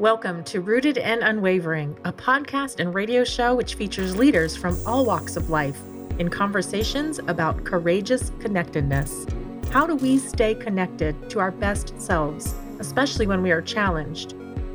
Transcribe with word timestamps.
Welcome 0.00 0.42
to 0.46 0.60
Rooted 0.60 0.98
and 0.98 1.22
Unwavering, 1.22 1.96
a 2.04 2.12
podcast 2.12 2.80
and 2.80 2.92
radio 2.92 3.22
show 3.22 3.54
which 3.54 3.76
features 3.76 4.16
leaders 4.16 4.56
from 4.56 4.76
all 4.84 5.06
walks 5.06 5.36
of 5.36 5.50
life 5.50 5.80
in 6.18 6.28
conversations 6.28 7.20
about 7.28 7.62
courageous 7.62 8.32
connectedness. 8.40 9.24
How 9.70 9.86
do 9.86 9.94
we 9.94 10.18
stay 10.18 10.56
connected 10.56 11.30
to 11.30 11.38
our 11.38 11.52
best 11.52 11.94
selves, 12.00 12.56
especially 12.80 13.28
when 13.28 13.40
we 13.40 13.52
are 13.52 13.62
challenged? 13.62 14.32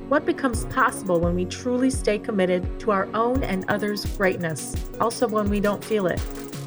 What 0.08 0.26
becomes 0.26 0.64
possible 0.68 1.20
when 1.20 1.36
we 1.36 1.44
truly 1.44 1.90
stay 1.90 2.18
committed 2.18 2.80
to 2.80 2.92
our 2.92 3.10
own 3.14 3.44
and 3.44 3.66
others' 3.68 4.06
greatness, 4.06 4.74
also 5.02 5.28
when 5.28 5.50
we 5.50 5.60
don't 5.60 5.84
feel 5.84 6.08
it? 6.08 6.22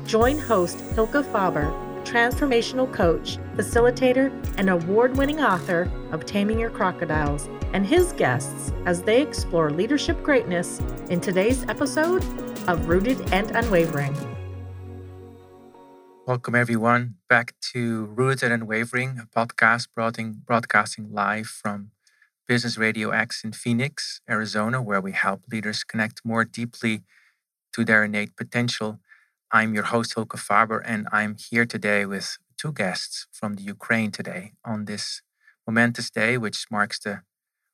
Join 0.04 0.36
host 0.36 0.76
Hylke 0.94 1.24
Faber 1.32 1.72
transformational 2.02 2.92
coach, 2.92 3.38
facilitator, 3.56 4.30
and 4.58 4.68
award 4.68 5.16
winning 5.16 5.40
author 5.40 5.90
of 6.10 6.26
Taming 6.26 6.58
Your 6.58 6.70
Crocodiles, 6.70 7.48
and 7.72 7.86
his 7.86 8.12
guests 8.12 8.72
as 8.86 9.02
they 9.02 9.22
explore 9.22 9.70
leadership 9.70 10.22
greatness 10.22 10.80
in 11.08 11.20
today's 11.20 11.64
episode 11.68 12.22
of 12.68 12.88
Rooted 12.88 13.32
and 13.32 13.50
Unwavering. 13.52 14.14
Welcome, 16.26 16.54
everyone, 16.54 17.16
back 17.28 17.54
to 17.72 18.04
Rooted 18.04 18.44
and 18.44 18.62
Unwavering, 18.62 19.18
a 19.18 19.26
podcast 19.26 19.88
broadcasting 19.94 21.08
live 21.10 21.46
from 21.46 21.90
Business 22.46 22.76
Radio 22.78 23.10
X 23.10 23.44
in 23.44 23.52
Phoenix, 23.52 24.20
Arizona, 24.28 24.82
where 24.82 25.00
we 25.00 25.12
help 25.12 25.42
leaders 25.50 25.84
connect 25.84 26.24
more 26.24 26.44
deeply 26.44 27.02
to 27.72 27.84
their 27.84 28.04
innate 28.04 28.36
potential 28.36 29.00
I'm 29.54 29.74
your 29.74 29.84
host, 29.84 30.14
Hylke 30.14 30.38
Faber, 30.38 30.78
and 30.78 31.06
I'm 31.12 31.36
here 31.36 31.66
today 31.66 32.06
with 32.06 32.38
two 32.56 32.72
guests 32.72 33.26
from 33.30 33.56
the 33.56 33.62
Ukraine 33.62 34.10
today 34.10 34.52
on 34.64 34.86
this 34.86 35.20
momentous 35.66 36.08
day, 36.08 36.38
which 36.38 36.64
marks 36.70 36.98
the 36.98 37.20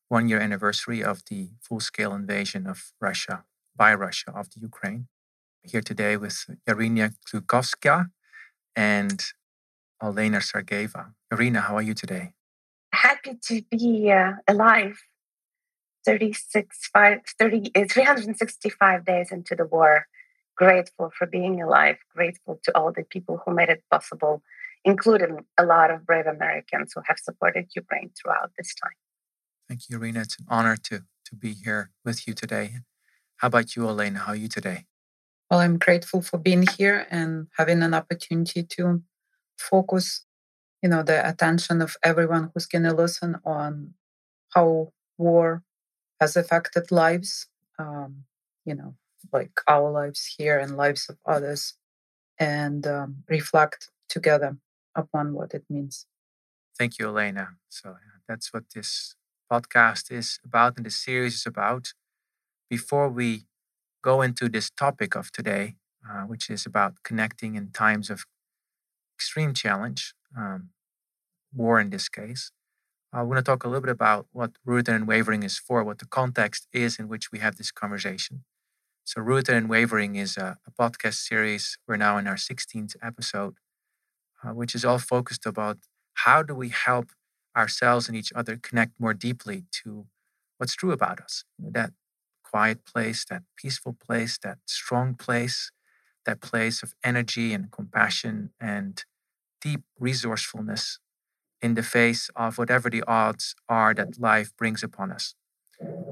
one 0.09 0.29
year 0.29 0.41
anniversary 0.41 1.05
of 1.05 1.23
the 1.31 1.51
full 1.63 1.79
scale 1.79 2.15
invasion 2.15 2.67
of 2.67 2.93
Russia 3.01 3.45
by 3.77 3.95
Russia 3.95 4.33
of 4.35 4.51
the 4.51 4.61
Ukraine. 4.61 5.07
Here 5.63 5.81
today 5.81 6.17
with 6.17 6.51
Irina 6.67 7.13
Klukovska 7.29 8.11
and 8.75 9.25
Olena 10.03 10.41
Sergeyeva. 10.43 11.13
Irina, 11.31 11.61
how 11.61 11.77
are 11.77 11.83
you 11.83 11.95
today? 11.95 12.33
Happy 12.93 13.39
to 13.43 13.63
be 13.71 14.11
uh, 14.11 14.33
alive. 14.49 14.99
36, 16.05 16.91
5, 16.93 17.19
30, 17.39 17.71
365 17.87 19.05
days 19.05 19.31
into 19.31 19.55
the 19.55 19.65
war 19.65 20.07
grateful 20.59 21.11
for 21.17 21.27
being 21.27 21.63
alive, 21.63 21.97
grateful 22.15 22.61
to 22.65 22.77
all 22.77 22.93
the 22.93 23.05
people 23.05 23.41
who 23.45 23.55
made 23.55 23.69
it 23.69 23.83
possible, 23.91 24.43
including 24.85 25.39
a 25.57 25.65
lot 25.65 25.91
of 25.91 26.05
brave 26.05 26.27
Americans 26.27 26.93
who 26.95 27.01
have 27.07 27.19
supported 27.19 27.67
Ukraine 27.75 28.11
throughout 28.21 28.51
this 28.59 28.75
time. 28.75 28.99
Thank 29.69 29.89
you, 29.89 29.97
Irina. 29.97 30.21
It's 30.21 30.39
an 30.39 30.47
honor 30.49 30.77
to, 30.89 31.05
to 31.27 31.37
be 31.37 31.53
here 31.53 31.91
with 32.05 32.27
you 32.27 32.35
today. 32.35 32.67
How 33.37 33.49
about 33.49 33.77
you, 33.77 33.89
Elena? 33.89 34.19
How 34.19 34.33
are 34.33 34.37
you 34.45 34.49
today? 34.49 34.87
Well, 35.49 35.61
I'm 35.61 35.79
grateful 35.79 36.21
for 36.23 36.39
being 36.39 36.67
here 36.77 37.07
and 37.11 37.47
having 37.57 37.83
an 37.83 37.95
opportunity 37.95 38.65
to 38.77 39.03
focus, 39.57 40.27
you 40.83 40.89
know, 40.89 41.03
the 41.03 41.27
attention 41.27 41.81
of 41.81 41.97
everyone 42.03 42.51
who's 42.53 42.67
going 42.67 42.83
to 42.83 42.93
listen 42.93 43.37
on 43.45 43.95
how 44.55 44.93
war 45.17 45.63
has 46.21 46.37
affected 46.37 46.91
lives, 46.91 47.47
um, 47.79 48.25
you 48.65 48.75
know, 48.75 48.95
like 49.33 49.61
our 49.67 49.91
lives 49.91 50.35
here 50.37 50.59
and 50.59 50.77
lives 50.77 51.09
of 51.09 51.17
others 51.27 51.75
and 52.39 52.87
um, 52.87 53.25
reflect 53.29 53.91
together 54.09 54.59
upon 54.95 55.35
what 55.35 55.55
it 55.55 55.65
means. 55.69 56.07
Thank 56.79 56.99
you, 56.99 57.09
Elena. 57.09 57.51
So 57.69 57.97
that's 58.29 58.53
what 58.53 58.65
this 58.75 59.17
podcast 59.51 60.13
is 60.13 60.39
about 60.45 60.77
and 60.77 60.87
this 60.87 60.97
series 60.97 61.35
is 61.35 61.47
about. 61.47 61.93
Before 62.71 63.09
we 63.09 63.47
go 64.03 64.23
into 64.23 64.49
this 64.49 64.71
topic 64.71 65.17
of 65.17 65.33
today, 65.33 65.75
uh, 66.09 66.23
which 66.23 66.51
is 66.51 66.67
about 66.67 67.03
connecting 67.03 67.55
in 67.55 67.71
times 67.71 68.11
of 68.11 68.25
extreme 69.17 69.55
challenge, 69.55 70.15
um, 70.37 70.71
war 71.53 71.81
in 71.81 71.91
this 71.91 72.09
case, 72.09 72.53
I 73.13 73.23
want 73.23 73.39
to 73.39 73.43
talk 73.43 73.65
a 73.65 73.69
little 73.69 73.81
bit 73.81 73.91
about 73.91 74.27
what 74.33 74.53
Rooted 74.65 74.89
and 74.89 75.03
Unwavering 75.03 75.43
is 75.43 75.59
for, 75.59 75.83
what 75.83 75.99
the 75.99 76.07
context 76.07 76.69
is 76.73 76.99
in 76.99 77.09
which 77.09 77.33
we 77.33 77.39
have 77.39 77.57
this 77.57 77.73
conversation. 77.73 78.45
So, 79.09 79.23
Rooted 79.23 79.55
and 79.55 79.65
Unwavering 79.65 80.17
is 80.17 80.37
a, 80.37 80.59
a, 80.67 80.71
podcast 80.71 81.15
series. 81.15 81.79
We're 81.87 81.97
now 81.97 82.19
in 82.19 82.27
our 82.27 82.37
16th 82.37 82.95
episode, 83.03 83.55
uh, 84.45 84.51
which 84.51 84.75
is 84.75 84.85
all 84.85 84.99
focused 84.99 85.47
about 85.47 85.79
how 86.13 86.43
do 86.43 86.55
we 86.55 86.69
help 86.69 87.13
ourselves 87.57 88.09
and 88.09 88.15
each 88.19 88.35
other 88.35 88.59
connect 88.59 89.01
more 89.01 89.15
deeply 89.15 89.65
to 89.83 90.09
what's 90.59 90.75
true 90.75 90.93
about 90.93 91.23
us. 91.23 91.45
That 91.59 91.93
quiet 92.45 92.85
place, 92.85 93.25
that 93.31 93.45
peaceful 93.57 93.95
place, 93.95 94.37
that 94.43 94.59
strong 94.67 95.15
place, 95.15 95.73
that 96.27 96.43
place 96.43 96.83
of 96.83 96.93
energy 97.03 97.55
and 97.55 97.73
compassion 97.73 98.51
and 98.61 99.03
deep 99.63 99.85
resourcefulness 99.99 100.99
in 101.63 101.73
the 101.73 101.83
face 101.83 102.29
of 102.37 102.59
whatever 102.59 102.91
the 102.91 103.05
odds 103.09 103.55
are 103.71 103.95
that 103.95 104.21
life 104.21 104.55
brings 104.59 104.83
upon 104.83 105.11
us. 105.13 105.35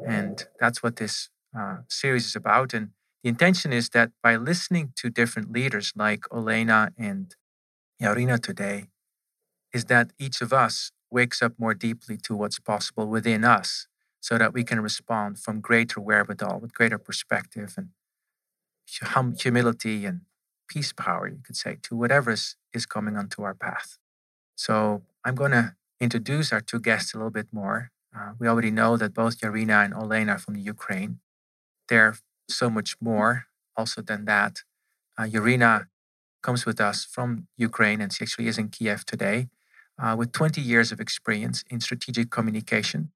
And 0.09 0.47
that's 0.59 0.83
what 0.83 0.97
this 0.97 1.29
uh, 1.59 1.79
series 1.89 2.27
is 2.27 2.37
about. 2.37 2.75
And 2.75 2.91
the 3.23 3.29
intention 3.29 3.73
is 3.73 3.91
that 3.91 4.11
by 4.23 4.37
listening 4.37 4.93
to 4.97 5.11
different 5.11 5.53
leaders 5.53 5.93
like 5.97 6.23
Olena 6.33 6.91
and 6.99 7.35
Yarina 8.01 8.41
today, 8.41 8.87
is 9.73 9.87
that 9.87 10.13
each 10.19 10.41
of 10.41 10.53
us 10.53 10.93
wakes 11.11 11.43
up 11.43 11.53
more 11.59 11.75
deeply 11.75 12.17
to 12.17 12.35
what's 12.35 12.59
possible 12.59 13.07
within 13.07 13.45
us 13.45 13.89
so 14.21 14.39
that 14.39 14.53
we 14.53 14.65
can 14.65 14.81
respond 14.81 15.39
from 15.39 15.61
greater 15.61 16.01
wherewithal, 16.01 16.59
with 16.61 16.75
greater 16.75 16.99
perspective 16.99 17.75
and 17.77 17.91
humility 18.87 20.05
and 20.05 20.23
peace 20.69 20.93
power, 20.93 21.29
you 21.29 21.41
could 21.45 21.57
say, 21.57 21.77
to 21.83 21.97
whatever 21.97 22.33
is, 22.33 22.57
is 22.73 22.87
coming 22.87 23.17
onto 23.17 23.43
our 23.43 23.55
path. 23.55 23.99
So 24.57 25.03
I'm 25.25 25.35
going 25.35 25.53
to 25.53 25.75
introduce 26.01 26.53
our 26.53 26.61
two 26.61 26.81
guests 26.81 27.15
a 27.15 27.19
little 27.19 27.31
bit 27.31 27.49
more. 27.53 27.91
Uh, 28.17 28.33
we 28.39 28.49
already 28.49 28.71
know 28.71 28.97
that 28.97 29.15
both 29.15 29.41
Yarina 29.41 29.85
and 29.85 29.95
Olena 29.95 30.37
are 30.37 30.39
from 30.39 30.55
the 30.55 30.61
Ukraine. 30.61 31.21
They're 31.89 32.17
so 32.49 32.71
much 32.71 32.97
more 33.01 33.47
also 33.77 34.03
than 34.03 34.25
that. 34.27 34.63
Uh, 35.19 35.25
Yurina 35.25 35.87
comes 36.43 36.67
with 36.67 36.81
us 36.81 37.05
from 37.05 37.49
Ukraine 37.57 38.01
and 38.01 38.13
she 38.13 38.23
actually 38.25 38.49
is 38.49 38.59
in 38.59 38.69
Kiev 38.69 39.05
today 39.05 39.49
uh, 39.99 40.15
with 40.19 40.33
20 40.33 40.61
years 40.61 40.93
of 40.93 41.01
experience 41.01 41.65
in 41.71 41.81
strategic 41.81 42.31
communication. 42.31 43.11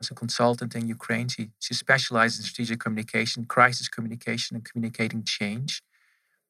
As 0.00 0.10
a 0.10 0.14
consultant 0.14 0.74
in 0.74 0.86
Ukraine, 0.88 1.28
she, 1.28 1.50
she 1.58 1.72
specializes 1.72 2.38
in 2.40 2.44
strategic 2.44 2.80
communication, 2.80 3.46
crisis 3.46 3.88
communication, 3.88 4.56
and 4.56 4.64
communicating 4.64 5.24
change. 5.24 5.82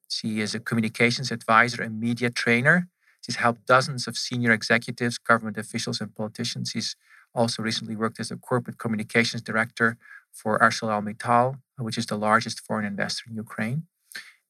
She 0.09 0.41
is 0.41 0.53
a 0.53 0.59
communications 0.59 1.31
advisor 1.31 1.81
and 1.81 1.99
media 1.99 2.29
trainer. 2.29 2.87
She's 3.21 3.37
helped 3.37 3.65
dozens 3.65 4.07
of 4.07 4.17
senior 4.17 4.51
executives, 4.51 5.17
government 5.17 5.57
officials, 5.57 6.01
and 6.01 6.13
politicians. 6.13 6.71
She's 6.73 6.95
also 7.33 7.63
recently 7.63 7.95
worked 7.95 8.19
as 8.19 8.31
a 8.31 8.37
corporate 8.37 8.77
communications 8.77 9.41
director 9.41 9.97
for 10.31 10.59
ArcelorMittal, 10.59 11.59
which 11.79 11.97
is 11.97 12.05
the 12.05 12.17
largest 12.17 12.59
foreign 12.61 12.85
investor 12.85 13.25
in 13.29 13.35
Ukraine. 13.35 13.83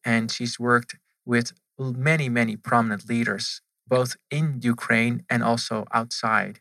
And 0.03 0.31
she's 0.31 0.59
worked 0.59 0.95
with 1.25 1.53
many, 1.77 2.29
many 2.29 2.55
prominent 2.55 3.07
leaders, 3.09 3.61
both 3.87 4.17
in 4.31 4.59
Ukraine 4.61 5.23
and 5.29 5.43
also 5.43 5.85
outside. 5.93 6.59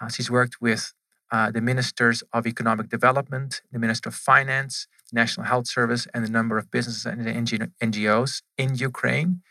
Uh, 0.00 0.08
she's 0.08 0.30
worked 0.30 0.60
with 0.60 0.92
uh, 1.32 1.50
the 1.50 1.60
ministers 1.60 2.22
of 2.32 2.46
economic 2.46 2.88
development, 2.88 3.62
the 3.72 3.78
minister 3.78 4.08
of 4.10 4.14
finance, 4.14 4.86
National 5.12 5.46
Health 5.46 5.66
Service, 5.66 6.06
and 6.12 6.24
a 6.24 6.30
number 6.30 6.58
of 6.58 6.70
businesses 6.70 7.06
and 7.06 7.20
NGOs 7.80 8.42
in 8.58 8.74
Ukraine. 8.76 9.42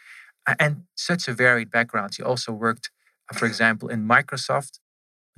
And 0.59 0.83
such 0.95 1.27
a 1.27 1.33
varied 1.33 1.71
background. 1.71 2.13
She 2.13 2.23
also 2.23 2.51
worked, 2.51 2.91
for 3.33 3.45
example, 3.45 3.89
in 3.89 4.07
Microsoft, 4.07 4.79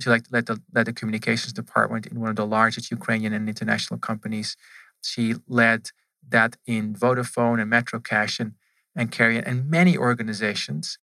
she 0.00 0.10
led, 0.10 0.26
the, 0.30 0.60
led 0.74 0.86
the 0.86 0.92
communications 0.92 1.52
department 1.52 2.06
in 2.06 2.20
one 2.20 2.28
of 2.28 2.36
the 2.36 2.46
largest 2.46 2.90
Ukrainian 2.90 3.32
and 3.32 3.48
international 3.48 3.98
companies. 3.98 4.56
She 5.06 5.34
led 5.46 5.90
that 6.28 6.56
in 6.66 6.94
Vodafone 6.94 7.60
and 7.60 7.70
Metrocash 7.70 8.40
and, 8.40 8.52
and 8.94 9.10
Carry 9.10 9.38
and 9.38 9.70
many 9.70 9.96
organizations. 9.96 10.98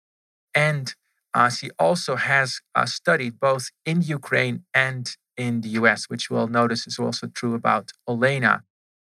And 0.54 0.94
uh, 1.34 1.48
she 1.48 1.70
also 1.78 2.16
has 2.16 2.60
uh, 2.74 2.86
studied 2.86 3.40
both 3.40 3.70
in 3.86 4.02
Ukraine 4.02 4.64
and 4.74 5.16
in 5.36 5.62
the 5.62 5.70
US, 5.80 6.10
which 6.10 6.30
we'll 6.30 6.48
notice 6.48 6.86
is 6.86 6.98
also 6.98 7.26
true 7.26 7.54
about 7.54 7.92
Olena. 8.08 8.62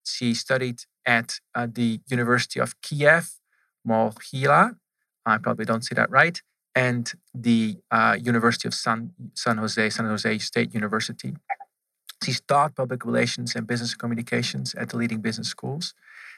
She 0.04 0.34
studied 0.34 0.82
at 1.06 1.38
uh, 1.54 1.68
the 1.70 2.00
University 2.08 2.58
of 2.58 2.80
Kiev, 2.80 3.38
Mohyla. 3.86 4.76
I 5.24 5.38
probably 5.38 5.64
don't 5.64 5.84
say 5.84 5.94
that 5.94 6.10
right 6.10 6.40
and 6.78 7.12
the 7.34 7.76
uh, 7.90 8.16
University 8.22 8.68
of 8.68 8.74
San, 8.74 9.10
San 9.34 9.56
Jose, 9.58 9.90
San 9.90 10.06
Jose 10.06 10.38
State 10.38 10.72
University. 10.72 11.34
She's 12.22 12.40
taught 12.40 12.74
public 12.74 13.04
relations 13.04 13.54
and 13.54 13.66
business 13.66 13.94
communications 13.94 14.74
at 14.74 14.90
the 14.90 14.96
leading 14.96 15.20
business 15.20 15.48
schools. 15.48 15.94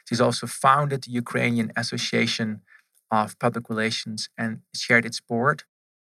She's 0.07 0.21
also 0.21 0.47
founded 0.47 1.03
the 1.03 1.11
Ukrainian 1.11 1.71
Association 1.75 2.61
of 3.09 3.37
Public 3.39 3.69
Relations 3.69 4.29
and 4.37 4.61
chaired 4.75 5.05
its 5.05 5.19
board 5.19 5.63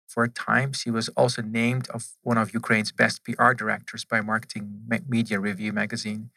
for 0.07 0.23
a 0.23 0.29
time. 0.29 0.73
She 0.73 0.91
was 0.91 1.07
also 1.09 1.41
named 1.41 1.89
of 1.89 2.09
one 2.21 2.38
of 2.38 2.53
Ukraine's 2.53 2.91
best 2.91 3.23
PR 3.23 3.53
directors 3.53 4.03
by 4.03 4.21
Marketing 4.21 4.81
Media 5.07 5.39
Review 5.39 5.71
magazine. 5.71 6.29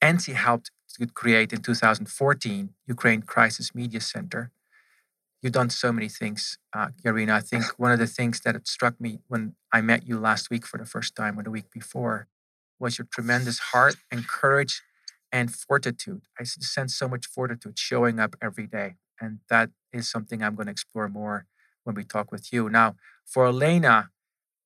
And 0.00 0.20
she 0.20 0.32
helped 0.32 0.70
to 0.98 1.06
create 1.06 1.52
in 1.52 1.62
2014 1.62 2.74
Ukraine 2.86 3.22
Crisis 3.22 3.74
Media 3.74 4.00
Center. 4.00 4.50
You've 5.40 5.52
done 5.52 5.70
so 5.70 5.92
many 5.92 6.08
things, 6.08 6.58
uh, 6.72 6.88
Yarina. 7.04 7.32
I 7.32 7.40
think 7.40 7.64
one 7.78 7.92
of 7.92 7.98
the 7.98 8.06
things 8.06 8.40
that 8.40 8.66
struck 8.68 9.00
me 9.00 9.20
when 9.28 9.54
I 9.72 9.80
met 9.80 10.06
you 10.06 10.18
last 10.18 10.50
week 10.50 10.66
for 10.66 10.78
the 10.78 10.86
first 10.86 11.16
time 11.16 11.38
or 11.38 11.42
the 11.42 11.50
week 11.50 11.70
before 11.70 12.28
was 12.78 12.98
your 12.98 13.06
tremendous 13.12 13.58
heart 13.58 13.96
and 14.10 14.26
courage 14.26 14.82
and 15.32 15.52
fortitude. 15.54 16.22
I 16.38 16.44
sense 16.44 16.96
so 16.96 17.08
much 17.08 17.26
fortitude 17.26 17.78
showing 17.78 18.20
up 18.20 18.36
every 18.40 18.66
day. 18.66 18.94
And 19.20 19.40
that 19.48 19.70
is 19.92 20.08
something 20.08 20.42
I'm 20.42 20.54
going 20.54 20.66
to 20.66 20.72
explore 20.72 21.08
more 21.08 21.46
when 21.84 21.94
we 21.94 22.04
talk 22.04 22.30
with 22.30 22.52
you. 22.52 22.68
Now, 22.68 22.96
for 23.24 23.46
Elena, 23.46 24.10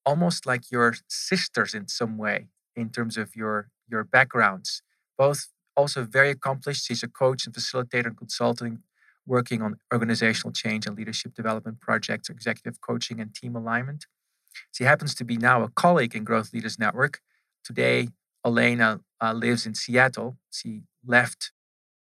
almost 0.05 0.47
like 0.47 0.71
your 0.71 0.95
sisters 1.09 1.75
in 1.75 1.89
some 1.89 2.17
way 2.17 2.49
in 2.75 2.91
terms 2.91 3.17
of 3.17 3.37
your 3.37 3.69
your 3.91 4.05
backgrounds, 4.05 4.83
both 5.17 5.49
also 5.77 6.05
very 6.05 6.31
accomplished. 6.31 6.87
She's 6.87 7.03
a 7.03 7.09
coach 7.09 7.47
and 7.47 7.55
facilitator 7.55 8.07
and 8.07 8.17
consulting, 8.17 8.81
working 9.27 9.63
on 9.63 9.77
organizational 9.93 10.53
change 10.53 10.87
and 10.87 10.97
leadership 10.97 11.35
development 11.35 11.81
projects, 11.81 12.29
executive 12.29 12.81
coaching, 12.81 13.21
and 13.21 13.35
team 13.35 13.57
alignment. 13.57 14.07
She 14.73 14.85
happens 14.85 15.15
to 15.17 15.25
be 15.25 15.37
now 15.37 15.63
a 15.63 15.69
colleague 15.69 16.15
in 16.15 16.25
Growth 16.25 16.53
Leaders 16.53 16.79
Network. 16.79 17.21
Today, 17.65 18.09
Elena 18.45 19.01
uh, 19.23 19.33
lives 19.33 19.67
in 19.67 19.75
Seattle. 19.75 20.37
She 20.51 20.83
left 21.05 21.53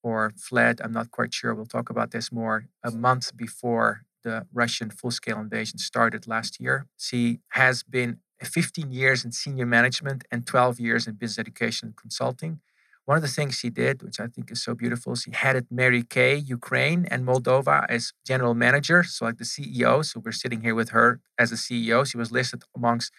or 0.03 0.31
fled, 0.37 0.79
I'm 0.83 0.91
not 0.91 1.09
quite 1.09 1.33
sure. 1.33 1.55
We'll 1.55 1.65
talk 1.65 1.89
about 1.89 2.11
this 2.11 2.31
more, 2.31 2.67
a 2.83 2.91
month 2.91 3.35
before 3.35 4.03
the 4.23 4.45
Russian 4.53 4.89
full 4.91 5.11
scale 5.11 5.39
invasion 5.39 5.79
started 5.79 6.27
last 6.27 6.59
year. 6.59 6.85
She 6.97 7.39
has 7.49 7.81
been 7.81 8.19
15 8.43 8.91
years 8.91 9.25
in 9.25 9.31
senior 9.31 9.65
management 9.65 10.25
and 10.31 10.45
12 10.45 10.79
years 10.79 11.07
in 11.07 11.15
business 11.15 11.39
education 11.39 11.87
and 11.87 11.97
consulting. 11.97 12.59
One 13.05 13.17
of 13.17 13.21
the 13.21 13.29
things 13.29 13.55
she 13.55 13.69
did, 13.69 14.01
which 14.01 14.19
I 14.19 14.27
think 14.27 14.51
is 14.51 14.63
so 14.63 14.73
beautiful, 14.73 15.15
she 15.15 15.31
headed 15.31 15.67
Mary 15.71 16.03
Kay, 16.03 16.35
Ukraine 16.35 17.05
and 17.09 17.25
Moldova 17.25 17.85
as 17.87 18.13
general 18.25 18.55
manager, 18.55 19.03
so 19.03 19.25
like 19.25 19.37
the 19.37 19.43
CEO. 19.43 20.03
So 20.03 20.19
we're 20.19 20.31
sitting 20.31 20.61
here 20.61 20.73
with 20.75 20.89
her 20.89 21.19
as 21.37 21.51
a 21.51 21.55
CEO. 21.55 22.05
She 22.05 22.17
was 22.17 22.31
listed 22.31 22.63
amongst 22.75 23.11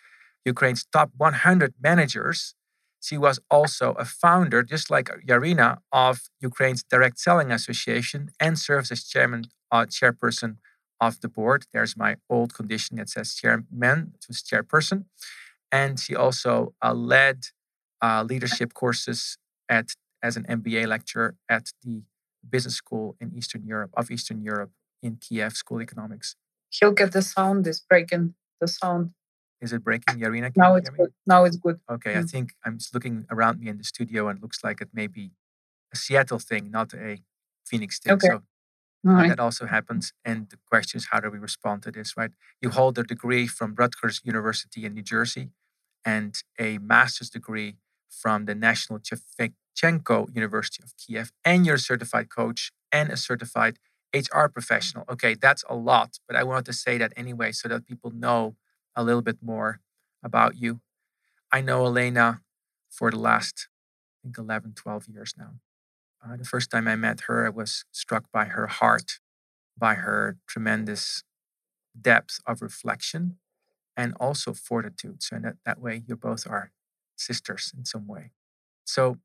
Ukraine's 0.47 0.85
top 0.93 1.11
100 1.17 1.75
managers. 1.81 2.55
She 3.01 3.19
was 3.19 3.39
also 3.51 3.93
a 3.93 4.05
founder, 4.05 4.63
just 4.63 4.91
like 4.91 5.09
Yarina, 5.29 5.79
of 5.93 6.23
Ukraine's 6.41 6.83
Direct 6.83 7.19
Selling 7.19 7.51
Association 7.53 8.31
and 8.41 8.59
serves 8.59 8.91
as 8.91 9.05
chairman, 9.05 9.45
uh, 9.71 9.87
chairperson 9.87 10.57
of 11.01 11.21
the 11.21 11.29
board. 11.29 11.67
There's 11.73 11.97
my 11.97 12.17
old 12.31 12.55
condition 12.55 12.97
that 12.97 13.09
says 13.11 13.35
chairman, 13.35 14.13
it 14.15 14.25
was 14.29 14.43
chairperson. 14.43 15.05
And 15.71 16.01
she 16.01 16.15
also 16.15 16.75
uh, 16.83 16.95
led 16.95 17.49
uh, 18.03 18.25
leadership 18.29 18.73
courses 18.73 19.37
at 19.69 19.89
as 20.23 20.37
an 20.37 20.45
MBA 20.45 20.87
lecturer 20.87 21.37
at 21.49 21.73
the 21.83 22.03
business 22.49 22.75
school 22.75 23.17
in 23.21 23.33
Eastern 23.37 23.67
Europe 23.67 23.91
of 23.95 24.11
Eastern 24.11 24.41
Europe 24.43 24.71
in 25.03 25.17
Kiev 25.17 25.53
School 25.53 25.83
Economics. 25.83 26.37
Hylke 26.73 27.11
the 27.11 27.23
sound 27.23 27.67
is 27.67 27.81
breaking 27.81 28.35
the 28.61 28.69
sound. 28.69 29.11
Is 29.61 29.73
it 29.73 29.83
breaking, 29.83 30.21
Yarina? 30.21 30.53
Now 30.57 30.75
it's 30.77 30.91
good. 30.91 31.13
Now 31.27 31.45
it's 31.45 31.57
good. 31.57 31.81
Okay, 31.91 32.15
mm. 32.15 32.19
I 32.19 32.23
think 32.23 32.55
I'm 32.65 32.79
just 32.79 32.93
looking 32.95 33.27
around 33.31 33.61
me 33.61 33.69
in 33.69 33.79
the 33.79 33.85
studio 33.85 34.29
and 34.29 34.39
it 34.39 34.43
looks 34.43 34.63
like 34.63 34.81
it 34.81 34.91
may 34.93 35.07
be 35.07 35.33
a 35.93 35.97
Seattle 35.97 36.39
thing, 36.39 36.71
not 36.71 36.93
a 36.95 37.19
Phoenix 37.65 37.99
thing. 37.99 38.15
Okay. 38.15 38.29
So 38.29 38.43
Right. 39.07 39.29
That 39.29 39.39
also 39.39 39.67
happens. 39.67 40.13
And 40.25 40.49
the 40.51 40.59
question 40.69 40.99
is, 40.99 41.07
how 41.13 41.21
do 41.21 41.31
we 41.31 41.39
respond 41.39 41.85
to 41.85 41.93
this, 41.93 42.17
right? 42.17 42.33
You 42.61 42.71
hold 42.71 42.99
a 42.99 43.05
degree 43.05 43.47
from 43.47 43.77
Rutgers 43.77 44.21
University 44.25 44.85
in 44.85 44.95
New 44.95 45.03
Jersey 45.03 45.51
and 46.05 46.35
a 46.59 46.79
master's 46.79 47.31
degree 47.31 47.77
from 48.09 48.47
the 48.47 48.55
National 48.55 48.99
Shevchenko 48.99 50.35
University 50.35 50.83
of 50.83 50.95
Kiev, 50.97 51.31
and 51.45 51.65
you're 51.65 51.77
a 51.77 51.79
certified 51.79 52.31
coach 52.31 52.73
and 52.91 53.11
a 53.11 53.17
certified 53.17 53.79
HR 54.13 54.47
professional. 54.49 55.05
Okay, 55.09 55.35
that's 55.35 55.65
a 55.69 55.77
lot, 55.77 56.19
but 56.27 56.37
I 56.37 56.43
wanted 56.43 56.65
to 56.67 56.73
say 56.73 56.99
that 56.99 57.13
anyway 57.17 57.53
so 57.53 57.69
that 57.69 57.87
people 57.87 58.11
know 58.11 58.57
a 58.97 59.05
little 59.05 59.23
bit 59.23 59.39
more 59.43 59.81
about 60.23 60.57
you. 60.57 60.81
I 61.53 61.61
know 61.61 61.85
Elena 61.87 62.41
for 62.91 63.11
the 63.11 63.19
last, 63.19 63.69
I 64.21 64.29
think, 64.29 64.39
11, 64.39 64.75
12 64.75 65.07
years 65.09 65.35
now. 65.39 65.55
Uh, 66.25 66.37
the 66.37 66.45
first 66.45 66.71
time 66.71 66.89
I 66.89 66.97
met 66.97 67.23
her, 67.23 67.47
I 67.47 67.51
was 67.51 67.85
struck 67.93 68.25
by 68.33 68.47
her 68.47 68.67
heart, 68.67 69.21
by 69.79 69.95
her 69.95 70.39
tremendous 70.49 71.23
depth 72.01 72.41
of 72.47 72.63
reflection, 72.63 73.39
and 73.97 74.15
also 74.19 74.53
fortitude. 74.53 75.23
So, 75.23 75.39
that, 75.39 75.57
that 75.65 75.81
way, 75.81 76.03
you 76.07 76.17
both 76.17 76.47
are 76.49 76.73
sisters 77.17 77.73
in 77.77 77.85
some 77.85 78.07
way. 78.07 78.33
So, 78.85 79.19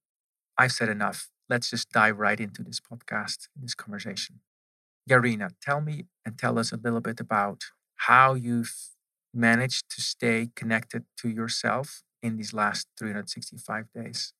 I've 0.57 0.71
said 0.71 0.89
enough. 0.89 1.29
Let's 1.49 1.69
just 1.69 1.91
dive 1.91 2.19
right 2.19 2.39
into 2.39 2.63
this 2.63 2.79
podcast, 2.79 3.47
this 3.55 3.75
conversation. 3.75 4.41
Yarina, 5.09 5.51
tell 5.61 5.81
me 5.81 6.05
and 6.25 6.37
tell 6.37 6.59
us 6.59 6.71
a 6.71 6.77
little 6.77 7.01
bit 7.01 7.19
about 7.19 7.63
how 7.95 8.33
you've 8.35 8.73
managed 9.33 9.89
to 9.95 10.01
stay 10.01 10.49
connected 10.55 11.05
to 11.19 11.29
yourself 11.29 12.03
in 12.21 12.37
these 12.37 12.53
last 12.53 12.87
365 12.97 13.85
days. 13.93 14.33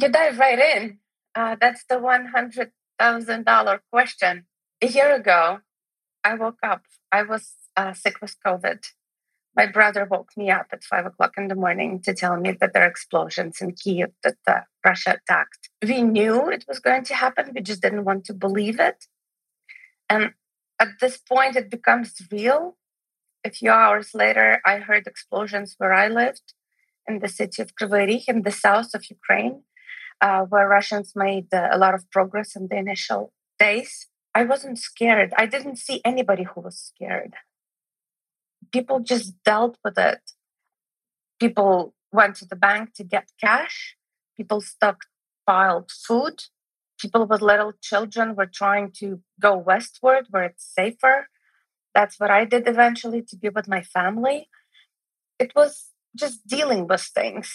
You 0.00 0.08
dive 0.08 0.38
right 0.38 0.58
in. 0.58 0.98
Uh, 1.34 1.56
that's 1.60 1.84
the 1.88 1.96
$100,000 1.96 3.78
question. 3.92 4.46
A 4.82 4.86
year 4.86 5.14
ago, 5.14 5.58
I 6.24 6.34
woke 6.34 6.58
up. 6.62 6.82
I 7.12 7.22
was 7.22 7.52
uh, 7.76 7.92
sick 7.92 8.20
with 8.20 8.36
COVID. 8.44 8.84
My 9.54 9.66
brother 9.66 10.06
woke 10.10 10.30
me 10.36 10.50
up 10.50 10.66
at 10.70 10.84
five 10.84 11.06
o'clock 11.06 11.32
in 11.38 11.48
the 11.48 11.54
morning 11.54 12.02
to 12.02 12.12
tell 12.12 12.36
me 12.36 12.52
that 12.60 12.74
there 12.74 12.84
are 12.84 12.88
explosions 12.88 13.58
in 13.62 13.72
Kiev, 13.72 14.10
that 14.22 14.64
Russia 14.84 15.18
attacked. 15.18 15.70
We 15.82 16.02
knew 16.02 16.50
it 16.50 16.64
was 16.68 16.78
going 16.78 17.04
to 17.04 17.14
happen. 17.14 17.52
We 17.54 17.62
just 17.62 17.80
didn't 17.80 18.04
want 18.04 18.26
to 18.26 18.34
believe 18.34 18.78
it. 18.78 19.06
And 20.10 20.32
at 20.78 20.88
this 21.00 21.16
point, 21.16 21.56
it 21.56 21.70
becomes 21.70 22.14
real. 22.30 22.76
A 23.46 23.50
few 23.50 23.70
hours 23.70 24.10
later, 24.12 24.60
I 24.66 24.78
heard 24.78 25.06
explosions 25.06 25.76
where 25.78 25.92
I 25.92 26.08
lived 26.08 26.52
in 27.06 27.20
the 27.20 27.28
city 27.28 27.62
of 27.62 27.76
Kryvyi 27.76 28.04
Rih 28.08 28.24
in 28.26 28.42
the 28.42 28.50
south 28.50 28.90
of 28.92 29.08
Ukraine 29.08 29.62
uh, 30.20 30.42
where 30.50 30.68
Russians 30.68 31.12
made 31.14 31.54
uh, 31.54 31.68
a 31.70 31.78
lot 31.78 31.94
of 31.94 32.10
progress 32.10 32.56
in 32.56 32.66
the 32.68 32.76
initial 32.76 33.32
days. 33.60 34.08
I 34.34 34.42
wasn't 34.42 34.80
scared. 34.80 35.32
I 35.42 35.46
didn't 35.46 35.76
see 35.76 36.00
anybody 36.04 36.42
who 36.42 36.60
was 36.60 36.76
scared. 36.90 37.34
People 38.72 38.98
just 38.98 39.28
dealt 39.44 39.76
with 39.84 39.96
it. 39.96 40.22
People 41.38 41.94
went 42.10 42.34
to 42.36 42.46
the 42.46 42.56
bank 42.56 42.94
to 42.94 43.04
get 43.04 43.30
cash. 43.40 43.96
People 44.36 44.60
stockpiled 44.60 45.92
food. 46.06 46.36
People 47.00 47.26
with 47.26 47.42
little 47.42 47.74
children 47.80 48.34
were 48.34 48.50
trying 48.62 48.90
to 48.98 49.20
go 49.38 49.56
westward 49.56 50.26
where 50.30 50.46
it's 50.50 50.66
safer. 50.80 51.28
That's 51.96 52.16
what 52.20 52.30
I 52.30 52.42
did 52.44 52.64
eventually 52.74 53.22
to 53.28 53.36
be 53.42 53.48
with 53.56 53.68
my 53.76 53.82
family. 53.96 54.38
It 55.44 55.50
was 55.58 55.72
just 56.14 56.46
dealing 56.46 56.82
with 56.90 57.04
things 57.18 57.46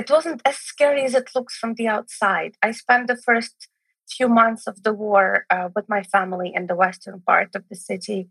it 0.00 0.10
wasn't 0.10 0.40
as 0.46 0.56
scary 0.56 1.04
as 1.04 1.14
it 1.14 1.28
looks 1.34 1.54
from 1.58 1.74
the 1.74 1.86
outside. 1.86 2.52
I 2.62 2.70
spent 2.70 3.06
the 3.06 3.20
first 3.28 3.68
few 4.08 4.28
months 4.28 4.66
of 4.66 4.82
the 4.82 4.94
war 4.94 5.44
uh, 5.50 5.68
with 5.76 5.90
my 5.90 6.02
family 6.02 6.52
in 6.54 6.68
the 6.68 6.74
western 6.84 7.20
part 7.20 7.50
of 7.54 7.64
the 7.68 7.76
city. 7.76 8.30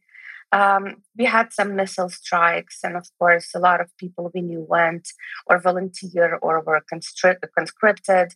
Um, 0.52 1.04
we 1.16 1.26
had 1.26 1.54
some 1.54 1.76
missile 1.76 2.10
strikes, 2.10 2.80
and 2.84 2.98
of 2.98 3.06
course, 3.20 3.50
a 3.54 3.60
lot 3.60 3.82
of 3.82 3.96
people 3.98 4.32
we 4.34 4.42
knew 4.42 4.66
went 4.68 5.06
or 5.46 5.60
volunteer 5.60 6.40
or 6.42 6.62
were 6.62 6.82
conscripted. 7.56 8.30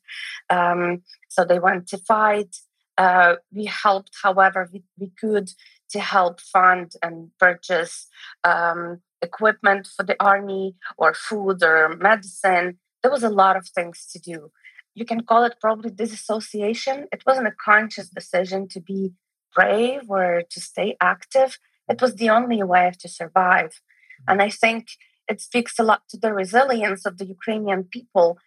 Um, 0.52 1.02
so 1.28 1.44
they 1.44 1.58
went 1.58 1.88
to 1.88 1.98
fight. 1.98 2.56
Uh, 3.00 3.38
we 3.52 3.66
helped, 3.66 4.12
however, 4.22 4.70
we, 4.72 4.84
we 5.00 5.10
could 5.20 5.50
to 5.94 6.00
help 6.00 6.36
fund 6.42 6.88
and 7.02 7.16
purchase 7.40 8.08
um, 8.44 9.00
equipment 9.22 9.88
for 9.96 10.04
the 10.04 10.18
army 10.20 10.76
or 10.98 11.14
food 11.14 11.64
or 11.64 11.96
medicine 12.10 12.78
there 13.04 13.12
was 13.12 13.24
a 13.24 13.30
lot 13.30 13.56
of 13.56 13.68
things 13.68 14.08
to 14.14 14.20
do. 14.20 14.52
You 14.96 15.06
can 15.06 15.24
call 15.24 15.44
it 15.44 15.58
probably 15.60 15.92
disassociation. 15.92 17.08
It 17.12 17.24
wasn't 17.28 17.48
a 17.48 17.60
conscious 17.64 18.10
decision 18.10 18.68
to 18.70 18.80
be 18.80 19.12
brave 19.54 20.04
or 20.08 20.44
to 20.50 20.62
stay 20.62 20.96
active. 21.02 21.60
It 21.90 22.02
was 22.02 22.16
the 22.16 22.30
only 22.30 22.64
way 22.64 22.92
to 23.00 23.10
survive. 23.10 23.82
And 24.28 24.42
I 24.42 24.50
think 24.50 24.88
it 25.28 25.42
speaks 25.42 25.78
a 25.78 25.84
lot 25.84 26.04
to 26.10 26.18
the 26.18 26.34
resilience 26.34 27.06
of 27.06 27.18
the 27.18 27.26
Ukrainian 27.26 27.84
people. 27.84 28.38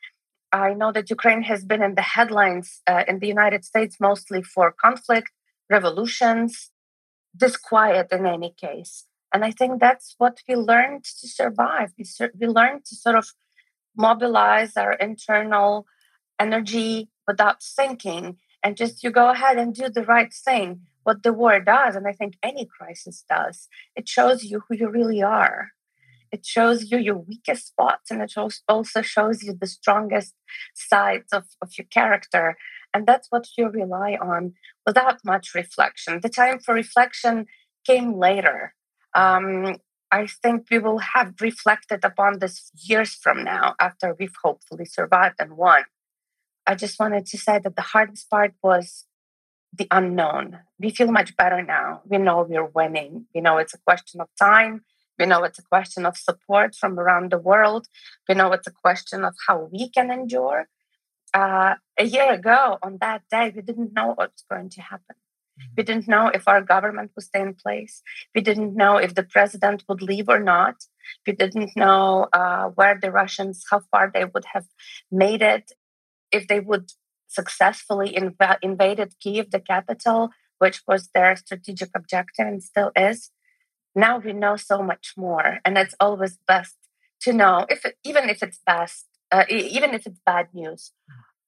I 0.53 0.73
know 0.73 0.91
that 0.93 1.11
Ukraine 1.11 1.43
has 1.43 1.65
been 1.65 1.83
in 1.83 1.97
the 1.97 2.09
headlines 2.17 2.81
uh, 2.87 3.05
in 3.07 3.19
the 3.19 3.27
United 3.27 3.65
States 3.65 3.97
mostly 4.01 4.43
for 4.43 4.73
conflict, 4.73 5.31
revolutions, 5.69 6.71
disquiet 7.37 8.09
in 8.13 8.27
any 8.27 8.55
case. 8.57 9.05
And 9.33 9.45
I 9.45 9.51
think 9.51 9.81
that's 9.81 10.15
what 10.19 10.39
we 10.49 10.55
learned 10.57 11.05
to 11.21 11.29
survive. 11.29 11.93
We, 11.99 12.05
sur- 12.05 12.33
we 12.39 12.47
learned 12.47 12.85
to 12.87 12.97
sort 12.97 13.17
of 13.17 13.29
mobilize 13.97 14.77
our 14.77 14.93
internal 14.93 15.87
energy 16.39 17.09
without 17.27 17.63
thinking 17.63 18.37
and 18.63 18.77
just 18.77 19.03
you 19.03 19.11
go 19.11 19.31
ahead 19.31 19.59
and 19.59 19.75
do 19.75 19.89
the 19.89 20.05
right 20.05 20.33
thing 20.35 20.81
what 21.03 21.23
the 21.23 21.33
war 21.33 21.59
does 21.61 21.97
and 21.97 22.07
i 22.07 22.13
think 22.13 22.35
any 22.43 22.67
crisis 22.67 23.25
does 23.29 23.69
it 23.95 24.07
shows 24.09 24.45
you 24.45 24.63
who 24.69 24.77
you 24.77 24.89
really 24.89 25.23
are 25.23 25.73
It 26.33 26.45
shows 26.45 26.91
you 26.91 26.99
your 26.99 27.17
weakest 27.17 27.69
spots 27.69 28.11
and 28.11 28.21
it 28.21 28.35
also 28.69 29.03
shows 29.03 29.43
you 29.43 29.55
the 29.55 29.67
strongest 29.67 30.35
sides 30.75 31.33
of, 31.33 31.45
of 31.63 31.71
your 31.79 31.87
character. 31.87 32.57
And 32.97 33.07
that's 33.07 33.31
what 33.31 33.47
you 33.59 33.69
rely 33.69 34.17
on 34.19 34.55
without 34.87 35.19
much 35.23 35.55
reflection. 35.55 36.21
The 36.23 36.31
time 36.31 36.59
for 36.59 36.73
reflection 36.73 37.45
came 37.87 38.19
later. 38.19 38.73
Um, 39.13 39.77
I 40.11 40.27
think 40.43 40.69
we 40.71 40.79
will 40.79 41.01
have 41.01 41.35
reflected 41.43 42.07
upon 42.07 42.39
this 42.39 42.71
years 42.75 43.13
from 43.13 43.45
now 43.45 43.75
after 43.79 44.17
we've 44.19 44.39
hopefully 44.43 44.87
survived 44.87 45.35
and 45.39 45.59
won. 45.59 45.83
I 46.67 46.75
just 46.75 46.99
wanted 46.99 47.27
to 47.27 47.37
say 47.37 47.59
that 47.59 47.77
the 47.77 47.83
hardest 47.83 48.31
part 48.31 48.55
was 48.63 49.05
the 49.77 49.89
unknown. 49.91 50.61
We 50.81 50.89
feel 50.89 51.13
much 51.13 51.37
better 51.37 51.63
now. 51.63 52.01
We 52.07 52.17
know 52.17 52.47
we're 52.49 52.65
winning. 52.65 53.27
We 53.35 53.43
know 53.43 53.59
it's 53.59 53.75
a 53.75 53.85
question 53.87 54.23
of 54.23 54.29
time. 54.41 54.87
We 55.19 55.27
know 55.27 55.45
it's 55.45 55.59
a 55.59 55.69
question 55.75 56.07
of 56.07 56.17
support 56.17 56.75
from 56.75 56.99
around 56.99 57.31
the 57.31 57.45
world. 57.51 57.89
We 58.27 58.35
know 58.35 58.53
it's 58.53 58.67
a 58.67 58.79
question 58.87 59.23
of 59.23 59.35
how 59.47 59.69
we 59.71 59.91
can 59.91 60.11
endure. 60.11 60.69
Uh, 61.35 61.75
a 61.99 62.05
year 62.05 62.33
ago, 62.33 62.79
on 62.83 62.99
that 63.01 63.23
day, 63.31 63.53
we 63.55 63.63
didn't 63.63 63.93
know 63.93 64.13
what's 64.15 64.45
going 64.51 64.71
to 64.71 64.81
happen. 64.81 65.17
We 65.59 65.63
mm-hmm. 65.65 65.87
didn't 65.87 66.09
know 66.09 66.29
if 66.29 66.47
our 66.49 66.63
government 66.63 67.13
would 67.15 67.25
stay 67.25 67.41
in 67.41 67.55
place. 67.55 68.03
We 68.35 68.41
didn't 68.41 68.75
know 68.75 68.97
if 68.97 69.15
the 69.15 69.23
president 69.23 69.85
would 69.89 70.03
leave 70.03 70.29
or 70.29 70.39
not. 70.39 70.77
We 71.27 71.33
didn't 71.33 71.77
know 71.77 72.29
uh, 72.33 72.69
where 72.71 72.99
the 73.01 73.11
Russians, 73.11 73.65
how 73.71 73.81
far 73.91 74.11
they 74.13 74.25
would 74.25 74.45
have 74.53 74.67
made 75.11 75.43
it, 75.43 75.73
if 76.33 76.49
they 76.49 76.61
would 76.61 76.93
successfully 77.29 78.13
inv- 78.13 78.59
invaded 78.63 79.15
Kiev, 79.21 79.51
the 79.51 79.61
capital, 79.61 80.31
which 80.59 80.83
was 80.87 81.09
their 81.15 81.37
strategic 81.37 81.91
objective 81.95 82.47
and 82.47 82.63
still 82.63 82.93
is. 82.97 83.31
Now 83.95 84.19
we 84.19 84.33
know 84.33 84.57
so 84.57 84.83
much 84.83 85.15
more, 85.17 85.59
and 85.65 85.79
it's 85.79 85.95
always 85.99 86.39
best 86.47 86.77
to 87.23 87.33
know 87.33 87.67
if 87.71 87.85
it, 87.85 87.97
even 88.05 88.29
if 88.29 88.43
it's 88.43 88.61
best, 88.67 89.07
uh, 89.31 89.45
even 89.49 89.95
if 89.95 90.07
it's 90.07 90.21
bad 90.25 90.49
news, 90.53 90.93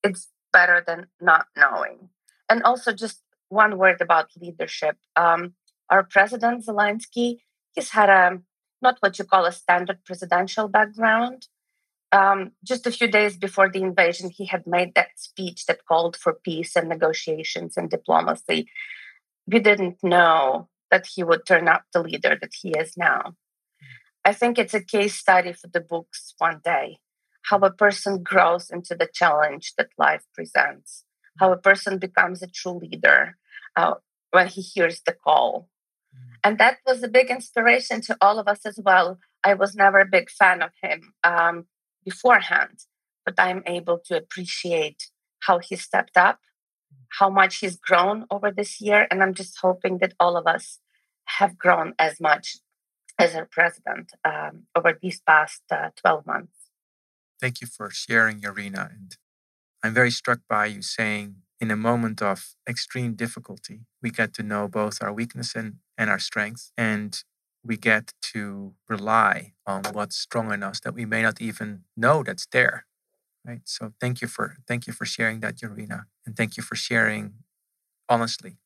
it's 0.02 0.28
better 0.52 0.82
than 0.86 1.06
not 1.20 1.46
knowing. 1.56 2.10
And 2.48 2.62
also, 2.62 2.92
just 2.92 3.22
one 3.48 3.78
word 3.78 4.00
about 4.00 4.30
leadership. 4.40 4.96
Um, 5.16 5.54
our 5.90 6.02
president 6.02 6.66
Zelensky, 6.66 7.38
he's 7.74 7.90
had 7.90 8.08
a 8.08 8.40
not 8.80 8.96
what 9.00 9.18
you 9.18 9.24
call 9.24 9.44
a 9.44 9.52
standard 9.52 10.04
presidential 10.04 10.68
background 10.68 11.48
um, 12.12 12.52
just 12.64 12.86
a 12.86 12.90
few 12.90 13.08
days 13.08 13.36
before 13.36 13.70
the 13.70 13.82
invasion, 13.82 14.30
he 14.30 14.46
had 14.46 14.66
made 14.66 14.94
that 14.94 15.10
speech 15.16 15.66
that 15.66 15.84
called 15.86 16.16
for 16.16 16.32
peace 16.32 16.74
and 16.74 16.88
negotiations 16.88 17.76
and 17.76 17.90
diplomacy. 17.90 18.68
We 19.46 19.58
didn't 19.60 20.02
know 20.02 20.68
that 20.90 21.06
he 21.06 21.22
would 21.22 21.46
turn 21.46 21.68
out 21.68 21.82
the 21.92 22.02
leader 22.02 22.36
that 22.40 22.52
he 22.60 22.70
is 22.70 22.96
now. 22.96 23.34
I 24.24 24.32
think 24.32 24.58
it's 24.58 24.74
a 24.74 24.82
case 24.82 25.16
study 25.16 25.52
for 25.52 25.68
the 25.68 25.80
books 25.80 26.34
one 26.38 26.60
day 26.64 26.98
how 27.48 27.58
a 27.58 27.72
person 27.72 28.22
grows 28.22 28.70
into 28.70 28.94
the 28.94 29.08
challenge 29.12 29.72
that 29.78 29.88
life 29.98 30.24
presents, 30.34 31.04
how 31.38 31.52
a 31.52 31.56
person 31.56 31.98
becomes 31.98 32.42
a 32.42 32.46
true 32.46 32.78
leader 32.78 33.36
uh, 33.76 33.94
when 34.30 34.48
he 34.48 34.60
hears 34.60 35.00
the 35.06 35.12
call. 35.12 35.68
Mm. 36.14 36.36
And 36.44 36.58
that 36.58 36.78
was 36.86 37.02
a 37.02 37.08
big 37.08 37.30
inspiration 37.30 38.00
to 38.02 38.16
all 38.20 38.38
of 38.38 38.48
us 38.48 38.66
as 38.66 38.78
well. 38.82 39.18
I 39.44 39.54
was 39.54 39.74
never 39.74 40.00
a 40.00 40.06
big 40.06 40.30
fan 40.30 40.62
of 40.62 40.70
him. 40.82 41.14
Um, 41.24 41.66
beforehand, 42.08 42.76
but 43.24 43.34
I'm 43.38 43.62
able 43.66 43.98
to 44.06 44.16
appreciate 44.16 45.10
how 45.40 45.58
he 45.58 45.76
stepped 45.76 46.16
up, 46.16 46.38
how 47.18 47.28
much 47.28 47.58
he's 47.58 47.76
grown 47.76 48.26
over 48.30 48.50
this 48.50 48.80
year. 48.80 49.06
And 49.10 49.22
I'm 49.22 49.34
just 49.34 49.58
hoping 49.60 49.98
that 49.98 50.14
all 50.18 50.36
of 50.36 50.46
us 50.46 50.78
have 51.38 51.58
grown 51.58 51.94
as 51.98 52.20
much 52.20 52.56
as 53.18 53.34
our 53.34 53.48
president 53.50 54.12
um, 54.24 54.54
over 54.74 54.98
these 55.00 55.20
past 55.20 55.62
uh, 55.70 55.90
12 55.96 56.26
months. 56.26 56.57
Thank 57.40 57.60
you 57.60 57.66
for 57.66 57.90
sharing, 57.90 58.42
Irina. 58.42 58.90
And 58.92 59.16
I'm 59.82 59.94
very 59.94 60.10
struck 60.10 60.40
by 60.48 60.66
you 60.66 60.82
saying, 60.82 61.36
in 61.60 61.70
a 61.70 61.76
moment 61.76 62.22
of 62.22 62.54
extreme 62.68 63.14
difficulty, 63.14 63.80
we 64.02 64.10
get 64.10 64.34
to 64.34 64.42
know 64.42 64.68
both 64.68 65.02
our 65.02 65.12
weakness 65.12 65.54
and, 65.54 65.76
and 65.98 66.10
our 66.10 66.18
strength. 66.18 66.72
And 66.76 67.22
we 67.64 67.76
get 67.76 68.12
to 68.22 68.74
rely 68.88 69.52
on 69.66 69.84
what's 69.92 70.16
strong 70.16 70.52
in 70.52 70.62
us 70.62 70.80
that 70.80 70.94
we 70.94 71.04
may 71.04 71.22
not 71.22 71.40
even 71.40 71.82
know 71.96 72.22
that's 72.22 72.46
there 72.52 72.86
right 73.44 73.62
so 73.64 73.92
thank 74.00 74.22
you 74.22 74.28
for 74.28 74.56
thank 74.68 74.86
you 74.86 74.92
for 74.92 75.04
sharing 75.04 75.40
that 75.40 75.62
Irina 75.62 76.06
and 76.26 76.36
thank 76.36 76.56
you 76.56 76.62
for 76.62 76.76
sharing 76.76 77.34
honestly 78.08 78.58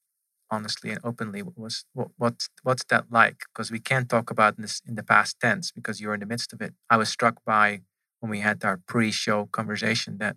honestly 0.51 0.91
and 0.91 1.01
openly 1.05 1.43
what 1.43 1.59
was 1.59 1.85
what, 1.95 2.09
what 2.19 2.49
what's 2.63 2.85
that 2.85 3.07
like 3.11 3.45
because 3.53 3.71
we 3.71 3.81
can't 3.81 4.09
talk 4.09 4.31
about 4.31 4.57
this 4.59 4.83
in 4.87 4.95
the 4.97 5.03
past 5.03 5.39
tense 5.41 5.73
because 5.73 6.01
you're 6.01 6.15
in 6.15 6.21
the 6.21 6.27
midst 6.27 6.53
of 6.53 6.61
it 6.61 6.75
i 6.91 6.97
was 6.97 7.09
struck 7.09 7.37
by 7.47 7.81
when 8.23 8.31
we 8.31 8.39
had 8.39 8.65
our 8.65 8.79
pre-show 8.87 9.47
conversation 9.47 10.19
that 10.19 10.37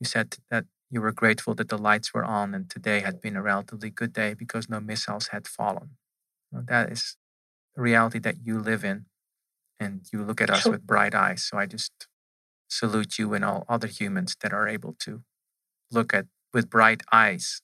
you 0.00 0.06
said 0.06 0.36
that 0.50 0.64
you 0.90 1.02
were 1.02 1.12
grateful 1.12 1.54
that 1.54 1.68
the 1.68 1.76
lights 1.76 2.14
were 2.14 2.24
on 2.24 2.54
and 2.54 2.70
today 2.70 3.00
had 3.00 3.20
been 3.20 3.36
a 3.36 3.42
relatively 3.42 3.90
good 3.90 4.12
day 4.12 4.32
because 4.32 4.70
no 4.70 4.80
missiles 4.80 5.28
had 5.28 5.46
fallen 5.46 5.90
well, 6.50 6.64
that 6.66 6.90
is 6.90 7.16
the 7.76 7.82
reality 7.82 8.18
that 8.20 8.36
you 8.42 8.58
live 8.58 8.84
in 8.84 9.04
and 9.78 10.06
you 10.12 10.22
look 10.22 10.40
at 10.40 10.50
us 10.50 10.64
with 10.64 10.86
bright 10.86 11.14
eyes. 11.14 11.44
So 11.44 11.58
I 11.58 11.66
just 11.66 11.92
salute 12.68 13.18
you 13.18 13.34
and 13.34 13.44
all 13.44 13.64
other 13.68 13.86
humans 13.86 14.34
that 14.40 14.52
are 14.52 14.66
able 14.66 14.96
to 15.00 15.22
look 15.90 16.14
at 16.14 16.26
with 16.54 16.70
bright 16.70 17.02
eyes 17.12 17.60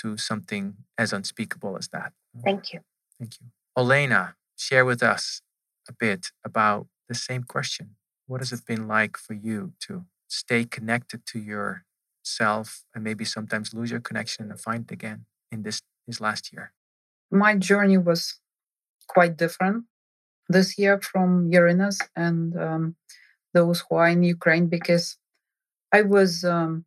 to 0.00 0.16
something 0.16 0.74
as 0.98 1.12
unspeakable 1.12 1.76
as 1.78 1.88
that. 1.88 2.12
Thank 2.44 2.72
you. 2.72 2.80
Thank 3.18 3.40
you. 3.40 3.46
Olena, 3.76 4.34
share 4.56 4.84
with 4.84 5.02
us 5.02 5.40
a 5.88 5.92
bit 5.92 6.28
about 6.44 6.86
the 7.08 7.14
same 7.14 7.42
question. 7.42 7.96
What 8.30 8.42
has 8.42 8.52
it 8.52 8.64
been 8.64 8.86
like 8.86 9.16
for 9.16 9.34
you 9.34 9.72
to 9.88 10.04
stay 10.28 10.64
connected 10.64 11.26
to 11.32 11.40
yourself 11.40 12.84
and 12.94 13.02
maybe 13.02 13.24
sometimes 13.24 13.74
lose 13.74 13.90
your 13.90 13.98
connection 13.98 14.48
and 14.48 14.60
find 14.60 14.84
it 14.84 14.92
again 14.92 15.26
in 15.50 15.64
this 15.64 15.82
this 16.06 16.20
last 16.20 16.52
year? 16.52 16.72
My 17.32 17.56
journey 17.56 17.98
was 17.98 18.38
quite 19.08 19.36
different 19.36 19.86
this 20.48 20.78
year 20.78 21.00
from 21.00 21.50
Irina's 21.52 21.98
and 22.14 22.56
um, 22.56 22.94
those 23.52 23.82
who 23.82 23.96
are 23.96 24.06
in 24.06 24.22
Ukraine 24.22 24.68
because 24.68 25.16
I 25.92 26.02
was 26.02 26.44
um, 26.44 26.84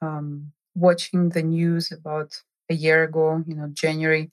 um, 0.00 0.52
watching 0.76 1.30
the 1.30 1.42
news 1.42 1.90
about 1.90 2.30
a 2.70 2.74
year 2.74 3.02
ago, 3.02 3.42
you 3.48 3.56
know, 3.56 3.68
January, 3.72 4.30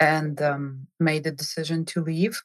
and 0.00 0.40
um, 0.40 0.86
made 0.98 1.26
a 1.26 1.38
decision 1.42 1.84
to 1.90 2.00
leave 2.00 2.40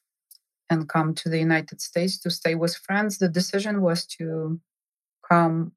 and 0.70 0.89
come 0.89 1.13
to 1.15 1.29
the 1.29 1.39
United 1.39 1.82
States 1.82 2.17
to 2.20 2.29
stay 2.32 2.55
with 2.55 2.75
friends. 2.75 3.17
The 3.17 3.29
decision 3.29 3.82
was 3.82 4.05
to 4.17 4.60
come. 5.29 5.74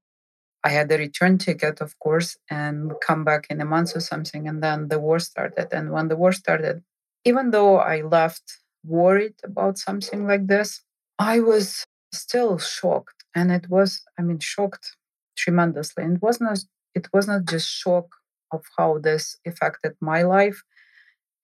I 0.64 0.71
had 0.71 0.90
a 0.90 0.99
return 0.99 1.38
ticket, 1.38 1.81
of 1.81 1.99
course, 2.00 2.37
and 2.50 2.93
come 3.00 3.25
back 3.25 3.47
in 3.50 3.61
a 3.61 3.64
month 3.64 3.97
or 3.97 4.00
something. 4.00 4.49
And 4.49 4.62
then 4.62 4.88
the 4.88 4.99
war 4.99 5.19
started. 5.21 5.69
And 5.73 5.93
when 5.93 6.09
the 6.09 6.16
war 6.16 6.33
started, 6.33 6.83
even 7.25 7.50
though 7.50 7.78
I 7.78 8.02
left 8.02 8.59
worried 8.85 9.35
about 9.45 9.78
something 9.78 10.26
like 10.26 10.47
this, 10.47 10.83
I 11.19 11.40
was 11.40 11.85
still 12.12 12.59
shocked. 12.59 13.25
And 13.35 13.52
it 13.52 13.69
was, 13.69 14.02
I 14.19 14.23
mean, 14.23 14.38
shocked 14.40 14.97
tremendously. 15.37 16.05
And 16.05 16.16
it 16.16 16.23
was 16.23 16.40
not 16.40 16.59
it 16.95 17.09
was 17.12 17.28
not 17.28 17.45
just 17.45 17.69
shock 17.69 18.09
of 18.52 18.64
how 18.76 18.99
this 18.99 19.37
affected 19.47 19.95
my 20.00 20.23
life. 20.23 20.62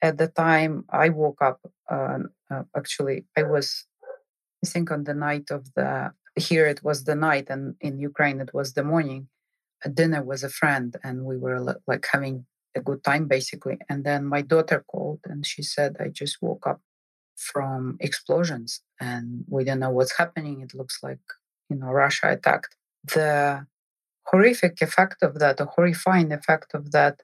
At 0.03 0.19
the 0.19 0.29
time 0.29 0.85
I 0.91 1.09
woke 1.11 1.41
up, 1.41 1.61
uh, 1.91 2.19
uh, 2.51 2.65
actually, 2.77 3.25
I 3.37 3.45
was, 3.45 3.87
I 4.65 4.67
think, 4.67 4.91
on 4.91 5.05
the 5.05 5.15
night 5.15 5.51
of 5.51 5.73
the, 5.75 6.13
here 6.37 6.67
it 6.67 6.83
was 6.83 7.05
the 7.05 7.15
night, 7.15 7.47
and 7.49 7.77
in 7.81 7.99
Ukraine 7.99 8.41
it 8.41 8.53
was 8.53 8.75
the 8.75 8.85
morning. 8.85 9.29
A 9.85 9.89
dinner 9.89 10.23
with 10.23 10.43
a 10.45 10.49
friend, 10.49 10.97
and 11.03 11.25
we 11.25 11.37
were 11.37 11.61
like 11.87 12.07
having 12.13 12.47
a 12.75 12.81
good 12.81 13.03
time 13.05 13.27
basically. 13.27 13.79
And 13.89 14.05
then 14.05 14.25
my 14.25 14.43
daughter 14.43 14.85
called 14.87 15.21
and 15.25 15.47
she 15.47 15.63
said, 15.63 15.97
I 16.01 16.09
just 16.09 16.39
woke 16.41 16.67
up 16.67 16.81
from 17.37 17.97
explosions 18.01 18.81
and 19.01 19.45
we 19.49 19.65
don't 19.65 19.81
know 19.81 19.91
what's 19.91 20.17
happening. 20.17 20.61
It 20.61 20.75
looks 20.75 20.99
like, 21.03 21.21
you 21.69 21.77
know, 21.77 21.89
Russia 21.89 22.31
attacked. 22.31 22.77
The 23.05 23.67
horrific 24.27 24.81
effect 24.81 25.23
of 25.23 25.39
that, 25.41 25.57
the 25.57 25.67
horrifying 25.67 26.33
effect 26.33 26.75
of 26.75 26.93
that 26.93 27.23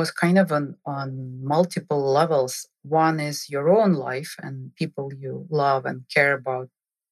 was 0.00 0.10
kind 0.24 0.38
of 0.42 0.48
on, 0.58 0.64
on 0.86 1.08
multiple 1.54 2.02
levels. 2.20 2.54
One 2.82 3.16
is 3.30 3.50
your 3.54 3.66
own 3.78 3.92
life 3.94 4.32
and 4.44 4.54
people 4.76 5.06
you 5.24 5.46
love 5.50 5.82
and 5.90 5.98
care 6.16 6.34
about, 6.42 6.68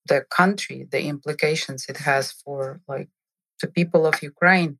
the 0.08 0.20
country, 0.40 0.78
the 0.94 1.02
implications 1.14 1.86
it 1.88 1.98
has 2.10 2.24
for 2.42 2.80
like 2.92 3.08
the 3.60 3.68
people 3.78 4.02
of 4.06 4.22
Ukraine 4.32 4.72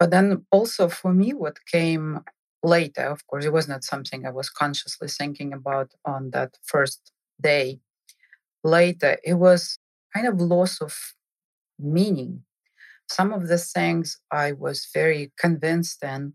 but 0.00 0.10
then 0.10 0.46
also 0.50 0.88
for 0.88 1.12
me, 1.12 1.34
what 1.34 1.66
came 1.66 2.20
later, 2.62 3.02
of 3.02 3.26
course, 3.26 3.44
it 3.44 3.52
was 3.52 3.68
not 3.68 3.84
something 3.84 4.26
I 4.26 4.30
was 4.30 4.48
consciously 4.48 5.08
thinking 5.08 5.52
about 5.52 5.90
on 6.06 6.30
that 6.30 6.56
first 6.64 7.12
day. 7.40 7.80
Later, 8.64 9.18
it 9.22 9.34
was 9.34 9.78
kind 10.14 10.26
of 10.26 10.40
loss 10.40 10.80
of 10.80 10.96
meaning. 11.78 12.44
Some 13.10 13.32
of 13.34 13.48
the 13.48 13.58
things 13.58 14.18
I 14.30 14.52
was 14.52 14.88
very 14.94 15.32
convinced 15.38 16.02
in 16.02 16.34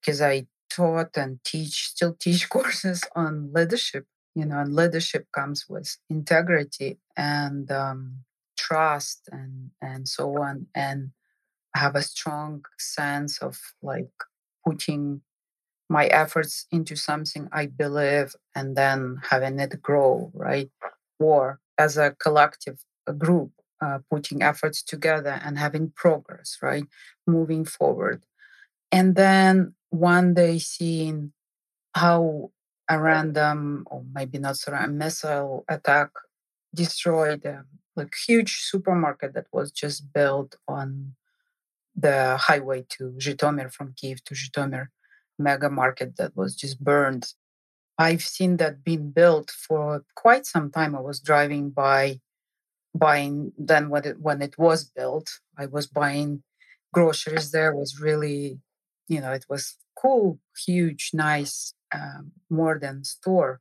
because 0.00 0.20
I 0.20 0.46
taught 0.70 1.16
and 1.16 1.42
teach, 1.44 1.88
still 1.88 2.14
teach 2.18 2.48
courses 2.50 3.02
on 3.14 3.52
leadership 3.52 4.06
you 4.34 4.44
know 4.44 4.58
and 4.58 4.74
leadership 4.74 5.26
comes 5.32 5.68
with 5.68 5.96
integrity 6.08 6.98
and 7.16 7.70
um, 7.70 8.16
trust 8.56 9.28
and 9.32 9.70
and 9.82 10.08
so 10.08 10.40
on 10.40 10.66
and 10.74 11.10
have 11.74 11.94
a 11.94 12.02
strong 12.02 12.64
sense 12.78 13.38
of 13.38 13.58
like 13.82 14.10
putting 14.66 15.20
my 15.88 16.06
efforts 16.06 16.66
into 16.70 16.96
something 16.96 17.48
i 17.52 17.66
believe 17.66 18.34
and 18.54 18.76
then 18.76 19.18
having 19.30 19.58
it 19.60 19.80
grow 19.82 20.30
right? 20.34 20.70
Or 21.18 21.60
as 21.78 21.96
a 21.98 22.12
collective 22.22 22.84
a 23.06 23.12
group 23.12 23.50
uh, 23.80 23.98
putting 24.10 24.42
efforts 24.42 24.82
together 24.82 25.40
and 25.44 25.58
having 25.58 25.92
progress 25.96 26.58
right? 26.62 26.84
Moving 27.26 27.64
forward. 27.64 28.24
And 28.92 29.14
then 29.16 29.74
one 29.90 30.34
day 30.34 30.58
seeing 30.58 31.32
how 31.94 32.50
a 32.88 32.98
random 32.98 33.84
or 33.90 34.04
maybe 34.12 34.38
not 34.38 34.56
so 34.56 34.72
random 34.72 34.98
missile 34.98 35.64
attack 35.68 36.10
destroyed 36.74 37.44
a 37.44 37.64
like 37.96 38.14
huge 38.26 38.62
supermarket 38.62 39.34
that 39.34 39.46
was 39.52 39.70
just 39.70 40.12
built 40.12 40.56
on 40.68 41.14
the 41.96 42.36
highway 42.36 42.84
to 42.88 43.12
Zhytomyr 43.18 43.72
from 43.72 43.94
Kiev 43.96 44.24
to 44.24 44.34
Zhytomyr 44.34 44.88
mega 45.38 45.70
market 45.70 46.16
that 46.16 46.36
was 46.36 46.54
just 46.54 46.82
burned. 46.82 47.34
I've 47.98 48.22
seen 48.22 48.56
that 48.58 48.84
being 48.84 49.10
built 49.10 49.50
for 49.50 50.04
quite 50.14 50.46
some 50.46 50.70
time. 50.70 50.94
I 50.94 51.00
was 51.00 51.20
driving 51.20 51.70
by 51.70 52.20
buying 52.94 53.52
then 53.58 53.90
when 53.90 54.04
it 54.04 54.20
when 54.20 54.42
it 54.42 54.58
was 54.58 54.84
built. 54.84 55.28
I 55.58 55.66
was 55.66 55.86
buying 55.86 56.42
groceries 56.92 57.50
there. 57.50 57.74
Was 57.74 58.00
really, 58.00 58.60
you 59.10 59.20
know, 59.20 59.32
it 59.32 59.44
was 59.48 59.76
cool, 60.00 60.38
huge, 60.64 61.10
nice 61.12 61.74
um, 61.92 62.30
modern 62.48 63.02
store, 63.04 63.60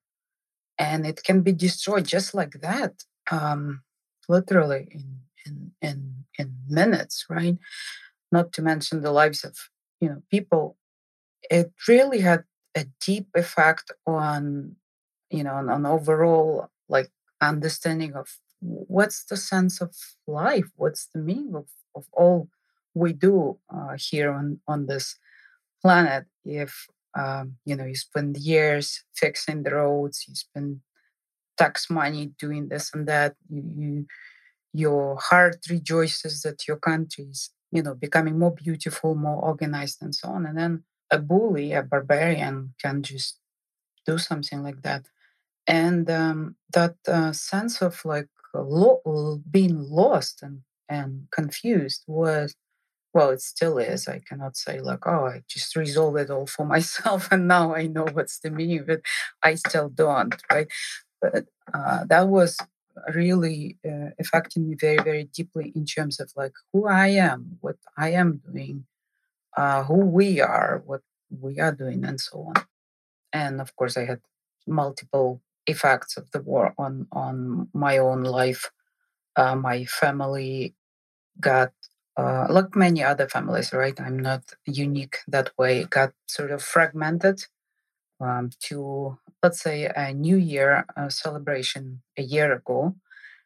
and 0.78 1.08
it 1.08 1.24
can 1.24 1.42
be 1.42 1.52
destroyed 1.52 2.06
just 2.06 2.36
like 2.36 2.62
that, 2.62 3.04
um, 3.32 3.82
literally 4.30 4.88
in 4.92 5.22
in 5.46 5.72
in 5.82 6.26
in 6.38 6.54
minutes, 6.70 7.26
right? 7.30 7.58
Not 8.32 8.54
to 8.54 8.62
mention 8.62 9.02
the 9.02 9.12
lives 9.12 9.44
of 9.44 9.58
you 10.00 10.10
know 10.10 10.22
people. 10.30 10.78
It 11.50 11.74
really 11.88 12.22
had 12.22 12.44
a 12.76 12.86
deep 13.02 13.30
effect 13.34 13.92
on 14.06 14.76
you 15.32 15.44
know 15.44 15.56
on, 15.56 15.68
on 15.70 15.86
overall 15.88 16.70
like 16.88 17.10
understanding 17.42 18.14
of 18.14 18.28
what's 18.62 19.24
the 19.26 19.38
sense 19.38 19.82
of 19.82 19.96
life 20.28 20.70
what's 20.76 21.08
the 21.14 21.20
meaning 21.20 21.56
of, 21.56 21.68
of 21.96 22.06
all 22.12 22.50
we 22.94 23.14
do 23.14 23.58
uh, 23.74 23.96
here 23.98 24.32
on 24.32 24.60
on 24.68 24.88
this 24.88 25.16
planet 25.82 26.26
if 26.46 26.88
um, 27.18 27.58
you 27.66 27.76
know 27.76 27.86
you 27.86 27.96
spend 27.96 28.38
years 28.38 29.04
fixing 29.16 29.64
the 29.64 29.72
roads 29.76 30.26
you 30.28 30.36
spend 30.36 30.82
tax 31.58 31.90
money 31.90 32.32
doing 32.40 32.70
this 32.70 32.92
and 32.94 33.08
that 33.08 33.36
you, 33.50 33.64
you 33.78 34.06
your 34.74 35.18
heart 35.18 35.58
rejoices 35.70 36.42
that 36.44 36.68
your 36.68 36.78
country 36.78 37.26
is 37.26 37.52
you 37.72 37.84
know 37.84 37.96
becoming 37.96 38.38
more 38.40 38.54
beautiful 38.54 39.16
more 39.16 39.38
organized 39.44 40.00
and 40.02 40.16
so 40.16 40.30
on 40.30 40.46
and 40.46 40.58
then 40.58 40.84
a 41.12 41.20
bully 41.20 41.74
a 41.74 41.84
barbarian 41.84 42.74
can 42.82 43.02
just 43.04 43.40
do 44.06 44.18
something 44.18 44.64
like 44.64 44.82
that. 44.84 45.06
And 45.68 46.10
um, 46.10 46.56
that 46.74 46.96
uh, 47.08 47.32
sense 47.34 47.82
of 47.82 48.04
like 48.06 48.30
lo- 48.54 49.42
being 49.50 49.78
lost 49.90 50.42
and 50.44 50.62
and 50.90 51.28
confused 51.32 52.04
was 52.08 52.56
well 53.14 53.30
it 53.32 53.42
still 53.42 53.78
is 53.78 54.08
i 54.08 54.20
cannot 54.20 54.56
say 54.58 54.80
like 54.82 55.06
oh 55.08 55.26
i 55.26 55.42
just 55.48 55.76
resolved 55.76 56.18
it 56.20 56.30
all 56.30 56.46
for 56.48 56.66
myself 56.76 57.30
and 57.32 57.48
now 57.48 57.74
i 57.76 57.88
know 57.88 58.06
what's 58.14 58.40
the 58.40 58.52
meaning 58.52 58.80
of 58.80 58.90
it 58.90 59.02
i 59.44 59.56
still 59.56 59.90
don't 59.90 60.36
right? 60.52 60.68
But 61.22 61.46
uh, 61.74 62.06
that 62.06 62.28
was 62.30 62.58
really 63.14 63.78
uh, 63.88 64.12
affecting 64.20 64.70
me 64.70 64.76
very 64.80 64.98
very 65.04 65.26
deeply 65.26 65.72
in 65.76 65.86
terms 65.86 66.20
of 66.20 66.32
like 66.36 66.54
who 66.74 66.88
i 66.88 67.08
am 67.08 67.58
what 67.62 67.78
i 67.98 68.10
am 68.12 68.42
doing 68.52 68.86
uh, 69.58 69.84
who 69.84 70.06
we 70.06 70.42
are 70.42 70.82
what 70.86 71.02
we 71.42 71.60
are 71.60 71.74
doing 71.74 72.06
and 72.06 72.20
so 72.20 72.40
on. 72.56 72.66
And 73.34 73.62
of 73.62 73.76
course 73.76 73.98
i 73.98 74.06
had 74.06 74.22
multiple 74.68 75.42
effects 75.68 76.18
of 76.18 76.32
the 76.32 76.42
war 76.42 76.74
on 76.78 77.08
on 77.12 77.70
my 77.74 77.98
own 77.98 78.24
life 78.24 78.72
uh, 79.38 79.56
my 79.56 79.86
family 79.86 80.76
got 81.40 81.74
uh, 82.18 82.48
like 82.50 82.76
many 82.76 83.04
other 83.04 83.28
families, 83.28 83.74
right? 83.74 84.00
I'm 84.00 84.20
not 84.20 84.44
unique 84.66 85.18
that 85.28 85.52
way. 85.58 85.86
Got 85.86 86.14
sort 86.28 86.52
of 86.52 86.64
fragmented 86.64 87.42
um, 88.22 88.52
to, 88.66 89.18
let's 89.44 89.62
say, 89.62 89.90
a 89.96 90.14
New 90.14 90.38
Year 90.38 90.86
uh, 90.98 91.10
celebration 91.10 92.02
a 92.18 92.24
year 92.24 92.54
ago. 92.54 92.96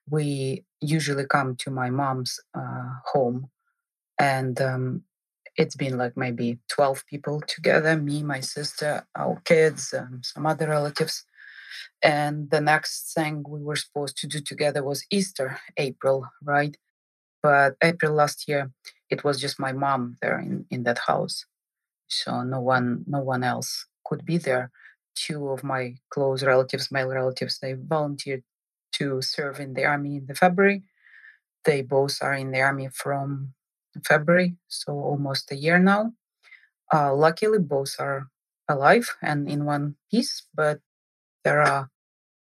We 0.09 0.65
usually 0.81 1.25
come 1.25 1.55
to 1.57 1.71
my 1.71 1.89
mom's 1.89 2.39
uh, 2.53 2.89
home, 3.13 3.49
and 4.19 4.59
um, 4.61 5.03
it's 5.57 5.75
been 5.75 5.97
like 5.97 6.17
maybe 6.17 6.59
12 6.69 7.05
people 7.07 7.41
together 7.47 7.95
me, 7.97 8.23
my 8.23 8.39
sister, 8.39 9.05
our 9.15 9.41
kids, 9.45 9.93
um, 9.93 10.21
some 10.23 10.45
other 10.45 10.67
relatives. 10.69 11.25
And 12.03 12.49
the 12.49 12.61
next 12.61 13.13
thing 13.13 13.43
we 13.47 13.61
were 13.61 13.75
supposed 13.75 14.17
to 14.17 14.27
do 14.27 14.41
together 14.41 14.83
was 14.83 15.05
Easter, 15.11 15.59
April, 15.77 16.27
right? 16.43 16.75
But 17.43 17.75
April 17.83 18.13
last 18.13 18.47
year, 18.49 18.71
it 19.09 19.23
was 19.23 19.41
just 19.41 19.59
my 19.59 19.73
mom 19.73 20.17
there 20.21 20.39
in, 20.39 20.65
in 20.71 20.83
that 20.85 20.99
house. 21.07 21.45
So 22.07 22.43
no 22.43 22.61
one 22.61 23.03
no 23.07 23.19
one 23.19 23.43
else 23.43 23.87
could 24.05 24.25
be 24.25 24.37
there. 24.37 24.71
Two 25.15 25.49
of 25.49 25.63
my 25.63 25.95
close 26.09 26.43
relatives, 26.43 26.91
male 26.91 27.09
relatives, 27.09 27.59
they 27.59 27.73
volunteered 27.73 28.43
to 28.93 29.21
serve 29.21 29.59
in 29.59 29.73
the 29.75 29.85
army 29.85 30.17
in 30.17 30.25
the 30.27 30.35
February. 30.35 30.83
They 31.65 31.81
both 31.81 32.19
are 32.21 32.33
in 32.33 32.51
the 32.51 32.61
army 32.61 32.89
from 32.93 33.53
February, 34.05 34.57
so 34.67 34.93
almost 34.93 35.51
a 35.51 35.55
year 35.55 35.79
now. 35.79 36.13
Uh, 36.93 37.13
luckily, 37.15 37.59
both 37.59 37.95
are 37.99 38.29
alive 38.69 39.15
and 39.21 39.49
in 39.49 39.65
one 39.65 39.95
piece, 40.11 40.43
but 40.55 40.79
there 41.43 41.61
are 41.61 41.89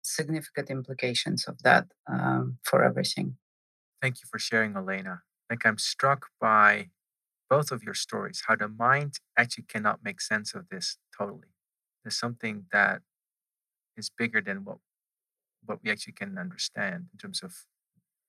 significant 0.03 0.69
implications 0.69 1.47
of 1.47 1.61
that 1.63 1.87
um, 2.07 2.59
for 2.63 2.83
everything. 2.83 3.37
Thank 4.01 4.21
you 4.21 4.27
for 4.29 4.39
sharing, 4.39 4.75
Elena. 4.75 5.21
Like 5.49 5.65
I'm 5.65 5.77
struck 5.77 6.27
by 6.39 6.89
both 7.49 7.71
of 7.71 7.83
your 7.83 7.93
stories, 7.95 8.43
how 8.47 8.55
the 8.55 8.67
mind 8.67 9.19
actually 9.37 9.65
cannot 9.67 10.03
make 10.03 10.21
sense 10.21 10.53
of 10.55 10.69
this 10.69 10.97
totally. 11.17 11.49
There's 12.03 12.17
something 12.19 12.65
that 12.71 13.01
is 13.97 14.09
bigger 14.09 14.41
than 14.41 14.65
what 14.65 14.77
what 15.65 15.79
we 15.83 15.91
actually 15.91 16.13
can 16.13 16.37
understand 16.37 17.07
in 17.13 17.19
terms 17.19 17.43
of 17.43 17.53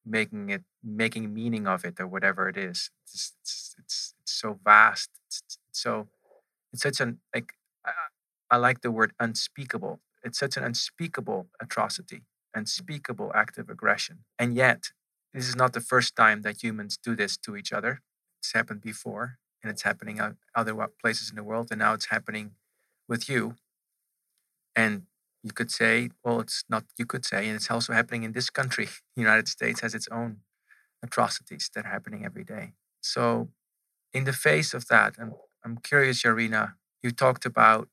making 0.06 0.50
it 0.50 0.64
making 0.84 1.34
meaning 1.34 1.66
of 1.66 1.84
it 1.84 2.00
or 2.00 2.06
whatever 2.06 2.48
it 2.48 2.56
is. 2.56 2.90
It's 3.04 3.34
it's 3.42 3.76
it's, 3.78 4.14
it's 4.22 4.32
so 4.32 4.58
vast. 4.64 5.10
It's, 5.26 5.42
it's, 5.46 5.58
so 5.72 6.08
it's 6.72 6.82
such 6.82 7.00
an 7.00 7.20
like 7.34 7.54
I, 7.86 7.92
I 8.50 8.56
like 8.58 8.82
the 8.82 8.90
word 8.90 9.12
unspeakable. 9.20 10.00
It's 10.24 10.38
such 10.38 10.56
an 10.56 10.64
unspeakable 10.64 11.48
atrocity, 11.60 12.24
unspeakable 12.54 13.32
act 13.34 13.58
of 13.58 13.70
aggression, 13.70 14.20
and 14.38 14.54
yet 14.54 14.92
this 15.32 15.48
is 15.48 15.56
not 15.56 15.72
the 15.72 15.80
first 15.80 16.16
time 16.16 16.42
that 16.42 16.62
humans 16.62 16.98
do 17.02 17.14
this 17.14 17.36
to 17.38 17.56
each 17.56 17.72
other. 17.72 18.00
It's 18.40 18.52
happened 18.52 18.80
before, 18.80 19.38
and 19.62 19.70
it's 19.70 19.82
happening 19.82 20.20
other 20.54 20.88
places 21.00 21.30
in 21.30 21.36
the 21.36 21.44
world, 21.44 21.68
and 21.70 21.78
now 21.78 21.94
it's 21.94 22.06
happening 22.06 22.52
with 23.08 23.28
you. 23.28 23.56
And 24.74 25.02
you 25.42 25.52
could 25.52 25.70
say, 25.70 26.10
well, 26.24 26.40
it's 26.40 26.64
not, 26.68 26.84
you 26.98 27.06
could 27.06 27.24
say, 27.24 27.46
and 27.46 27.56
it's 27.56 27.70
also 27.70 27.92
happening 27.92 28.24
in 28.24 28.32
this 28.32 28.50
country. 28.50 28.88
The 29.16 29.22
United 29.22 29.48
States 29.48 29.80
has 29.80 29.94
its 29.94 30.08
own 30.10 30.38
atrocities 31.02 31.70
that 31.74 31.84
are 31.84 31.90
happening 31.90 32.24
every 32.24 32.44
day. 32.44 32.72
So, 33.00 33.48
in 34.12 34.24
the 34.24 34.32
face 34.32 34.74
of 34.74 34.86
that, 34.88 35.14
I'm, 35.18 35.34
I'm 35.64 35.78
curious, 35.78 36.22
Yarina, 36.22 36.74
you 37.02 37.10
talked 37.10 37.46
about 37.46 37.88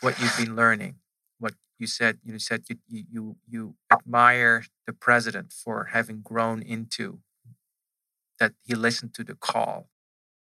what 0.00 0.20
you've 0.20 0.36
been 0.36 0.56
learning 0.56 0.96
you 1.78 1.86
said 1.86 2.18
you 2.24 2.38
said 2.38 2.64
you 2.68 2.76
you 2.88 3.36
you 3.48 3.74
admire 3.90 4.64
the 4.86 4.92
president 4.92 5.52
for 5.52 5.90
having 5.92 6.20
grown 6.20 6.62
into 6.62 7.20
that 8.38 8.52
he 8.64 8.74
listened 8.74 9.14
to 9.14 9.24
the 9.24 9.34
call. 9.34 9.88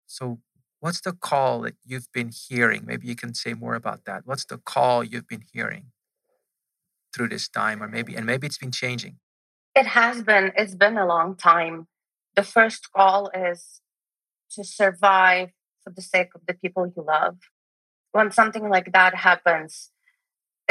So 0.05 0.39
what's 0.79 1.01
the 1.01 1.13
call 1.13 1.61
that 1.61 1.75
you've 1.85 2.11
been 2.11 2.29
hearing? 2.29 2.83
Maybe 2.85 3.07
you 3.07 3.15
can 3.15 3.33
say 3.33 3.53
more 3.53 3.75
about 3.75 4.05
that. 4.05 4.23
What's 4.25 4.45
the 4.45 4.57
call 4.57 5.03
you've 5.03 5.27
been 5.27 5.43
hearing 5.53 5.91
through 7.13 7.29
this 7.29 7.47
time 7.47 7.81
or 7.81 7.87
maybe 7.87 8.15
and 8.15 8.25
maybe 8.25 8.47
it's 8.47 8.57
been 8.57 8.71
changing. 8.71 9.17
It 9.75 9.87
has 9.87 10.23
been 10.23 10.51
it's 10.55 10.75
been 10.75 10.97
a 10.97 11.05
long 11.05 11.35
time. 11.35 11.87
The 12.35 12.43
first 12.43 12.91
call 12.91 13.29
is 13.29 13.81
to 14.51 14.63
survive 14.63 15.49
for 15.83 15.91
the 15.91 16.01
sake 16.01 16.29
of 16.35 16.41
the 16.47 16.53
people 16.53 16.91
you 16.95 17.03
love. 17.03 17.37
When 18.11 18.31
something 18.31 18.69
like 18.69 18.91
that 18.93 19.15
happens, 19.15 19.89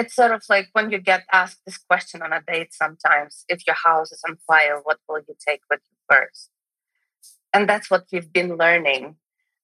it's 0.03 0.15
sort 0.15 0.33
of 0.33 0.43
like 0.49 0.69
when 0.73 0.91
you 0.91 0.99
get 0.99 1.25
asked 1.33 1.61
this 1.65 1.79
question 1.79 2.23
on 2.23 2.33
a 2.33 2.43
date 2.53 2.73
sometimes 2.73 3.45
if 3.49 3.67
your 3.67 3.77
house 3.85 4.11
is 4.12 4.23
on 4.29 4.37
fire 4.47 4.81
what 4.85 4.99
will 5.09 5.21
you 5.29 5.35
take 5.49 5.62
with 5.71 5.81
you 5.88 5.97
first 6.11 6.51
and 7.55 7.69
that's 7.69 7.91
what 7.91 8.05
we've 8.12 8.33
been 8.33 8.57
learning 8.57 9.17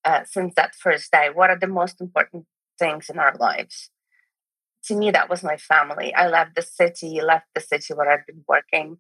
uh, 0.05 0.23
since 0.25 0.55
that 0.55 0.75
first 0.75 1.11
day 1.13 1.29
what 1.33 1.51
are 1.51 1.59
the 1.59 1.75
most 1.81 2.01
important 2.01 2.47
things 2.79 3.11
in 3.11 3.19
our 3.19 3.35
lives 3.39 3.91
to 4.89 4.95
me, 4.95 5.11
that 5.11 5.29
was 5.29 5.43
my 5.43 5.57
family. 5.57 6.15
I 6.15 6.29
left 6.29 6.55
the 6.57 6.63
city, 6.63 7.21
left 7.21 7.47
the 7.55 7.61
city 7.61 7.95
where 7.95 8.11
I'd 8.11 8.27
been 8.27 8.45
working. 8.49 8.99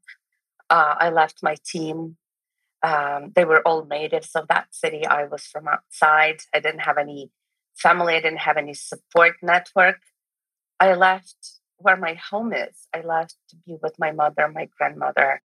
Uh, 0.68 0.94
I 0.98 1.10
left 1.10 1.38
my 1.42 1.56
team. 1.64 2.16
Um, 2.82 3.32
they 3.34 3.44
were 3.44 3.66
all 3.66 3.86
natives 3.86 4.30
of 4.34 4.48
that 4.48 4.66
city. 4.70 5.06
I 5.06 5.24
was 5.24 5.44
from 5.46 5.66
outside. 5.66 6.40
I 6.54 6.60
didn't 6.60 6.80
have 6.80 6.98
any 6.98 7.30
family. 7.74 8.14
I 8.14 8.20
didn't 8.20 8.40
have 8.40 8.56
any 8.56 8.74
support 8.74 9.36
network. 9.42 9.96
I 10.80 10.94
left 10.94 11.58
where 11.78 11.96
my 11.96 12.14
home 12.14 12.52
is. 12.52 12.86
I 12.94 13.00
left 13.00 13.36
to 13.50 13.56
be 13.66 13.76
with 13.82 13.94
my 13.98 14.12
mother, 14.12 14.48
my 14.48 14.68
grandmother. 14.76 15.42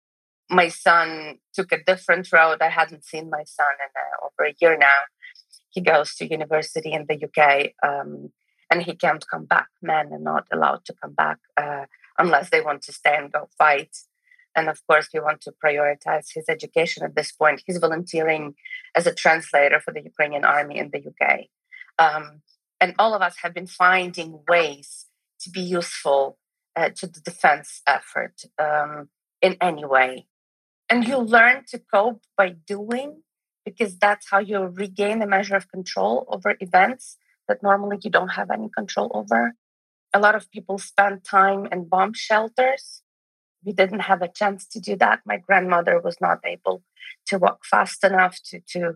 My 0.49 0.69
son 0.69 1.39
took 1.53 1.71
a 1.71 1.83
different 1.83 2.31
road. 2.31 2.57
I 2.61 2.69
hadn't 2.69 3.05
seen 3.05 3.29
my 3.29 3.43
son 3.45 3.67
in 3.79 3.91
uh, 3.95 4.25
over 4.25 4.49
a 4.49 4.55
year 4.59 4.77
now. 4.77 5.01
He 5.69 5.81
goes 5.81 6.15
to 6.15 6.29
university 6.29 6.91
in 6.91 7.05
the 7.07 7.23
UK, 7.25 7.71
um, 7.87 8.31
and 8.71 8.81
he 8.81 8.95
can't 8.95 9.23
come 9.31 9.45
back. 9.45 9.67
Men 9.81 10.11
are 10.11 10.19
not 10.19 10.47
allowed 10.51 10.85
to 10.85 10.93
come 11.01 11.13
back 11.13 11.37
uh, 11.57 11.85
unless 12.17 12.49
they 12.49 12.61
want 12.61 12.81
to 12.83 12.93
stay 12.93 13.15
and 13.15 13.31
go 13.31 13.49
fight. 13.57 13.95
And 14.55 14.67
of 14.67 14.81
course, 14.87 15.09
we 15.13 15.19
want 15.19 15.41
to 15.41 15.53
prioritize 15.63 16.27
his 16.33 16.45
education 16.49 17.03
at 17.03 17.15
this 17.15 17.31
point. 17.31 17.61
He's 17.65 17.77
volunteering 17.77 18.55
as 18.95 19.05
a 19.05 19.13
translator 19.13 19.79
for 19.79 19.93
the 19.93 20.01
Ukrainian 20.01 20.43
army 20.43 20.79
in 20.79 20.89
the 20.91 21.05
UK. 21.05 21.45
Um, 21.99 22.41
and 22.81 22.95
all 22.97 23.13
of 23.13 23.21
us 23.21 23.35
have 23.43 23.53
been 23.53 23.67
finding 23.67 24.39
ways 24.47 25.05
to 25.41 25.49
be 25.49 25.62
useful 25.62 26.38
uh, 26.75 26.89
to 26.89 27.08
the 27.08 27.19
defense 27.21 27.82
effort 27.88 28.43
um, 28.58 29.10
in 29.41 29.58
any 29.62 29.86
way. 29.86 30.28
And 30.89 31.08
you 31.08 31.17
learn 31.17 31.65
to 31.69 31.80
cope 31.93 32.23
by 32.38 32.49
doing 32.49 33.21
because 33.65 33.97
that's 33.97 34.30
how 34.32 34.39
you 34.39 34.60
regain 34.62 35.21
a 35.21 35.28
measure 35.28 35.56
of 35.56 35.71
control 35.71 36.25
over 36.30 36.56
events 36.60 37.17
that 37.47 37.62
normally 37.62 37.97
you 38.02 38.10
don't 38.10 38.30
have 38.30 38.49
any 38.49 38.69
control 38.75 39.12
over. 39.13 39.54
A 40.13 40.19
lot 40.19 40.36
of 40.36 40.49
people 40.49 40.78
spend 40.78 41.23
time 41.23 41.67
in 41.71 41.88
bomb 41.88 42.13
shelters. 42.13 43.04
We 43.63 43.73
didn't 43.73 44.02
have 44.02 44.21
a 44.21 44.28
chance 44.28 44.65
to 44.67 44.80
do 44.80 44.95
that. 44.95 45.19
My 45.25 45.38
grandmother 45.38 45.99
was 45.99 46.17
not 46.19 46.39
able 46.45 46.84
to 47.28 47.38
walk 47.38 47.65
fast 47.65 48.04
enough 48.04 48.39
to, 48.45 48.62
to 48.69 48.93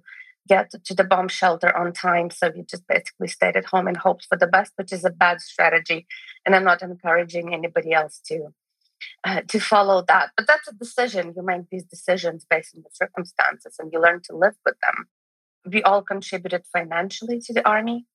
get 0.47 0.71
to 0.71 0.93
the 0.93 1.03
bomb 1.03 1.27
shelter 1.27 1.75
on 1.75 1.93
time. 1.93 2.29
So 2.29 2.51
you 2.56 2.63
just 2.63 2.88
basically 2.88 3.27
stayed 3.27 3.56
at 3.56 3.65
home 3.65 3.88
and 3.88 3.97
hoped 3.97 4.25
for 4.29 4.38
the 4.38 4.47
best, 4.47 4.73
which 4.75 4.91
is 4.91 5.06
a 5.06 5.10
bad 5.10 5.41
strategy. 5.41 6.06
And 6.45 6.56
I'm 6.56 6.63
not 6.63 6.82
encouraging 6.82 7.53
anybody 7.53 7.93
else 7.93 8.19
to 8.27 8.49
uh, 9.23 9.41
to 9.47 9.60
follow 9.60 10.03
that. 10.08 10.32
But 10.36 10.47
that's 10.47 10.67
a 10.67 10.73
decision. 10.73 11.34
You 11.36 11.43
make 11.43 11.69
these 11.69 11.86
decisions 11.86 12.45
based 12.49 12.75
on 12.75 12.84
the 12.84 12.89
circumstances, 12.93 13.75
and 13.79 13.91
you 13.91 14.01
learn 14.01 14.21
to 14.25 14.36
live 14.36 14.56
with 14.65 14.75
them. 14.82 15.08
We 15.65 15.84
all 15.84 16.01
contributed 16.01 16.63
financially 16.71 17.39
to 17.41 17.53
the 17.53 17.67
army. 17.67 18.06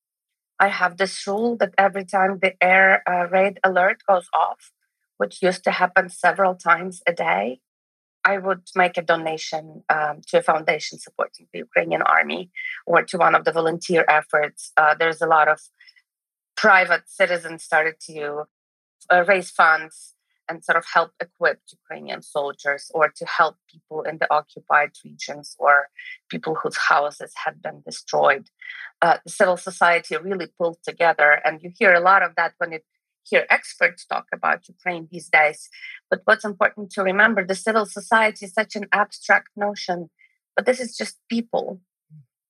I 0.61 0.69
have 0.69 0.97
this 0.97 1.27
rule 1.27 1.57
that 1.59 1.75
every 1.79 2.05
time 2.05 2.41
the 2.41 2.55
air 2.62 3.03
uh, 3.09 3.29
raid 3.29 3.61
alert 3.62 4.03
goes 4.09 4.29
off, 4.35 4.73
which 5.17 5.43
used 5.43 5.64
to 5.64 5.71
happen 5.71 6.09
several 6.09 6.55
times 6.55 7.01
a 7.07 7.12
day, 7.12 7.61
I 8.29 8.37
would 8.37 8.64
make 8.83 8.97
a 8.99 9.09
donation 9.14 9.64
um, 9.97 10.17
to 10.29 10.38
a 10.38 10.43
foundation 10.43 10.99
supporting 10.99 11.47
the 11.51 11.61
Ukrainian 11.67 12.03
army 12.03 12.43
or 12.91 12.99
to 13.11 13.17
one 13.27 13.35
of 13.35 13.43
the 13.47 13.57
volunteer 13.61 14.05
efforts. 14.21 14.61
Uh, 14.77 14.95
there's 15.01 15.23
a 15.23 15.33
lot 15.37 15.49
of 15.55 15.59
private 16.64 17.05
citizens 17.21 17.59
started 17.62 17.97
to 18.11 18.19
uh, 19.12 19.25
raise 19.31 19.51
funds 19.51 19.95
and 20.49 20.64
sort 20.64 20.79
of 20.81 20.87
help 20.97 21.11
equip 21.27 21.59
Ukrainian 21.81 22.23
soldiers 22.37 22.83
or 22.97 23.05
to 23.19 23.25
help 23.38 23.57
people 23.73 24.01
in 24.11 24.17
the 24.21 24.29
occupied 24.38 24.93
regions 25.05 25.47
or 25.64 25.75
people 26.33 26.55
whose 26.61 26.79
houses 26.93 27.33
had 27.45 27.57
been 27.67 27.79
destroyed. 27.91 28.47
Uh, 29.05 29.19
civil 29.38 29.59
society 29.71 30.14
really 30.29 30.49
pulled 30.59 30.81
together, 30.91 31.31
and 31.45 31.62
you 31.62 31.71
hear 31.81 31.93
a 31.95 32.07
lot 32.11 32.23
of 32.27 32.33
that 32.38 32.53
when 32.59 32.73
it 32.79 32.85
hear 33.29 33.47
experts 33.51 34.05
talk 34.05 34.27
about 34.33 34.69
Ukraine 34.69 35.09
these 35.11 35.29
days. 35.29 35.69
But 36.11 36.23
what's 36.25 36.45
important 36.45 36.91
to 36.93 37.03
remember 37.03 37.45
the 37.45 37.55
civil 37.55 37.87
society 37.87 38.47
is 38.47 38.53
such 38.53 38.77
an 38.77 38.87
abstract 38.93 39.51
notion, 39.57 40.11
but 40.55 40.67
this 40.67 40.81
is 40.81 40.97
just 40.97 41.19
people. 41.29 41.81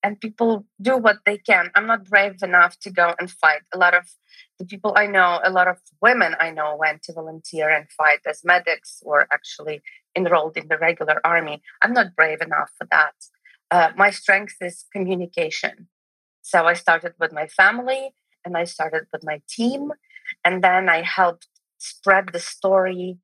And 0.01 0.21
people 0.21 0.65
do 0.81 0.97
what 0.97 1.19
they 1.27 1.39
can. 1.39 1.71
I'm 1.75 1.89
not 1.89 2.05
brave 2.05 2.37
enough 2.43 2.79
to 2.81 2.91
go 2.91 3.15
and 3.19 3.29
fight. 3.29 3.63
A 3.75 3.79
lot 3.79 3.95
of 3.95 4.05
the 4.59 4.65
people 4.65 4.93
I 4.97 5.07
know, 5.07 5.41
a 5.43 5.51
lot 5.51 5.67
of 5.67 5.79
women 6.01 6.37
I 6.39 6.51
know 6.51 6.77
went 6.79 7.03
to 7.05 7.13
volunteer 7.13 7.69
and 7.69 7.91
fight 7.91 8.21
as 8.25 8.45
medics 8.45 9.03
or 9.05 9.27
actually 9.33 9.83
enrolled 10.15 10.57
in 10.57 10.69
the 10.69 10.79
regular 10.79 11.21
army. 11.25 11.63
I'm 11.83 11.93
not 11.93 12.15
brave 12.15 12.41
enough 12.41 12.71
for 12.79 12.87
that. 12.93 13.15
Uh, 13.73 13.91
my 13.97 14.11
strength 14.11 14.57
is 14.61 14.85
communication. 14.93 15.89
So 16.43 16.65
I 16.65 16.75
started 16.75 17.15
with 17.19 17.33
my 17.33 17.47
family 17.49 18.15
and 18.45 18.57
I 18.57 18.65
started 18.65 19.07
with 19.13 19.25
my 19.25 19.43
team 19.49 19.93
and 20.45 20.63
then 20.63 20.89
I 20.89 21.03
helped 21.03 21.47
spread 21.79 22.31
the 22.33 22.41
story 22.41 23.19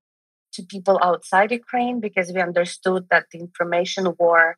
to 0.54 0.62
people 0.62 0.98
outside 1.02 1.50
Ukraine 1.50 2.00
because 2.00 2.32
we 2.32 2.40
understood 2.40 3.08
that 3.10 3.26
the 3.32 3.40
information 3.40 4.14
war 4.18 4.56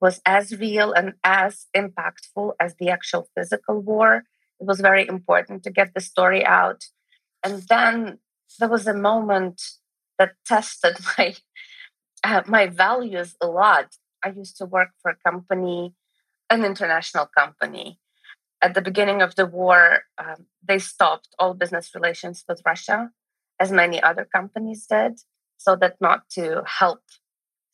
was 0.00 0.20
as 0.26 0.58
real 0.58 0.92
and 0.92 1.14
as 1.22 1.66
impactful 1.76 2.52
as 2.60 2.74
the 2.76 2.88
actual 2.90 3.28
physical 3.34 3.80
war. 3.80 4.24
It 4.60 4.66
was 4.66 4.80
very 4.80 5.06
important 5.06 5.62
to 5.64 5.70
get 5.70 5.92
the 5.94 6.00
story 6.00 6.44
out. 6.44 6.84
And 7.42 7.62
then 7.68 8.18
there 8.58 8.68
was 8.68 8.86
a 8.86 8.94
moment 8.94 9.60
that 10.18 10.32
tested 10.46 10.96
my 11.18 11.34
uh, 12.22 12.42
my 12.46 12.66
values 12.66 13.36
a 13.40 13.46
lot. 13.46 13.88
I 14.24 14.30
used 14.30 14.56
to 14.58 14.64
work 14.64 14.90
for 15.02 15.10
a 15.10 15.30
company, 15.30 15.94
an 16.48 16.64
international 16.64 17.28
company, 17.36 17.98
at 18.64 18.72
the 18.72 18.80
beginning 18.80 19.20
of 19.20 19.34
the 19.34 19.44
war, 19.44 20.04
um, 20.16 20.46
they 20.66 20.78
stopped 20.78 21.28
all 21.38 21.52
business 21.52 21.94
relations 21.94 22.44
with 22.48 22.62
Russia, 22.64 23.10
as 23.60 23.70
many 23.70 24.02
other 24.02 24.24
companies 24.24 24.86
did, 24.86 25.20
so 25.58 25.76
that 25.76 25.96
not 26.00 26.30
to 26.30 26.62
help 26.80 27.02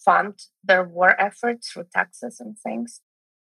fund 0.05 0.35
their 0.64 0.83
war 0.83 1.14
efforts 1.20 1.70
through 1.70 1.87
taxes 1.94 2.40
and 2.40 2.59
things. 2.59 3.00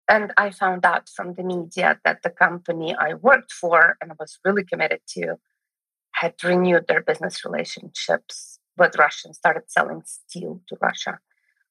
And 0.09 0.33
I 0.37 0.51
found 0.51 0.85
out 0.85 1.09
from 1.15 1.35
the 1.35 1.45
media 1.45 2.01
that 2.05 2.23
the 2.25 2.31
company 2.31 2.97
I 2.99 3.15
worked 3.15 3.53
for 3.53 3.97
and 4.01 4.13
was 4.19 4.41
really 4.45 4.65
committed 4.65 5.01
to 5.15 5.37
had 6.13 6.35
renewed 6.43 6.87
their 6.89 7.03
business 7.03 7.45
relationships 7.45 8.59
with 8.77 8.99
Russia 8.99 9.29
and 9.29 9.37
started 9.37 9.65
selling 9.69 10.03
steel 10.05 10.61
to 10.69 10.77
Russia. 10.81 11.21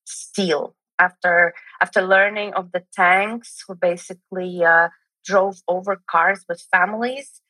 Steel. 0.05 0.75
After 0.97 1.53
after 1.81 2.01
learning 2.01 2.53
of 2.53 2.71
the 2.71 2.83
tanks 2.95 3.63
who 3.67 3.75
basically 3.75 4.63
uh, 4.63 4.89
drove 5.27 5.57
over 5.67 6.01
cars 6.07 6.45
with 6.47 6.65
families 6.71 7.41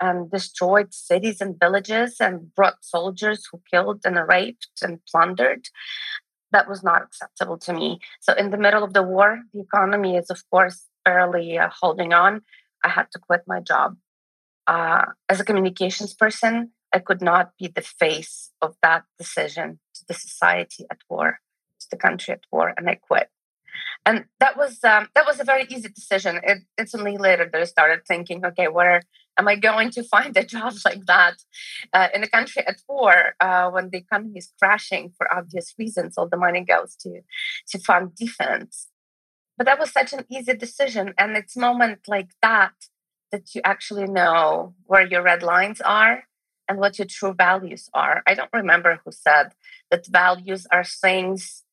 and 0.00 0.30
destroyed 0.30 0.94
cities 0.94 1.40
and 1.40 1.58
villages 1.58 2.16
and 2.20 2.54
brought 2.54 2.84
soldiers 2.84 3.46
who 3.50 3.60
killed 3.70 4.00
and 4.04 4.16
raped 4.28 4.68
and 4.82 5.00
plundered. 5.10 5.68
That 6.52 6.68
was 6.68 6.82
not 6.82 7.02
acceptable 7.02 7.58
to 7.58 7.72
me. 7.72 8.00
So, 8.20 8.32
in 8.34 8.50
the 8.50 8.58
middle 8.64 8.84
of 8.84 8.92
the 8.92 9.02
war, 9.02 9.40
the 9.52 9.60
economy 9.60 10.16
is, 10.16 10.30
of 10.30 10.40
course, 10.50 10.86
barely 11.04 11.58
uh, 11.58 11.68
holding 11.80 12.12
on. 12.12 12.42
I 12.84 12.90
had 12.90 13.10
to 13.12 13.18
quit 13.18 13.42
my 13.46 13.60
job. 13.60 13.96
Uh, 14.66 15.06
as 15.28 15.40
a 15.40 15.44
communications 15.44 16.14
person, 16.14 16.70
I 16.92 17.00
could 17.00 17.20
not 17.20 17.52
be 17.58 17.66
the 17.66 17.82
face 17.82 18.52
of 18.62 18.76
that 18.82 19.02
decision 19.18 19.80
to 19.94 20.04
the 20.06 20.14
society 20.14 20.86
at 20.90 20.98
war, 21.10 21.40
to 21.80 21.86
the 21.90 21.96
country 21.96 22.32
at 22.34 22.44
war, 22.52 22.72
and 22.76 22.88
I 22.88 22.94
quit 22.94 23.28
and 24.06 24.24
that 24.40 24.56
was 24.56 24.82
um, 24.84 25.08
that 25.14 25.26
was 25.26 25.40
a 25.40 25.44
very 25.44 25.66
easy 25.70 25.88
decision. 25.88 26.40
It, 26.42 26.58
it's 26.76 26.94
only 26.94 27.16
later 27.16 27.48
that 27.50 27.60
I 27.60 27.64
started 27.64 28.00
thinking, 28.06 28.44
okay, 28.44 28.68
where 28.68 29.02
am 29.38 29.48
I 29.48 29.56
going 29.56 29.90
to 29.90 30.02
find 30.14 30.36
a 30.36 30.44
job 30.44 30.74
like 30.84 31.06
that 31.06 31.36
uh, 31.92 32.08
in 32.14 32.22
a 32.22 32.28
country 32.28 32.66
at 32.66 32.82
war 32.88 33.34
uh, 33.40 33.70
when 33.70 33.90
the 33.90 33.98
economy 33.98 34.38
is 34.38 34.52
crashing 34.60 35.12
for 35.16 35.32
obvious 35.34 35.74
reasons? 35.78 36.18
All 36.18 36.28
the 36.28 36.36
money 36.36 36.60
goes 36.60 36.96
to 36.96 37.20
to 37.68 37.78
fund 37.78 38.14
defense. 38.14 38.88
But 39.56 39.66
that 39.66 39.78
was 39.78 39.92
such 39.92 40.12
an 40.12 40.24
easy 40.28 40.54
decision, 40.54 41.14
and 41.16 41.36
it's 41.36 41.56
moment 41.56 42.00
like 42.08 42.30
that 42.42 42.74
that 43.32 43.54
you 43.54 43.60
actually 43.64 44.06
know 44.06 44.74
where 44.84 45.06
your 45.06 45.22
red 45.22 45.42
lines 45.42 45.80
are 45.80 46.24
and 46.68 46.78
what 46.78 46.98
your 46.98 47.06
true 47.06 47.34
values 47.34 47.88
are. 47.92 48.22
I 48.26 48.34
don't 48.34 48.52
remember 48.52 49.00
who 49.04 49.12
said 49.12 49.54
that 49.90 50.06
values 50.06 50.66
are 50.70 50.84
things 50.84 51.64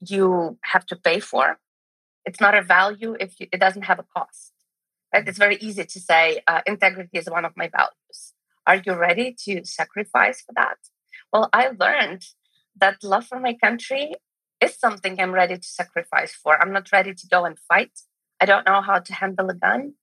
you 0.00 0.58
have 0.64 0.86
to 0.86 0.96
pay 0.96 1.20
for. 1.20 1.58
It's 2.24 2.40
not 2.40 2.54
a 2.54 2.62
value 2.62 3.16
if 3.18 3.38
you, 3.40 3.46
it 3.52 3.60
doesn't 3.60 3.82
have 3.82 3.98
a 3.98 4.06
cost. 4.16 4.52
Right? 5.12 5.26
It's 5.26 5.38
very 5.38 5.56
easy 5.56 5.84
to 5.84 6.00
say 6.00 6.40
uh, 6.46 6.60
integrity 6.66 7.18
is 7.18 7.28
one 7.28 7.44
of 7.44 7.56
my 7.56 7.68
values. 7.68 8.34
Are 8.66 8.80
you 8.84 8.94
ready 8.94 9.34
to 9.44 9.64
sacrifice 9.64 10.42
for 10.42 10.52
that? 10.56 10.76
Well, 11.32 11.48
I 11.52 11.70
learned 11.78 12.26
that 12.76 13.02
love 13.02 13.26
for 13.26 13.40
my 13.40 13.54
country 13.54 14.14
is 14.60 14.78
something 14.78 15.20
I'm 15.20 15.32
ready 15.32 15.56
to 15.56 15.68
sacrifice 15.68 16.32
for. 16.32 16.60
I'm 16.60 16.72
not 16.72 16.92
ready 16.92 17.14
to 17.14 17.26
go 17.26 17.44
and 17.44 17.58
fight. 17.58 17.92
I 18.40 18.46
don't 18.46 18.66
know 18.66 18.80
how 18.80 18.98
to 18.98 19.14
handle 19.14 19.48
a 19.50 19.54
gun. 19.54 19.94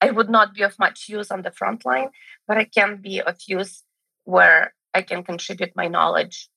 I 0.00 0.10
would 0.10 0.28
not 0.28 0.54
be 0.54 0.62
of 0.62 0.78
much 0.78 1.08
use 1.08 1.30
on 1.30 1.42
the 1.42 1.52
front 1.52 1.86
line, 1.86 2.08
but 2.48 2.58
I 2.58 2.64
can 2.64 2.96
be 2.96 3.22
of 3.22 3.36
use 3.46 3.84
where 4.24 4.74
I 4.92 5.02
can 5.02 5.22
contribute 5.22 5.76
my 5.76 5.88
knowledge 5.88 6.48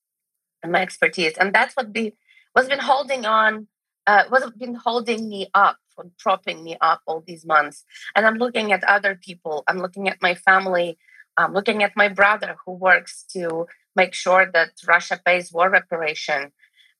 and 0.63 0.71
my 0.71 0.81
expertise. 0.81 1.37
And 1.37 1.53
that's 1.53 1.75
what 1.75 1.93
the 1.93 2.13
what's 2.53 2.69
been 2.69 2.79
holding 2.79 3.25
on, 3.25 3.67
uh, 4.07 4.23
what's 4.29 4.49
been 4.51 4.75
holding 4.75 5.27
me 5.29 5.47
up, 5.53 5.77
propping 6.19 6.63
me 6.63 6.77
up 6.81 7.01
all 7.07 7.23
these 7.25 7.45
months. 7.45 7.83
And 8.15 8.25
I'm 8.25 8.35
looking 8.35 8.71
at 8.71 8.83
other 8.83 9.15
people. 9.15 9.63
I'm 9.67 9.79
looking 9.79 10.07
at 10.09 10.21
my 10.21 10.35
family 10.35 10.97
i'm 11.37 11.53
looking 11.53 11.83
at 11.83 11.91
my 11.95 12.07
brother 12.07 12.55
who 12.65 12.71
works 12.73 13.25
to 13.33 13.67
make 13.95 14.13
sure 14.13 14.49
that 14.53 14.71
Russia 14.87 15.19
pays 15.25 15.51
war 15.51 15.69
reparation. 15.69 16.51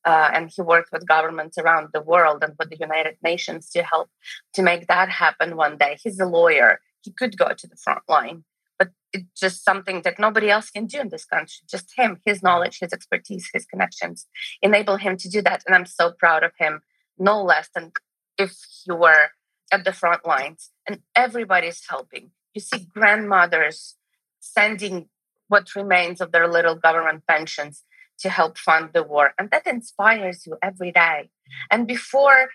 Uh, 0.05 0.29
and 0.33 0.51
he 0.55 0.61
worked 0.61 0.91
with 0.91 1.07
governments 1.07 1.57
around 1.57 1.89
the 1.91 2.01
world 2.01 2.43
and 2.43 2.53
with 2.59 2.69
the 2.69 2.77
United 2.77 3.17
Nations 3.23 3.71
to 3.71 3.81
help 3.81 4.07
to 4.53 4.61
make 4.61 4.85
that 4.85 5.09
happen 5.09 5.55
one 5.55 5.77
day. 5.77 5.97
He's 6.03 6.19
a 6.19 6.27
lawyer. 6.27 6.79
He 7.01 7.11
could 7.11 7.35
go 7.37 7.53
to 7.57 7.67
the 7.67 7.75
front 7.75 8.03
line, 8.07 8.43
but 8.77 8.89
it's 9.13 9.39
just 9.39 9.65
something 9.65 10.03
that 10.03 10.19
nobody 10.19 10.51
else 10.51 10.69
can 10.69 10.85
do 10.85 10.99
in 10.99 11.09
this 11.09 11.25
country. 11.25 11.63
Just 11.67 11.91
him, 11.97 12.21
his 12.23 12.43
knowledge, 12.43 12.77
his 12.79 12.93
expertise, 12.93 13.49
his 13.51 13.65
connections 13.65 14.27
enable 14.61 14.97
him 14.97 15.17
to 15.17 15.27
do 15.27 15.41
that. 15.41 15.63
And 15.65 15.73
I'm 15.73 15.87
so 15.87 16.11
proud 16.11 16.43
of 16.43 16.51
him, 16.59 16.81
no 17.17 17.43
less 17.43 17.69
than 17.73 17.91
if 18.38 18.56
you 18.88 18.95
were 18.95 19.30
at 19.71 19.84
the 19.84 19.93
front 19.93 20.25
lines. 20.25 20.71
And 20.88 21.01
everybody's 21.15 21.82
helping. 21.89 22.32
You 22.54 22.62
see 22.62 22.88
grandmothers 22.93 23.95
sending 24.39 25.10
what 25.47 25.75
remains 25.75 26.21
of 26.21 26.32
their 26.32 26.47
little 26.47 26.75
government 26.75 27.23
pensions 27.28 27.84
to 28.19 28.30
help 28.30 28.58
fund 28.58 28.89
the 28.93 29.04
war 29.04 29.34
and 29.38 29.49
that 29.51 29.67
inspires 29.67 30.45
you 30.45 30.58
every 30.62 30.91
day 30.91 31.30
and 31.69 31.88
before 31.88 32.49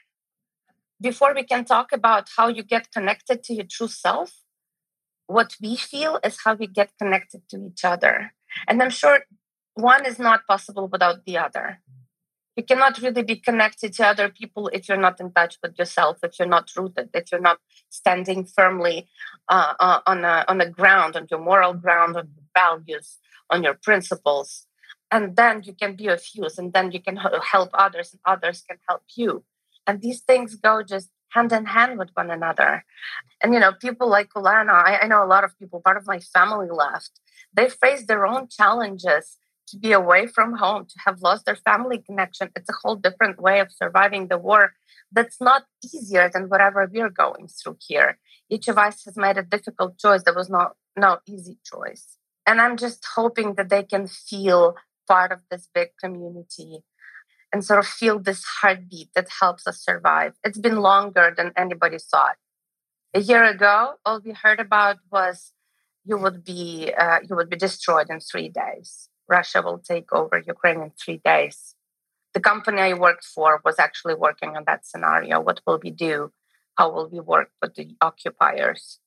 before 1.00 1.34
we 1.34 1.42
can 1.42 1.64
talk 1.64 1.92
about 1.92 2.28
how 2.36 2.48
you 2.48 2.62
get 2.62 2.90
connected 2.90 3.42
to 3.42 3.54
your 3.54 3.66
true 3.68 3.88
self 3.88 4.40
what 5.26 5.56
we 5.60 5.76
feel 5.76 6.18
is 6.24 6.38
how 6.44 6.54
we 6.54 6.66
get 6.66 6.90
connected 6.98 7.42
to 7.48 7.56
each 7.66 7.84
other 7.84 8.32
and 8.66 8.82
i'm 8.82 8.90
sure 8.90 9.20
one 9.74 10.06
is 10.06 10.18
not 10.18 10.46
possible 10.46 10.88
without 10.88 11.24
the 11.26 11.36
other 11.36 11.80
you 12.56 12.64
cannot 12.64 13.00
really 13.00 13.22
be 13.22 13.36
connected 13.36 13.92
to 13.92 14.06
other 14.06 14.28
people 14.28 14.68
if 14.68 14.88
you're 14.88 15.04
not 15.08 15.20
in 15.20 15.32
touch 15.32 15.58
with 15.62 15.78
yourself 15.78 16.18
if 16.22 16.38
you're 16.38 16.48
not 16.48 16.70
rooted 16.76 17.08
if 17.14 17.30
you're 17.30 17.40
not 17.40 17.58
standing 17.88 18.44
firmly 18.44 19.08
uh, 19.48 19.74
uh, 19.80 20.00
on 20.06 20.24
a 20.24 20.44
on 20.48 20.60
a 20.60 20.68
ground 20.68 21.16
on 21.16 21.26
your 21.30 21.40
moral 21.40 21.74
ground 21.74 22.16
on 22.16 22.28
your 22.34 22.44
values 22.54 23.18
on 23.50 23.62
your 23.62 23.74
principles. 23.74 24.66
And 25.10 25.36
then 25.36 25.62
you 25.64 25.74
can 25.74 25.96
be 25.96 26.06
of 26.06 26.22
use 26.32 26.56
and 26.56 26.72
then 26.72 26.92
you 26.92 27.02
can 27.02 27.16
help 27.16 27.70
others 27.74 28.12
and 28.12 28.20
others 28.24 28.62
can 28.66 28.78
help 28.88 29.02
you. 29.16 29.44
And 29.86 30.00
these 30.00 30.20
things 30.20 30.54
go 30.54 30.82
just 30.82 31.10
hand 31.30 31.52
in 31.52 31.66
hand 31.66 31.98
with 31.98 32.10
one 32.14 32.30
another. 32.30 32.84
And 33.42 33.52
you 33.52 33.60
know 33.60 33.72
people 33.72 34.08
like 34.08 34.30
Olena, 34.30 34.72
I, 34.72 35.00
I 35.02 35.06
know 35.08 35.24
a 35.24 35.26
lot 35.26 35.44
of 35.44 35.58
people 35.58 35.80
part 35.80 35.96
of 35.96 36.06
my 36.06 36.20
family 36.20 36.68
left. 36.70 37.20
They 37.52 37.68
face 37.68 38.06
their 38.06 38.26
own 38.26 38.48
challenges 38.48 39.36
to 39.70 39.78
be 39.78 39.92
away 39.92 40.26
from 40.26 40.56
home 40.56 40.84
to 40.84 40.98
have 41.04 41.22
lost 41.22 41.44
their 41.46 41.56
family 41.56 41.98
connection 41.98 42.50
it's 42.56 42.68
a 42.68 42.78
whole 42.82 42.96
different 42.96 43.40
way 43.40 43.60
of 43.60 43.72
surviving 43.72 44.28
the 44.28 44.38
war 44.38 44.72
that's 45.12 45.40
not 45.40 45.64
easier 45.84 46.30
than 46.32 46.48
whatever 46.48 46.88
we're 46.92 47.08
going 47.08 47.48
through 47.48 47.76
here 47.86 48.18
each 48.48 48.68
of 48.68 48.76
us 48.78 49.04
has 49.04 49.16
made 49.16 49.38
a 49.38 49.42
difficult 49.42 49.98
choice 49.98 50.22
there 50.24 50.34
was 50.34 50.50
not 50.50 50.72
no 50.96 51.18
easy 51.26 51.58
choice 51.64 52.18
and 52.46 52.60
i'm 52.60 52.76
just 52.76 53.04
hoping 53.14 53.54
that 53.54 53.68
they 53.68 53.82
can 53.82 54.06
feel 54.06 54.74
part 55.08 55.32
of 55.32 55.40
this 55.50 55.68
big 55.74 55.88
community 56.02 56.84
and 57.52 57.64
sort 57.64 57.80
of 57.80 57.86
feel 57.86 58.18
this 58.18 58.44
heartbeat 58.44 59.10
that 59.14 59.28
helps 59.40 59.66
us 59.66 59.84
survive. 59.84 60.34
It's 60.44 60.58
been 60.58 60.76
longer 60.76 61.34
than 61.36 61.52
anybody 61.56 61.98
thought. 61.98 62.36
A 63.12 63.20
year 63.20 63.44
ago, 63.44 63.94
all 64.04 64.20
we 64.24 64.32
heard 64.32 64.60
about 64.60 64.98
was 65.10 65.52
you 66.04 66.16
would 66.16 66.44
be 66.44 66.92
uh, 66.96 67.18
you 67.28 67.34
would 67.36 67.50
be 67.50 67.56
destroyed 67.56 68.06
in 68.08 68.20
three 68.20 68.48
days. 68.48 69.09
Russia 69.30 69.62
will 69.62 69.78
take 69.78 70.12
over 70.12 70.36
Ukraine 70.54 70.82
in 70.82 70.90
three 70.90 71.20
days. 71.24 71.74
The 72.34 72.40
company 72.40 72.80
I 72.80 72.94
worked 72.94 73.24
for 73.24 73.60
was 73.64 73.78
actually 73.78 74.14
working 74.14 74.56
on 74.56 74.64
that 74.66 74.86
scenario. 74.86 75.40
What 75.40 75.60
will 75.66 75.80
we 75.82 75.90
do? 75.90 76.32
How 76.76 76.90
will 76.92 77.08
we 77.08 77.20
work 77.20 77.50
with 77.60 77.74
the 77.74 77.96
occupiers? 78.00 78.98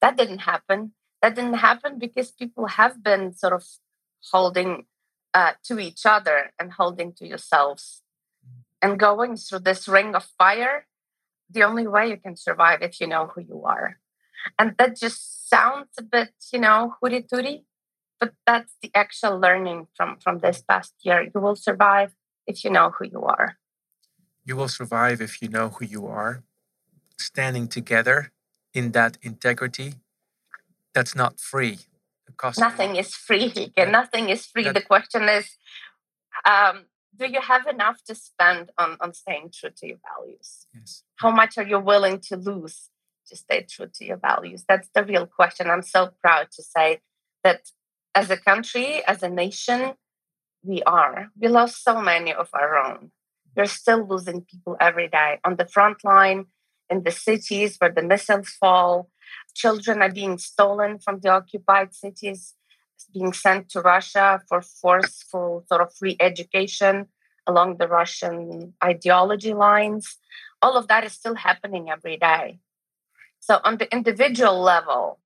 That 0.00 0.16
didn't 0.16 0.42
happen. 0.52 0.92
That 1.20 1.34
didn't 1.34 1.60
happen 1.68 1.98
because 1.98 2.30
people 2.30 2.66
have 2.66 3.02
been 3.02 3.32
sort 3.34 3.52
of 3.52 3.64
holding 4.30 4.86
uh, 5.34 5.52
to 5.64 5.78
each 5.78 6.04
other 6.04 6.52
and 6.58 6.72
holding 6.72 7.12
to 7.14 7.26
yourselves 7.26 8.02
and 8.80 8.98
going 8.98 9.36
through 9.36 9.60
this 9.60 9.88
ring 9.88 10.14
of 10.14 10.24
fire 10.38 10.86
the 11.48 11.62
only 11.62 11.86
way 11.86 12.08
you 12.08 12.16
can 12.16 12.36
survive 12.36 12.82
if 12.82 13.00
you 13.00 13.06
know 13.06 13.30
who 13.34 13.40
you 13.40 13.62
are 13.64 13.98
and 14.58 14.74
that 14.78 14.96
just 14.96 15.48
sounds 15.48 15.88
a 15.98 16.02
bit 16.02 16.32
you 16.52 16.58
know 16.58 16.94
hooty 17.00 17.22
tooty 17.22 17.64
but 18.22 18.34
that's 18.46 18.76
the 18.80 18.90
actual 18.94 19.40
learning 19.40 19.88
from 19.96 20.16
from 20.22 20.38
this 20.38 20.62
past 20.62 20.94
year. 21.02 21.18
You 21.34 21.40
will 21.40 21.56
survive 21.56 22.10
if 22.46 22.62
you 22.62 22.70
know 22.70 22.90
who 22.94 23.04
you 23.14 23.22
are. 23.22 23.56
You 24.44 24.54
will 24.54 24.68
survive 24.68 25.20
if 25.20 25.42
you 25.42 25.48
know 25.48 25.70
who 25.70 25.84
you 25.84 26.06
are. 26.06 26.44
Standing 27.18 27.66
together 27.66 28.30
in 28.72 28.92
that 28.92 29.18
integrity 29.22 29.94
that's 30.94 31.14
not 31.16 31.40
free. 31.40 31.78
Nothing 32.58 32.96
is 32.96 33.14
free 33.14 33.52
yeah. 33.76 33.90
nothing 33.90 34.28
is 34.28 34.46
free. 34.46 34.64
Yeah. 34.64 34.72
the 34.72 34.86
question 34.94 35.22
is 35.38 35.46
um, 36.44 36.76
do 37.20 37.26
you 37.26 37.40
have 37.40 37.66
enough 37.66 37.98
to 38.08 38.14
spend 38.14 38.70
on, 38.78 38.96
on 39.00 39.12
staying 39.14 39.50
true 39.56 39.70
to 39.78 39.84
your 39.90 40.00
values? 40.10 40.66
Yes. 40.74 41.02
how 41.16 41.30
much 41.40 41.58
are 41.58 41.68
you 41.72 41.80
willing 41.92 42.18
to 42.28 42.36
lose 42.36 42.76
to 43.28 43.34
stay 43.36 43.60
true 43.72 43.90
to 43.96 44.04
your 44.04 44.20
values? 44.30 44.64
That's 44.68 44.88
the 44.94 45.04
real 45.04 45.26
question. 45.26 45.70
I'm 45.70 45.86
so 45.96 46.10
proud 46.22 46.46
to 46.56 46.62
say 46.62 47.00
that 47.44 47.60
as 48.14 48.30
a 48.30 48.36
country 48.36 49.04
as 49.06 49.22
a 49.22 49.28
nation 49.28 49.94
we 50.62 50.82
are 50.84 51.30
we 51.38 51.48
lost 51.48 51.82
so 51.82 52.00
many 52.00 52.32
of 52.32 52.48
our 52.52 52.76
own 52.76 53.10
we're 53.56 53.66
still 53.66 54.06
losing 54.06 54.42
people 54.42 54.76
every 54.80 55.08
day 55.08 55.38
on 55.44 55.56
the 55.56 55.66
front 55.66 56.04
line 56.04 56.46
in 56.88 57.02
the 57.02 57.10
cities 57.10 57.76
where 57.78 57.92
the 57.92 58.02
missiles 58.02 58.48
fall 58.48 59.10
children 59.54 60.02
are 60.02 60.12
being 60.12 60.38
stolen 60.38 60.98
from 60.98 61.20
the 61.20 61.28
occupied 61.28 61.94
cities, 61.94 62.54
being 63.12 63.32
sent 63.32 63.68
to 63.70 63.80
Russia 63.80 64.40
for 64.48 64.62
forceful 64.62 65.64
sort 65.68 65.80
of 65.80 65.94
free 65.94 66.16
education 66.20 67.06
along 67.46 67.76
the 67.76 67.88
Russian 67.88 68.74
ideology 68.82 69.52
lines. 69.52 70.18
All 70.60 70.76
of 70.76 70.88
that 70.88 71.04
is 71.04 71.12
still 71.12 71.34
happening 71.34 71.90
every 71.90 72.16
day. 72.16 72.60
So, 73.40 73.60
on 73.64 73.78
the 73.78 73.92
individual 73.92 74.60
level, 74.60 75.18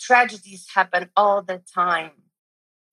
tragedies 0.00 0.68
happen 0.74 1.10
all 1.16 1.42
the 1.42 1.62
time. 1.74 2.12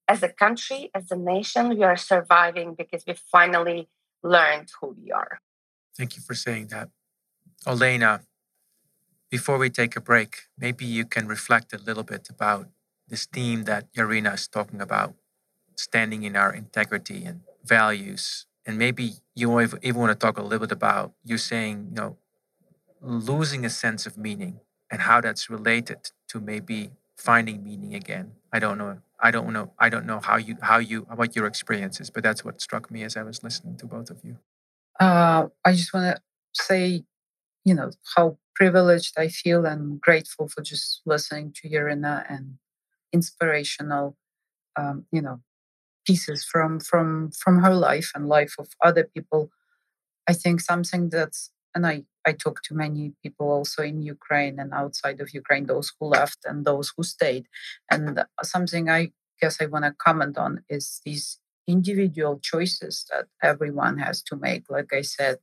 As 0.08 0.22
a 0.22 0.30
country, 0.30 0.90
as 0.94 1.10
a 1.12 1.16
nation, 1.16 1.70
we 1.70 1.84
are 1.84 1.96
surviving 1.96 2.76
because 2.76 3.04
we 3.08 3.14
finally 3.14 3.88
learned 4.22 4.70
who 4.80 4.96
we 5.00 5.12
are. 5.12 5.40
Thank 5.98 6.16
you 6.16 6.22
for 6.22 6.36
saying 6.36 6.68
that. 6.68 6.90
Olena, 7.66 8.22
before 9.30 9.58
we 9.58 9.70
take 9.70 9.96
a 9.96 10.02
break, 10.02 10.44
maybe 10.58 10.86
you 10.86 11.06
can 11.06 11.28
reflect 11.28 11.74
a 11.74 11.78
little 11.78 12.04
bit 12.04 12.30
about 12.30 12.68
this 13.08 13.26
theme 13.26 13.64
that 13.64 13.92
Yarina 13.94 14.34
is 14.34 14.48
talking 14.48 14.82
about, 14.82 15.16
standing 15.76 16.24
in 16.24 16.36
our 16.36 16.54
integrity 16.54 17.24
and 17.26 17.42
values. 17.64 18.46
And 18.66 18.78
maybe 18.78 19.14
you 19.36 19.60
even 19.60 19.96
want 19.96 20.12
to 20.12 20.16
talk 20.16 20.38
a 20.38 20.42
little 20.42 20.68
bit 20.68 20.72
about 20.72 21.14
you 21.24 21.38
saying, 21.38 21.88
you 21.90 21.96
know, 21.96 22.18
losing 23.02 23.66
a 23.66 23.70
sense 23.70 24.06
of 24.06 24.18
meaning 24.18 24.60
and 24.90 25.02
how 25.02 25.22
that's 25.22 25.50
related 25.50 26.12
to 26.30 26.40
maybe 26.40 26.92
finding 27.18 27.64
meaning 27.64 27.94
again. 27.96 28.34
I 28.52 28.60
don't 28.60 28.78
know. 28.78 29.00
I 29.20 29.32
don't 29.32 29.52
know. 29.54 29.74
I 29.80 29.90
don't 29.90 30.06
know 30.06 30.20
how 30.20 30.38
you 30.38 30.58
how 30.62 30.78
you 30.80 31.02
what 31.16 31.36
your 31.36 31.46
experience 31.46 32.00
is, 32.00 32.10
but 32.10 32.24
that's 32.24 32.44
what 32.44 32.62
struck 32.62 32.92
me 32.92 33.04
as 33.04 33.16
I 33.16 33.24
was 33.24 33.44
listening 33.44 33.78
to 33.78 33.86
both 33.86 34.10
of 34.10 34.20
you. 34.24 34.38
Uh, 35.00 35.48
I 35.66 35.72
just 35.74 35.94
want 35.94 36.18
to 36.18 36.22
say, 36.54 37.04
you 37.66 37.74
know, 37.74 37.92
how 38.16 38.38
privileged 38.56 39.16
I 39.18 39.30
feel 39.30 39.66
and 39.66 40.00
grateful 40.00 40.48
for 40.48 40.62
just 40.62 41.02
listening 41.06 41.54
to 41.62 41.74
Irina 41.74 42.26
and 42.30 42.58
inspirational, 43.12 44.16
um, 44.76 45.06
you 45.12 45.22
know, 45.22 45.40
pieces 46.06 46.44
from 46.44 46.80
from 46.80 47.32
from 47.32 47.60
her 47.60 47.74
life 47.74 48.12
and 48.16 48.28
life 48.28 48.56
of 48.60 48.70
other 48.84 49.04
people. 49.04 49.50
I 50.28 50.34
think 50.34 50.62
something 50.62 51.10
that's 51.10 51.52
and 51.76 51.88
I 51.88 52.04
I 52.26 52.34
talk 52.34 52.62
to 52.64 52.74
many 52.74 53.14
people 53.22 53.50
also 53.52 53.84
in 53.84 54.02
Ukraine 54.02 54.60
and 54.60 54.74
outside 54.74 55.20
of 55.20 55.34
Ukraine, 55.34 55.66
those 55.66 55.92
who 56.00 56.08
left 56.08 56.40
and 56.46 56.66
those 56.66 56.94
who 56.96 57.04
stayed, 57.04 57.46
and 57.92 58.24
something 58.42 58.90
I 58.90 59.12
guess 59.40 59.62
I 59.62 59.66
want 59.66 59.86
to 59.86 59.92
comment 59.92 60.38
on 60.38 60.64
is 60.70 61.02
these 61.06 61.40
individual 61.68 62.40
choices 62.40 63.06
that 63.12 63.26
everyone 63.42 63.98
has 64.00 64.22
to 64.24 64.36
make. 64.36 64.70
Like 64.70 64.92
I 64.94 65.02
said, 65.02 65.38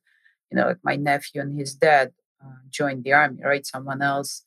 you 0.50 0.56
know, 0.56 0.66
like 0.66 0.78
my 0.82 0.96
nephew 0.96 1.40
and 1.40 1.58
his 1.58 1.74
dad 1.74 2.12
uh, 2.44 2.60
joined 2.70 3.04
the 3.04 3.12
army, 3.12 3.42
right? 3.44 3.66
Someone 3.66 4.02
else 4.02 4.44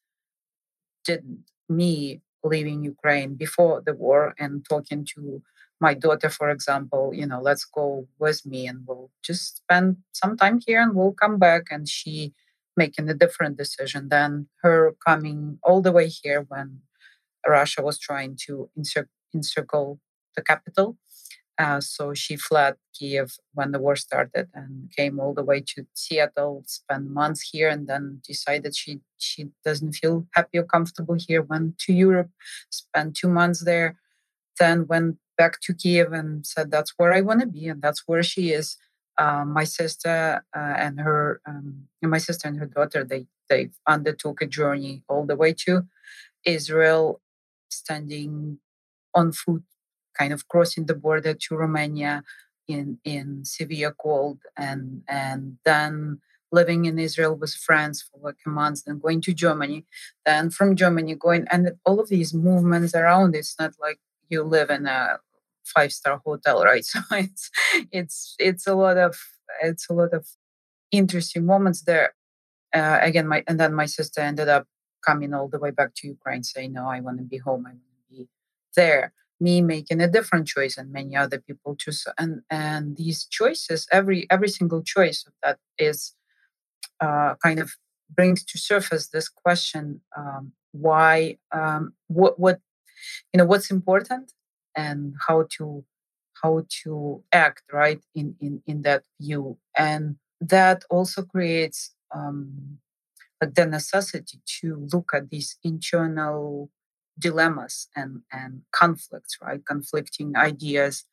didn't. 1.05 1.45
Me 1.69 2.21
leaving 2.43 2.83
Ukraine 2.83 3.35
before 3.35 3.81
the 3.85 3.93
war 3.93 4.33
and 4.37 4.65
talking 4.67 5.05
to 5.15 5.41
my 5.79 5.93
daughter, 5.93 6.29
for 6.29 6.49
example, 6.49 7.11
you 7.13 7.25
know, 7.25 7.41
let's 7.41 7.65
go 7.65 8.07
with 8.19 8.45
me 8.45 8.67
and 8.67 8.83
we'll 8.87 9.11
just 9.23 9.57
spend 9.57 9.97
some 10.13 10.37
time 10.37 10.59
here 10.65 10.81
and 10.81 10.95
we'll 10.95 11.13
come 11.13 11.37
back. 11.37 11.63
And 11.71 11.87
she 11.87 12.33
making 12.75 13.09
a 13.09 13.13
different 13.13 13.57
decision 13.57 14.09
than 14.09 14.47
her 14.61 14.95
coming 15.05 15.59
all 15.63 15.81
the 15.81 15.91
way 15.91 16.07
here 16.07 16.45
when 16.47 16.79
Russia 17.47 17.81
was 17.81 17.99
trying 17.99 18.37
to 18.47 18.69
encircle 19.33 19.99
the 20.35 20.41
capital. 20.41 20.97
Uh, 21.59 21.79
so 21.79 22.15
she 22.15 22.35
fled 22.35 22.75
Kiev 22.95 23.35
when 23.53 23.71
the 23.71 23.79
war 23.79 23.95
started 23.95 24.47
and 24.55 24.91
came 24.95 25.19
all 25.19 25.35
the 25.35 25.43
way 25.43 25.61
to 25.61 25.85
Seattle, 25.93 26.63
spent 26.65 27.11
months 27.11 27.41
here, 27.41 27.69
and 27.69 27.87
then 27.87 28.21
decided 28.27 28.75
she 28.75 29.01
she 29.19 29.49
doesn't 29.63 29.93
feel 29.93 30.25
happy 30.33 30.57
or 30.57 30.63
comfortable 30.63 31.15
here. 31.15 31.43
Went 31.43 31.77
to 31.79 31.93
Europe, 31.93 32.31
spent 32.71 33.15
two 33.15 33.29
months 33.29 33.63
there, 33.63 33.97
then 34.59 34.87
went 34.87 35.17
back 35.37 35.59
to 35.61 35.73
Kiev 35.73 36.13
and 36.13 36.45
said 36.45 36.71
that's 36.71 36.93
where 36.97 37.13
I 37.13 37.21
want 37.21 37.41
to 37.41 37.47
be, 37.47 37.67
and 37.67 37.81
that's 37.81 38.03
where 38.07 38.23
she 38.23 38.51
is. 38.51 38.77
Uh, 39.17 39.45
my 39.45 39.63
sister 39.63 40.43
uh, 40.55 40.73
and 40.77 40.99
her, 40.99 41.39
um, 41.47 41.87
my 42.01 42.17
sister 42.17 42.47
and 42.47 42.59
her 42.59 42.65
daughter, 42.65 43.03
they 43.03 43.27
they 43.49 43.69
undertook 43.87 44.41
a 44.41 44.47
journey 44.47 45.03
all 45.07 45.25
the 45.25 45.35
way 45.35 45.53
to 45.65 45.83
Israel, 46.45 47.21
standing 47.69 48.59
on 49.13 49.31
foot 49.31 49.63
kind 50.17 50.33
of 50.33 50.47
crossing 50.47 50.85
the 50.85 50.95
border 50.95 51.33
to 51.33 51.55
Romania 51.55 52.23
in 52.67 52.99
in 53.03 53.43
severe 53.45 53.93
cold 53.93 54.39
and 54.57 55.03
and 55.07 55.57
then 55.65 56.19
living 56.51 56.85
in 56.85 56.99
Israel 56.99 57.35
with 57.35 57.53
friends 57.53 58.03
for 58.03 58.19
like 58.21 58.37
a 58.45 58.49
month, 58.49 58.83
then 58.85 58.99
going 58.99 59.21
to 59.21 59.33
Germany, 59.33 59.85
then 60.25 60.51
from 60.51 60.75
Germany 60.75 61.15
going 61.15 61.45
and 61.51 61.71
all 61.85 61.99
of 61.99 62.09
these 62.09 62.33
movements 62.33 62.93
around. 62.93 63.35
It's 63.35 63.55
not 63.59 63.73
like 63.79 63.99
you 64.29 64.43
live 64.43 64.69
in 64.69 64.85
a 64.85 65.19
five 65.63 65.91
star 65.91 66.21
hotel, 66.25 66.63
right? 66.63 66.85
So 66.93 66.99
it's 67.11 67.49
it's 67.91 68.35
it's 68.39 68.67
a 68.67 68.75
lot 68.75 68.97
of 68.97 69.17
it's 69.61 69.89
a 69.89 69.93
lot 69.93 70.13
of 70.13 70.27
interesting 70.91 71.45
moments 71.45 71.83
there. 71.83 72.13
Uh, 72.73 72.99
again, 73.01 73.27
my 73.27 73.43
and 73.47 73.59
then 73.59 73.73
my 73.73 73.85
sister 73.85 74.21
ended 74.21 74.49
up 74.49 74.67
coming 75.05 75.33
all 75.33 75.47
the 75.47 75.59
way 75.59 75.71
back 75.71 75.93
to 75.95 76.07
Ukraine, 76.07 76.43
saying, 76.43 76.73
"No, 76.73 76.87
I 76.87 76.99
want 76.99 77.17
to 77.19 77.23
be 77.23 77.37
home. 77.37 77.65
I 77.67 77.71
want 77.71 77.97
to 78.09 78.15
be 78.15 78.29
there." 78.75 79.13
me 79.39 79.61
making 79.61 79.99
a 79.99 80.07
different 80.07 80.47
choice 80.47 80.77
and 80.77 80.91
many 80.91 81.15
other 81.15 81.39
people 81.39 81.75
choose 81.75 82.07
and 82.17 82.41
and 82.49 82.95
these 82.95 83.25
choices 83.25 83.87
every 83.91 84.25
every 84.29 84.47
single 84.47 84.81
choice 84.81 85.25
of 85.27 85.33
that 85.43 85.57
is 85.77 86.15
uh, 87.01 87.35
kind 87.43 87.59
of 87.59 87.71
brings 88.09 88.43
to 88.45 88.57
surface 88.57 89.07
this 89.07 89.27
question 89.27 90.01
um, 90.15 90.53
why 90.71 91.37
um, 91.51 91.93
what 92.07 92.39
what 92.39 92.59
you 93.33 93.37
know 93.37 93.45
what's 93.45 93.71
important 93.71 94.33
and 94.75 95.15
how 95.27 95.47
to 95.57 95.83
how 96.41 96.65
to 96.83 97.23
act 97.31 97.63
right 97.71 98.01
in 98.13 98.35
in 98.39 98.61
in 98.65 98.81
that 98.83 99.03
view. 99.19 99.57
And 99.77 100.17
that 100.41 100.83
also 100.89 101.23
creates 101.23 101.95
um, 102.13 102.79
like 103.41 103.53
the 103.55 103.65
necessity 103.65 104.39
to 104.61 104.87
look 104.91 105.11
at 105.13 105.29
these 105.29 105.57
internal 105.63 106.69
dilemmas 107.17 107.87
and 107.95 108.21
and 108.31 108.61
conflicts 108.71 109.37
right 109.41 109.65
conflicting 109.65 110.35
ideas. 110.35 111.05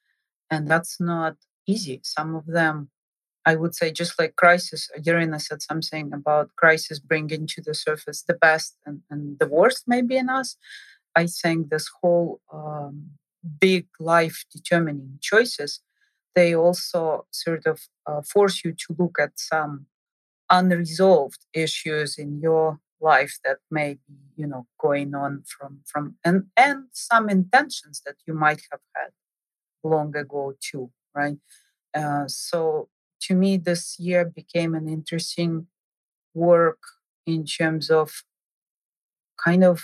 And 0.51 0.69
that's 0.69 1.01
not 1.01 1.37
easy. 1.67 2.01
Some 2.03 2.35
of 2.35 2.47
them 2.47 2.91
i 3.47 3.55
would 3.57 3.75
say 3.75 3.91
just 3.91 4.19
like 4.19 4.37
crisis 4.37 4.91
Irina 5.07 5.41
said 5.41 5.63
something 5.63 6.13
about 6.13 6.55
crisis 6.57 6.99
bringing 6.99 7.47
to 7.47 7.63
the 7.63 7.75
surface 7.75 8.23
the 8.23 8.35
best 8.35 8.77
and, 8.85 9.01
and 9.11 9.39
the 9.39 9.49
worst 9.49 9.85
maybe 9.87 10.17
in 10.17 10.29
us 10.29 10.57
i 11.17 11.27
think 11.27 11.69
this 11.71 11.89
whole 12.01 12.41
um, 12.53 13.11
big 13.61 13.87
life 13.99 14.45
determining 14.53 15.19
choices 15.21 15.81
they 16.35 16.55
also 16.55 17.27
sort 17.31 17.67
of 17.67 17.81
uh, 18.07 18.23
force 18.23 18.65
you 18.65 18.73
to 18.73 18.95
look 18.99 19.19
at 19.19 19.33
some 19.37 19.87
unresolved 20.51 21.47
issues 21.53 22.19
in 22.19 22.41
your 22.41 22.79
life 23.01 23.39
that 23.45 23.59
may 23.71 23.95
be 24.07 24.15
you 24.37 24.47
know 24.47 24.67
going 24.79 25.15
on 25.15 25.43
from 25.47 25.81
from 25.87 26.17
and 26.25 26.45
and 26.57 26.85
some 26.93 27.29
intentions 27.29 28.03
that 28.05 28.17
you 28.27 28.35
might 28.35 28.63
have 28.71 28.81
had 28.95 29.11
long 29.83 30.15
ago 30.17 30.55
too 30.61 30.91
right? 31.15 31.37
Uh, 31.95 32.25
so 32.27 32.89
to 33.23 33.35
me 33.35 33.57
this 33.57 33.99
year 33.99 34.25
became 34.25 34.75
an 34.75 34.89
interesting 34.89 35.67
work 36.35 36.79
in 37.27 37.45
terms 37.45 37.91
of 37.91 38.23
kind 39.43 39.65
of 39.65 39.83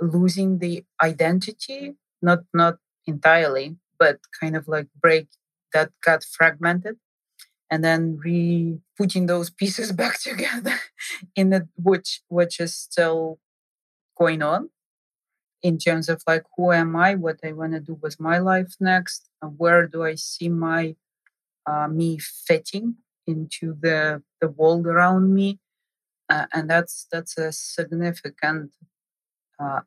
losing 0.00 0.58
the 0.58 0.84
identity 1.02 1.94
not 2.22 2.40
not 2.52 2.76
entirely 3.06 3.76
but 3.98 4.18
kind 4.38 4.56
of 4.56 4.68
like 4.68 4.88
break 5.00 5.28
that 5.72 5.90
got 6.04 6.24
fragmented 6.24 6.96
and 7.70 7.82
then 7.84 8.18
re 8.22 8.78
putting 8.96 9.26
those 9.26 9.50
pieces 9.50 9.92
back 10.02 10.20
together 10.20 10.74
in 11.34 11.50
the 11.50 11.68
which 11.76 12.22
which 12.28 12.60
is 12.60 12.74
still 12.74 13.38
going 14.16 14.42
on 14.42 14.70
in 15.62 15.78
terms 15.78 16.08
of 16.08 16.22
like 16.26 16.44
who 16.56 16.72
am 16.72 16.96
i? 16.96 17.14
What 17.14 17.40
i 17.44 17.52
want 17.52 17.72
to 17.72 17.80
do 17.80 17.98
with 18.00 18.20
my 18.20 18.38
life 18.38 18.74
next? 18.80 19.28
And 19.42 19.54
where 19.58 19.86
do 19.86 20.04
i 20.04 20.14
see 20.14 20.48
my 20.48 20.96
uh, 21.66 21.88
me 21.88 22.18
fitting 22.18 22.96
into 23.26 23.76
the 23.80 24.22
the 24.40 24.48
world 24.48 24.86
around 24.86 25.34
me? 25.34 25.58
Uh, 26.28 26.46
and 26.52 26.68
that's 26.68 27.06
that's 27.12 27.38
a 27.38 27.52
significant 27.52 28.72
uh, 29.58 29.80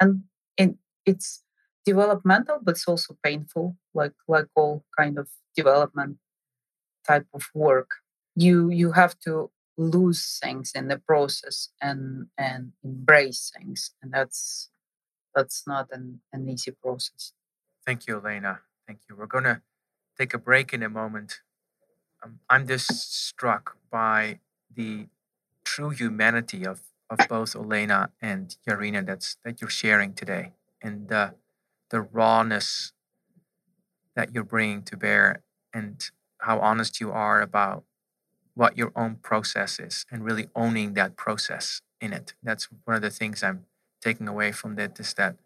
and 0.00 0.24
in, 0.56 0.78
it's 1.04 1.42
developmental 1.84 2.58
but 2.62 2.72
it's 2.72 2.88
also 2.88 3.16
painful 3.22 3.76
like 3.94 4.12
like 4.26 4.46
all 4.56 4.84
kind 4.98 5.18
of 5.18 5.28
development 5.54 6.18
type 7.06 7.26
of 7.32 7.44
work. 7.54 7.90
You 8.34 8.70
you 8.70 8.92
have 8.92 9.18
to 9.20 9.50
lose 9.78 10.38
things 10.42 10.72
in 10.74 10.88
the 10.88 10.98
process 10.98 11.70
and 11.80 12.26
and 12.36 12.72
embrace 12.82 13.52
things 13.56 13.92
and 14.02 14.12
that's 14.12 14.70
that's 15.34 15.66
not 15.66 15.88
an, 15.92 16.20
an 16.32 16.48
easy 16.48 16.70
process. 16.70 17.32
Thank 17.84 18.06
you 18.06 18.16
elena. 18.16 18.60
Thank 18.86 19.00
you. 19.08 19.16
We're 19.16 19.26
gonna 19.26 19.62
take 20.18 20.34
a 20.34 20.38
break 20.38 20.72
in 20.72 20.82
a 20.82 20.88
moment. 20.88 21.40
Um, 22.22 22.40
i'm 22.48 22.66
just 22.66 22.88
struck 23.26 23.76
by 23.90 24.40
the 24.74 25.06
true 25.64 25.90
humanity 25.90 26.64
of 26.64 26.80
of 27.10 27.18
both 27.28 27.54
Olena 27.54 28.10
and 28.20 28.56
Yarina 28.68 29.04
that's 29.06 29.36
that 29.44 29.60
you're 29.60 29.70
sharing 29.70 30.12
today 30.12 30.52
and 30.82 31.08
the 31.08 31.34
the 31.90 32.00
rawness 32.00 32.92
that 34.16 34.34
you're 34.34 34.44
bringing 34.44 34.82
to 34.82 34.96
bear 34.96 35.42
and 35.72 36.10
how 36.40 36.58
honest 36.58 37.00
you 37.00 37.12
are 37.12 37.40
about 37.40 37.84
what 38.54 38.76
your 38.76 38.90
own 38.96 39.16
process 39.16 39.78
is 39.78 40.06
and 40.10 40.24
really 40.24 40.48
owning 40.56 40.94
that 40.94 41.16
process 41.16 41.82
in 42.00 42.12
it. 42.12 42.34
That's 42.42 42.68
one 42.84 42.96
of 42.96 43.02
the 43.02 43.10
things 43.10 43.42
I'm 43.42 43.66
taking 44.00 44.26
away 44.26 44.52
from 44.52 44.76
that 44.76 44.98
is 44.98 45.14
that 45.14 45.36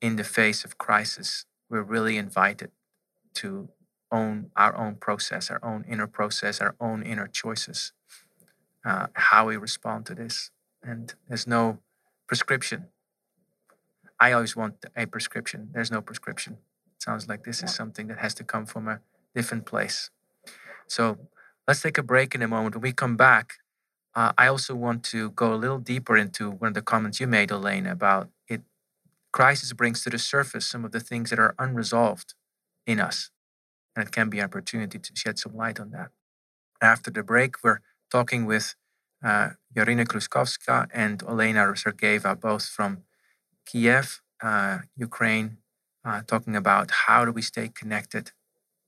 in 0.00 0.16
the 0.16 0.24
face 0.24 0.64
of 0.64 0.78
crisis, 0.78 1.44
we're 1.68 1.82
really 1.82 2.16
invited 2.16 2.70
to 3.34 3.68
own 4.10 4.50
our 4.56 4.76
own 4.76 4.96
process, 4.96 5.50
our 5.50 5.60
own 5.62 5.84
inner 5.88 6.06
process, 6.06 6.60
our 6.60 6.74
own 6.80 7.02
inner 7.02 7.26
choices, 7.26 7.92
uh, 8.84 9.06
how 9.14 9.46
we 9.46 9.56
respond 9.56 10.06
to 10.06 10.14
this. 10.14 10.50
And 10.82 11.14
there's 11.28 11.46
no 11.46 11.78
prescription. 12.26 12.88
I 14.20 14.32
always 14.32 14.56
want 14.56 14.84
a 14.96 15.06
prescription. 15.06 15.70
There's 15.72 15.90
no 15.90 16.00
prescription. 16.00 16.58
It 16.96 17.02
sounds 17.02 17.28
like 17.28 17.44
this 17.44 17.62
is 17.62 17.74
something 17.74 18.06
that 18.08 18.18
has 18.18 18.34
to 18.34 18.44
come 18.44 18.66
from 18.66 18.88
a 18.88 19.00
different 19.34 19.66
place. 19.66 20.10
So 20.86 21.18
let's 21.66 21.82
take 21.82 21.98
a 21.98 22.02
break 22.02 22.34
in 22.34 22.42
a 22.42 22.48
moment. 22.48 22.74
When 22.76 22.82
we 22.82 22.92
come 22.92 23.16
back, 23.16 23.54
uh, 24.14 24.32
I 24.36 24.46
also 24.46 24.74
want 24.74 25.04
to 25.04 25.30
go 25.30 25.54
a 25.54 25.56
little 25.56 25.78
deeper 25.78 26.16
into 26.16 26.50
one 26.50 26.68
of 26.68 26.74
the 26.74 26.82
comments 26.82 27.20
you 27.20 27.26
made, 27.26 27.50
Elaine, 27.50 27.86
about 27.86 28.28
it. 28.48 28.62
Crisis 29.32 29.72
brings 29.72 30.02
to 30.04 30.10
the 30.10 30.18
surface 30.18 30.66
some 30.66 30.84
of 30.84 30.92
the 30.92 31.00
things 31.00 31.30
that 31.30 31.38
are 31.38 31.54
unresolved 31.58 32.34
in 32.86 33.00
us, 33.00 33.30
and 33.96 34.06
it 34.06 34.12
can 34.12 34.28
be 34.28 34.38
an 34.38 34.44
opportunity 34.44 34.98
to 34.98 35.12
shed 35.14 35.38
some 35.38 35.56
light 35.56 35.80
on 35.80 35.90
that. 35.90 36.10
After 36.82 37.10
the 37.10 37.22
break, 37.22 37.56
we're 37.64 37.80
talking 38.10 38.44
with 38.44 38.74
uh, 39.22 39.50
Yarina 39.74 40.04
Kruskovska 40.06 40.88
and 40.92 41.20
Olena 41.20 41.72
Sergeyeva, 41.74 42.38
both 42.38 42.66
from 42.66 43.04
Kiev, 43.66 44.20
uh, 44.42 44.78
Ukraine, 44.96 45.58
uh, 46.04 46.22
talking 46.26 46.56
about 46.56 46.90
how 47.06 47.24
do 47.24 47.32
we 47.32 47.42
stay 47.42 47.68
connected 47.68 48.32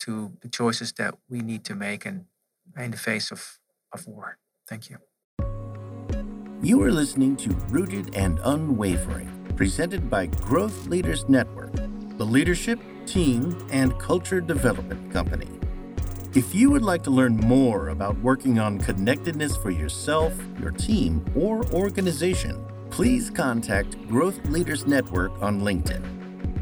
to 0.00 0.32
the 0.42 0.48
choices 0.48 0.92
that 0.94 1.14
we 1.28 1.40
need 1.40 1.64
to 1.64 1.74
make 1.74 2.04
in, 2.04 2.26
in 2.76 2.90
the 2.90 2.96
face 2.96 3.30
of, 3.30 3.58
of 3.92 4.06
war. 4.06 4.38
Thank 4.68 4.90
you. 4.90 4.98
You 6.62 6.82
are 6.82 6.90
listening 6.92 7.36
to 7.36 7.50
Rooted 7.68 8.14
and 8.14 8.40
Unwavering, 8.42 9.30
presented 9.56 10.10
by 10.10 10.26
Growth 10.26 10.86
Leaders 10.86 11.28
Network, 11.28 11.74
the 12.16 12.24
leadership, 12.24 12.80
team, 13.06 13.56
and 13.70 13.98
culture 13.98 14.40
development 14.40 15.12
company. 15.12 15.48
If 16.34 16.52
you 16.52 16.68
would 16.72 16.82
like 16.82 17.04
to 17.04 17.12
learn 17.12 17.36
more 17.36 17.90
about 17.90 18.18
working 18.18 18.58
on 18.58 18.80
connectedness 18.80 19.56
for 19.56 19.70
yourself, 19.70 20.34
your 20.60 20.72
team, 20.72 21.24
or 21.36 21.64
organization, 21.66 22.66
please 22.90 23.30
contact 23.30 23.96
Growth 24.08 24.44
Leaders 24.46 24.84
Network 24.84 25.30
on 25.40 25.60
LinkedIn. 25.60 26.02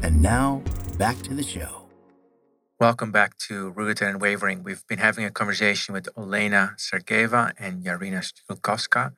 And 0.03 0.21
now, 0.21 0.61
back 0.99 1.17
to 1.23 1.33
the 1.33 1.41
show. 1.41 1.87
Welcome 2.79 3.11
back 3.11 3.35
to 3.47 3.71
Rooted 3.71 4.03
and 4.03 4.17
Unwavering. 4.17 4.61
We've 4.61 4.85
been 4.85 4.99
having 4.99 5.25
a 5.25 5.31
conversation 5.31 5.95
with 5.95 6.07
Olena 6.15 6.75
Sergeyeva 6.77 7.53
and 7.57 7.83
Yarina 7.83 8.31
Shkulkovska 8.31 9.13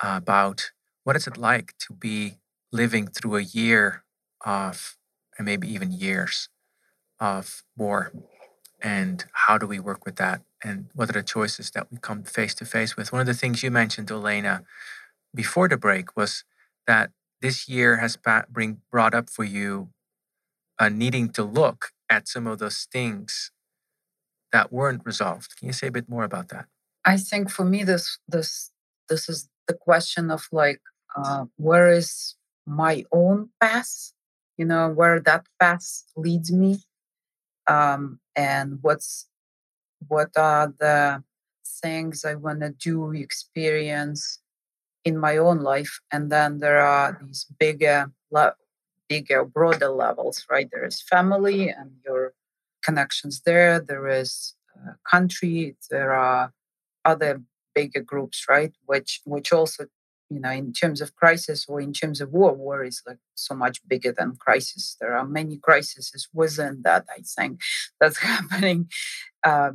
about 0.00 0.70
what 1.02 1.16
is 1.16 1.26
it 1.26 1.36
like 1.36 1.74
to 1.80 1.92
be 1.92 2.38
living 2.70 3.08
through 3.08 3.38
a 3.38 3.42
year 3.42 4.04
of, 4.44 4.96
and 5.36 5.46
maybe 5.46 5.66
even 5.66 5.90
years, 5.90 6.48
of 7.18 7.64
war 7.76 8.12
and 8.86 9.24
how 9.32 9.58
do 9.58 9.66
we 9.66 9.80
work 9.80 10.04
with 10.06 10.14
that 10.14 10.42
and 10.62 10.86
what 10.94 11.10
are 11.10 11.14
the 11.20 11.22
choices 11.24 11.72
that 11.72 11.90
we 11.90 11.98
come 11.98 12.22
face 12.22 12.54
to 12.54 12.64
face 12.64 12.96
with? 12.96 13.12
One 13.12 13.20
of 13.20 13.26
the 13.26 13.34
things 13.34 13.64
you 13.64 13.70
mentioned 13.72 14.12
elena 14.12 14.62
before 15.34 15.68
the 15.68 15.76
break 15.76 16.16
was 16.16 16.44
that 16.86 17.10
this 17.42 17.68
year 17.68 17.96
has 17.96 18.16
bring, 18.48 18.80
brought 18.92 19.12
up 19.12 19.28
for 19.28 19.42
you 19.42 19.88
needing 20.88 21.30
to 21.30 21.42
look 21.42 21.90
at 22.08 22.28
some 22.28 22.46
of 22.46 22.60
those 22.60 22.86
things 22.92 23.50
that 24.52 24.72
weren't 24.72 25.02
resolved. 25.04 25.58
Can 25.58 25.66
you 25.66 25.72
say 25.72 25.88
a 25.88 25.90
bit 25.98 26.08
more 26.08 26.22
about 26.22 26.50
that? 26.50 26.66
I 27.04 27.16
think 27.16 27.50
for 27.50 27.64
me 27.64 27.82
this 27.82 28.18
this 28.28 28.70
this 29.08 29.28
is 29.28 29.48
the 29.66 29.74
question 29.74 30.30
of 30.30 30.46
like 30.52 30.80
uh, 31.16 31.46
where 31.56 31.90
is 31.90 32.36
my 32.66 33.04
own 33.10 33.50
path? 33.60 34.12
You 34.56 34.66
know 34.66 34.90
where 34.90 35.18
that 35.18 35.46
path 35.58 36.04
leads 36.16 36.52
me? 36.52 36.78
Um, 37.66 38.20
and 38.36 38.78
what's 38.82 39.28
what 40.08 40.30
are 40.36 40.72
the 40.78 41.22
things 41.82 42.24
I 42.24 42.34
want 42.34 42.60
to 42.60 42.70
do, 42.70 43.12
experience 43.12 44.40
in 45.04 45.18
my 45.18 45.36
own 45.36 45.60
life, 45.60 46.00
and 46.12 46.30
then 46.30 46.58
there 46.58 46.80
are 46.80 47.18
these 47.22 47.46
bigger, 47.58 48.12
bigger, 49.08 49.44
broader 49.44 49.88
levels, 49.88 50.44
right? 50.50 50.68
There 50.70 50.84
is 50.84 51.00
family 51.00 51.68
and 51.68 51.92
your 52.04 52.34
connections 52.84 53.42
there. 53.44 53.80
There 53.80 54.08
is 54.08 54.54
uh, 54.76 54.92
country. 55.08 55.76
There 55.90 56.12
are 56.12 56.52
other 57.04 57.42
bigger 57.74 58.00
groups, 58.00 58.46
right? 58.48 58.72
Which 58.86 59.20
which 59.24 59.52
also 59.52 59.86
you 60.30 60.40
know 60.40 60.50
in 60.50 60.72
terms 60.72 61.00
of 61.00 61.14
crisis 61.16 61.66
or 61.68 61.80
in 61.80 61.92
terms 61.92 62.20
of 62.20 62.32
war 62.32 62.52
war 62.52 62.84
is 62.84 63.02
like 63.06 63.18
so 63.34 63.54
much 63.54 63.86
bigger 63.86 64.12
than 64.12 64.36
crisis. 64.36 64.96
There 65.00 65.16
are 65.16 65.26
many 65.26 65.56
crises 65.58 66.28
within 66.32 66.82
that 66.84 67.04
i 67.16 67.20
think 67.20 67.60
that's 68.00 68.18
happening. 68.18 68.88
Uh, 69.44 69.72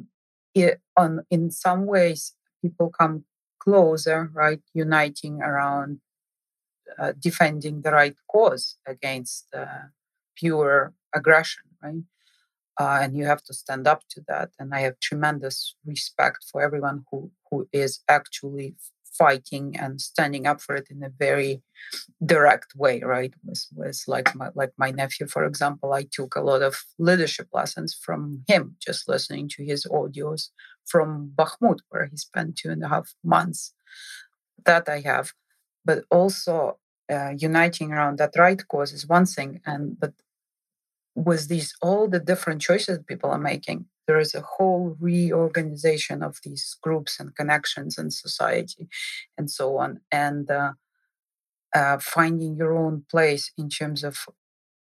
it, 0.53 0.81
on 0.97 1.21
in 1.29 1.51
some 1.51 1.85
ways 1.85 2.33
people 2.61 2.89
come 2.89 3.23
closer 3.59 4.29
right 4.33 4.61
uniting 4.73 5.41
around 5.41 5.99
uh, 6.99 7.13
defending 7.17 7.81
the 7.81 7.91
right 7.91 8.15
cause 8.29 8.77
against 8.85 9.45
uh, 9.55 9.87
pure 10.35 10.93
aggression 11.15 11.63
right? 11.81 12.03
Uh, 12.79 12.99
and 13.01 13.15
you 13.15 13.25
have 13.25 13.43
to 13.43 13.53
stand 13.53 13.87
up 13.87 14.01
to 14.09 14.21
that 14.27 14.49
and 14.59 14.73
i 14.73 14.79
have 14.79 14.99
tremendous 14.99 15.75
respect 15.85 16.43
for 16.51 16.61
everyone 16.61 17.05
who 17.09 17.31
who 17.49 17.67
is 17.71 17.99
actually 18.09 18.75
fighting 19.17 19.75
and 19.77 20.01
standing 20.01 20.47
up 20.47 20.61
for 20.61 20.75
it 20.75 20.87
in 20.89 21.03
a 21.03 21.09
very 21.09 21.61
direct 22.25 22.75
way 22.75 23.01
right? 23.01 23.33
With, 23.45 23.65
was 23.75 24.05
like 24.07 24.33
my 24.35 24.49
like 24.55 24.71
my 24.77 24.91
nephew 24.91 25.27
for 25.27 25.45
example 25.45 25.93
i 25.93 26.03
took 26.03 26.35
a 26.35 26.41
lot 26.41 26.61
of 26.61 26.83
leadership 26.99 27.47
lessons 27.53 27.93
from 27.93 28.43
him 28.47 28.75
just 28.79 29.07
listening 29.07 29.49
to 29.49 29.63
his 29.63 29.85
audios 29.85 30.49
from 30.85 31.31
bakhmut 31.35 31.79
where 31.89 32.05
he 32.05 32.17
spent 32.17 32.57
two 32.57 32.69
and 32.69 32.83
a 32.83 32.89
half 32.89 33.13
months 33.23 33.73
that 34.65 34.87
i 34.89 34.99
have. 35.01 35.33
But 35.83 36.05
also 36.11 36.77
uh, 37.11 37.33
uniting 37.37 37.91
around 37.91 38.17
that 38.19 38.33
right 38.37 38.61
cause 38.67 38.93
is 38.93 39.07
one 39.07 39.25
thing 39.25 39.61
and 39.65 39.99
but 39.99 40.13
with 41.15 41.47
these 41.49 41.75
all 41.81 42.07
the 42.07 42.19
different 42.19 42.61
choices 42.61 42.99
people 43.05 43.29
are 43.29 43.37
making 43.37 43.85
there 44.07 44.19
is 44.19 44.33
a 44.35 44.41
whole 44.41 44.95
reorganization 44.99 46.23
of 46.23 46.39
these 46.43 46.75
groups 46.81 47.19
and 47.19 47.35
connections 47.35 47.97
in 47.97 48.11
society 48.11 48.89
and 49.37 49.49
so 49.49 49.77
on. 49.77 50.01
And 50.11 50.49
uh, 50.49 50.73
uh, 51.73 51.97
finding 51.99 52.55
your 52.55 52.77
own 52.77 53.05
place 53.09 53.51
in 53.57 53.69
terms 53.69 54.03
of 54.03 54.17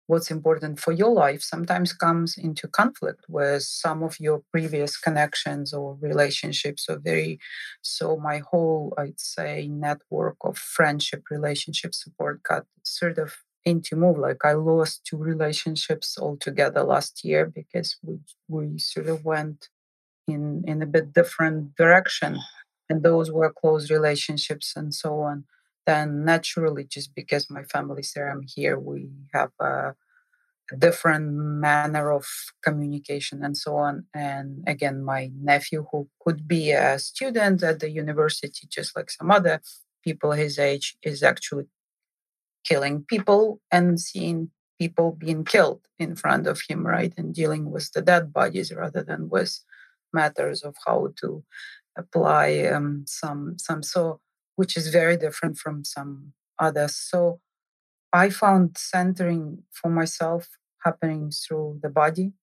what's 0.07 0.31
important 0.31 0.79
for 0.79 0.93
your 0.93 1.11
life 1.11 1.41
sometimes 1.43 1.93
comes 1.93 2.37
into 2.37 2.67
conflict 2.67 3.25
with 3.27 3.61
some 3.63 4.03
of 4.03 4.19
your 4.19 4.41
previous 4.51 4.97
connections 4.97 5.73
or 5.73 5.97
relationships. 6.01 6.85
So 6.85 6.97
very 6.97 7.39
so 7.81 8.17
my 8.17 8.39
whole 8.49 8.93
i'd 8.97 9.19
say 9.19 9.67
network 9.67 10.37
of 10.41 10.57
friendship 10.57 11.23
relationship 11.29 11.93
support 11.93 12.41
got 12.43 12.65
sort 12.83 13.17
of 13.17 13.35
into 13.67 13.95
move. 13.97 14.17
Like 14.17 14.43
I 14.45 14.53
lost 14.53 15.05
two 15.05 15.17
relationships 15.17 16.17
altogether 16.17 16.83
last 16.83 17.23
year 17.23 17.45
because 17.45 17.97
we 18.01 18.19
we 18.47 18.79
sort 18.79 19.07
of 19.07 19.25
went 19.25 19.69
in 20.27 20.63
in 20.65 20.81
a 20.81 20.91
bit 20.95 21.13
different 21.13 21.75
direction, 21.75 22.39
and 22.89 23.03
those 23.03 23.29
were 23.31 23.51
close 23.61 23.91
relationships 23.91 24.73
and 24.79 24.93
so 24.93 25.11
on. 25.29 25.45
Then 25.85 26.25
naturally, 26.25 26.85
just 26.85 27.09
because 27.15 27.49
my 27.49 27.63
family's 27.63 28.11
there, 28.13 28.29
I'm 28.29 28.45
here. 28.55 28.77
We 28.79 29.09
have 29.33 29.51
a, 29.59 29.95
a 30.73 30.75
different 30.77 31.27
manner 31.67 32.11
of 32.11 32.25
communication 32.61 33.37
and 33.43 33.55
so 33.57 33.71
on. 33.87 34.05
And 34.13 34.63
again, 34.67 34.97
my 35.13 35.31
nephew, 35.51 35.87
who 35.89 36.09
could 36.23 36.45
be 36.45 36.71
a 36.71 36.99
student 36.99 37.63
at 37.63 37.79
the 37.79 37.89
university, 37.89 38.67
just 38.77 38.95
like 38.97 39.09
some 39.11 39.31
other 39.31 39.61
people 40.03 40.31
his 40.31 40.59
age, 40.59 40.97
is 41.01 41.23
actually 41.23 41.67
killing 42.67 43.03
people 43.03 43.59
and 43.71 43.99
seeing 43.99 44.51
people 44.79 45.11
being 45.11 45.43
killed 45.43 45.81
in 45.97 46.15
front 46.15 46.47
of 46.47 46.61
him, 46.67 46.85
right? 46.85 47.13
And 47.17 47.33
dealing 47.33 47.71
with 47.71 47.91
the 47.93 48.01
dead 48.01 48.31
bodies 48.31 48.71
rather 48.71 49.03
than 49.03 49.29
with 49.29 49.59
matters 50.13 50.63
of 50.63 50.75
how 50.85 51.13
to 51.21 51.43
apply 51.97 52.59
um, 52.73 53.03
some 53.07 53.57
some 53.57 53.81
so 53.83 54.19
which 54.55 54.77
is 54.77 54.87
very 54.87 55.17
different 55.17 55.57
from 55.57 55.83
some 55.83 56.33
others. 56.59 56.95
So 56.95 57.39
I 58.13 58.29
found 58.29 58.77
centering 58.77 59.63
for 59.71 59.89
myself 59.89 60.49
happening 60.83 61.31
through 61.31 61.79
the 61.83 61.89
body. 61.89 62.33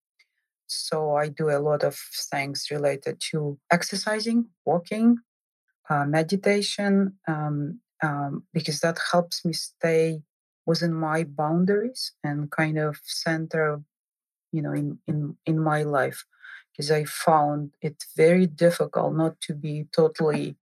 So 0.67 1.17
I 1.17 1.29
do 1.29 1.51
a 1.51 1.59
lot 1.59 1.83
of 1.83 1.97
things 2.31 2.69
related 2.71 3.21
to 3.33 3.59
exercising, 3.71 4.47
walking, 4.65 5.19
uh, 5.89 6.05
meditation, 6.05 7.19
um, 7.27 7.81
um, 8.05 8.45
because 8.53 8.81
that 8.81 8.99
helps 9.13 9.45
me 9.45 9.53
stay 9.53 10.23
within 10.67 10.95
my 10.95 11.25
boundaries 11.25 12.13
and 12.23 12.51
kind 12.51 12.79
of 12.79 13.01
center 13.05 13.83
you 14.53 14.63
know 14.63 14.73
in 14.73 14.99
in 15.07 15.37
in 15.47 15.59
my 15.59 15.83
life 15.83 16.25
because 16.71 16.91
i 16.91 17.05
found 17.05 17.73
it 17.81 18.05
very 18.17 18.47
difficult 18.47 19.15
not 19.15 19.41
to 19.41 19.55
be 19.55 19.87
totally 19.93 20.57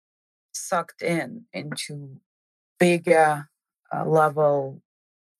sucked 0.53 1.03
in 1.03 1.45
into 1.53 1.95
bigger 2.78 3.49
uh, 3.95 4.05
level 4.05 4.82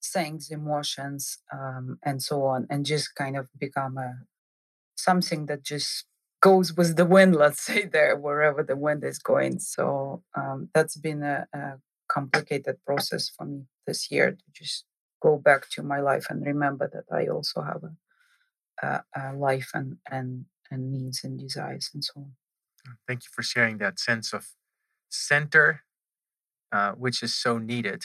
things 0.03 0.51
emotions 0.51 1.39
um, 1.51 1.97
and 2.03 2.21
so 2.21 2.43
on 2.43 2.67
and 2.69 2.85
just 2.85 3.15
kind 3.15 3.35
of 3.37 3.47
become 3.57 3.97
a 3.97 4.15
something 4.95 5.45
that 5.47 5.63
just 5.63 6.05
goes 6.41 6.73
with 6.73 6.97
the 6.97 7.05
wind 7.05 7.35
let's 7.43 7.61
say 7.61 7.85
there 7.85 8.17
wherever 8.17 8.61
the 8.63 8.75
wind 8.75 9.03
is 9.03 9.19
going. 9.19 9.59
So 9.59 10.21
um, 10.35 10.69
that's 10.73 10.97
been 10.97 11.23
a, 11.23 11.47
a 11.53 11.73
complicated 12.13 12.77
process 12.85 13.29
for 13.35 13.45
me 13.45 13.65
this 13.87 14.11
year 14.11 14.31
to 14.31 14.45
just 14.53 14.85
go 15.21 15.37
back 15.37 15.69
to 15.69 15.81
my 15.81 15.99
life 15.99 16.27
and 16.29 16.45
remember 16.45 16.89
that 16.93 17.05
I 17.15 17.27
also 17.27 17.61
have 17.61 17.81
a, 17.83 17.93
a, 18.85 19.03
a 19.15 19.33
life 19.33 19.69
and, 19.73 19.97
and 20.09 20.45
and 20.73 20.91
needs 20.91 21.23
and 21.23 21.39
desires 21.39 21.89
and 21.93 22.03
so 22.03 22.13
on. 22.17 22.31
Uh, 22.85 22.95
thank 23.07 23.23
you 23.23 23.29
for 23.31 23.43
sharing 23.43 23.77
that 23.77 23.99
sense 23.99 24.33
of 24.33 24.47
center, 25.09 25.83
uh, 26.71 26.91
which 26.93 27.21
is 27.23 27.33
so 27.35 27.57
needed. 27.57 28.03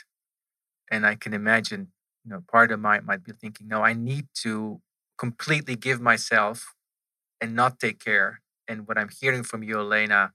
And 0.90 1.06
I 1.06 1.14
can 1.14 1.32
imagine, 1.32 1.88
you 2.24 2.30
know, 2.30 2.42
part 2.50 2.70
of 2.70 2.80
my 2.80 3.00
might 3.00 3.24
be 3.24 3.32
thinking, 3.32 3.68
no, 3.68 3.82
I 3.82 3.94
need 3.94 4.26
to 4.42 4.80
completely 5.16 5.76
give 5.76 6.00
myself 6.00 6.74
and 7.40 7.54
not 7.54 7.78
take 7.78 7.98
care. 8.04 8.40
And 8.68 8.86
what 8.86 8.98
I'm 8.98 9.10
hearing 9.20 9.42
from 9.42 9.62
you, 9.62 9.78
Elena, 9.78 10.32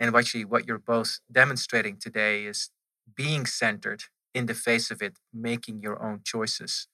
and 0.00 0.14
actually 0.14 0.44
what 0.44 0.66
you're 0.66 0.78
both 0.78 1.20
demonstrating 1.30 1.96
today 1.96 2.44
is 2.44 2.70
being 3.16 3.46
centered 3.46 4.04
in 4.34 4.46
the 4.46 4.54
face 4.54 4.90
of 4.90 5.02
it, 5.02 5.18
making 5.32 5.80
your 5.82 6.02
own 6.02 6.20
choices 6.24 6.88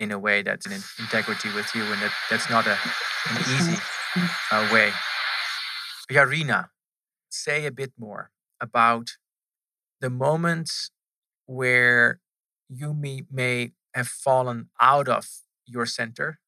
in 0.00 0.12
a 0.12 0.18
way 0.18 0.42
that's 0.42 0.66
in 0.66 0.80
integrity 0.98 1.52
with 1.54 1.74
you, 1.74 1.82
and 1.82 2.00
that, 2.02 2.12
that's 2.30 2.48
not 2.48 2.66
a, 2.66 2.78
an 3.30 3.36
easy 3.40 3.78
uh, 4.52 4.68
way. 4.72 4.92
Yarina, 6.10 6.68
say 7.28 7.66
a 7.66 7.70
bit 7.70 7.92
more 7.98 8.30
about 8.60 9.10
the 10.00 10.08
moments 10.08 10.90
where 11.46 12.20
you 12.68 12.94
may, 12.94 13.22
may 13.30 13.72
have 13.94 14.08
fallen 14.08 14.68
out 14.80 15.08
of 15.08 15.26
your 15.66 15.86
center 15.86 16.38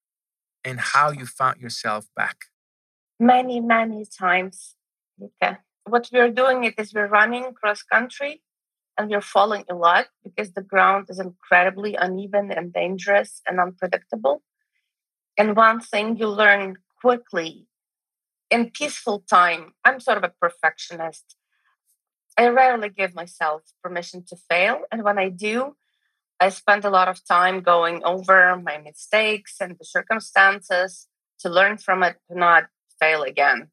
and 0.64 0.80
how 0.80 1.10
you 1.10 1.26
found 1.26 1.60
yourself 1.60 2.06
back. 2.14 2.36
Many, 3.18 3.60
many 3.60 4.06
times. 4.06 4.76
What 5.84 6.08
we're 6.12 6.30
doing 6.30 6.64
it 6.64 6.74
is 6.78 6.94
we're 6.94 7.08
running 7.08 7.52
cross 7.52 7.82
country 7.82 8.42
and 9.00 9.10
we're 9.10 9.22
falling 9.22 9.64
a 9.70 9.74
lot 9.74 10.08
because 10.22 10.52
the 10.52 10.60
ground 10.60 11.06
is 11.08 11.18
incredibly 11.18 11.94
uneven 11.94 12.52
and 12.52 12.70
dangerous 12.70 13.40
and 13.46 13.58
unpredictable. 13.58 14.42
And 15.38 15.56
one 15.56 15.80
thing 15.80 16.18
you 16.18 16.28
learn 16.28 16.76
quickly 17.00 17.66
in 18.50 18.70
peaceful 18.70 19.20
time, 19.20 19.72
I'm 19.86 20.00
sort 20.00 20.18
of 20.18 20.24
a 20.24 20.34
perfectionist. 20.38 21.34
I 22.36 22.48
rarely 22.48 22.90
give 22.90 23.14
myself 23.14 23.62
permission 23.82 24.22
to 24.28 24.36
fail. 24.36 24.82
And 24.92 25.02
when 25.02 25.18
I 25.18 25.30
do, 25.30 25.76
I 26.38 26.50
spend 26.50 26.84
a 26.84 26.90
lot 26.90 27.08
of 27.08 27.24
time 27.26 27.62
going 27.62 28.04
over 28.04 28.54
my 28.56 28.76
mistakes 28.78 29.56
and 29.62 29.78
the 29.78 29.84
circumstances 29.86 31.08
to 31.38 31.48
learn 31.48 31.78
from 31.78 32.02
it, 32.02 32.16
to 32.30 32.38
not 32.38 32.64
fail 33.00 33.22
again. 33.22 33.70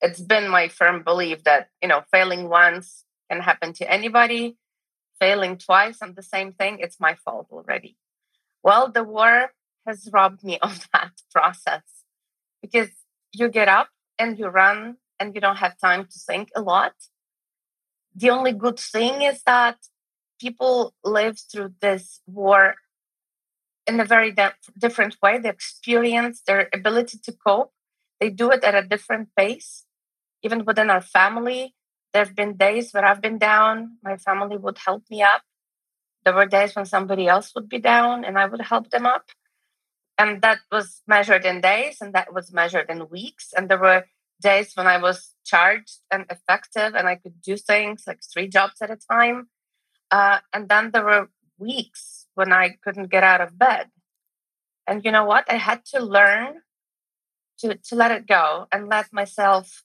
It's 0.00 0.20
been 0.20 0.48
my 0.48 0.68
firm 0.68 1.02
belief 1.02 1.44
that, 1.44 1.68
you 1.82 1.88
know, 1.88 2.04
failing 2.10 2.48
once 2.48 3.04
can 3.30 3.42
happen 3.42 3.72
to 3.74 3.90
anybody. 3.90 4.56
Failing 5.20 5.56
twice 5.56 6.02
on 6.02 6.14
the 6.14 6.22
same 6.22 6.52
thing, 6.52 6.78
it's 6.80 6.98
my 7.00 7.14
fault 7.14 7.48
already. 7.50 7.96
Well, 8.62 8.90
the 8.90 9.04
war 9.04 9.52
has 9.86 10.08
robbed 10.12 10.44
me 10.44 10.58
of 10.62 10.88
that 10.92 11.12
process 11.32 11.82
because 12.60 12.90
you 13.32 13.48
get 13.48 13.68
up 13.68 13.88
and 14.18 14.38
you 14.38 14.46
run 14.46 14.96
and 15.18 15.34
you 15.34 15.40
don't 15.40 15.56
have 15.56 15.78
time 15.78 16.04
to 16.04 16.18
think 16.18 16.50
a 16.54 16.60
lot. 16.60 16.94
The 18.14 18.30
only 18.30 18.52
good 18.52 18.78
thing 18.78 19.22
is 19.22 19.42
that 19.44 19.78
people 20.40 20.94
live 21.04 21.38
through 21.50 21.74
this 21.80 22.20
war 22.26 22.74
in 23.86 24.00
a 24.00 24.04
very 24.04 24.32
de- 24.32 24.54
different 24.78 25.16
way. 25.22 25.38
They 25.38 25.48
experience 25.48 26.42
their 26.46 26.68
ability 26.72 27.18
to 27.24 27.32
cope. 27.32 27.72
They 28.20 28.30
do 28.30 28.50
it 28.50 28.64
at 28.64 28.74
a 28.74 28.86
different 28.86 29.28
pace. 29.36 29.84
Even 30.42 30.64
within 30.64 30.90
our 30.90 31.00
family, 31.00 31.74
there 32.12 32.24
have 32.24 32.36
been 32.36 32.56
days 32.56 32.92
where 32.92 33.04
I've 33.04 33.22
been 33.22 33.38
down, 33.38 33.96
my 34.02 34.16
family 34.16 34.56
would 34.56 34.78
help 34.78 35.04
me 35.10 35.22
up. 35.22 35.42
There 36.24 36.34
were 36.34 36.46
days 36.46 36.74
when 36.76 36.84
somebody 36.84 37.26
else 37.26 37.52
would 37.54 37.68
be 37.68 37.78
down 37.78 38.24
and 38.24 38.38
I 38.38 38.46
would 38.46 38.60
help 38.60 38.90
them 38.90 39.06
up. 39.06 39.30
And 40.18 40.42
that 40.42 40.58
was 40.70 41.02
measured 41.06 41.44
in 41.44 41.60
days 41.60 41.98
and 42.00 42.14
that 42.14 42.32
was 42.32 42.52
measured 42.52 42.90
in 42.90 43.08
weeks. 43.08 43.52
And 43.56 43.68
there 43.68 43.78
were 43.78 44.04
days 44.40 44.72
when 44.74 44.86
I 44.86 44.98
was 44.98 45.34
charged 45.44 45.98
and 46.10 46.26
effective 46.30 46.94
and 46.94 47.08
I 47.08 47.16
could 47.16 47.40
do 47.40 47.56
things 47.56 48.04
like 48.06 48.20
three 48.22 48.48
jobs 48.48 48.82
at 48.82 48.90
a 48.90 48.98
time. 49.10 49.48
Uh, 50.10 50.40
and 50.52 50.68
then 50.68 50.90
there 50.92 51.04
were 51.04 51.30
weeks 51.58 52.26
when 52.34 52.52
I 52.52 52.76
couldn't 52.84 53.10
get 53.10 53.24
out 53.24 53.40
of 53.40 53.58
bed. 53.58 53.90
And 54.86 55.04
you 55.04 55.12
know 55.12 55.24
what? 55.24 55.50
I 55.50 55.56
had 55.56 55.84
to 55.86 56.00
learn 56.00 56.60
to, 57.60 57.74
to 57.74 57.94
let 57.94 58.10
it 58.10 58.26
go 58.26 58.66
and 58.72 58.88
let 58.88 59.12
myself 59.12 59.84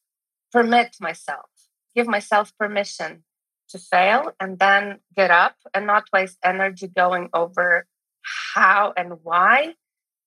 permit 0.52 0.98
myself, 1.00 1.50
give 1.98 2.08
myself 2.08 2.54
permission 2.60 3.24
to 3.70 3.80
fail 3.80 4.32
and 4.40 4.60
then 4.60 5.00
get 5.16 5.32
up 5.32 5.56
and 5.74 5.88
not 5.88 6.06
waste 6.14 6.38
energy 6.44 6.88
going 6.88 7.28
over 7.34 7.88
how 8.54 8.94
and 8.96 9.14
why. 9.24 9.74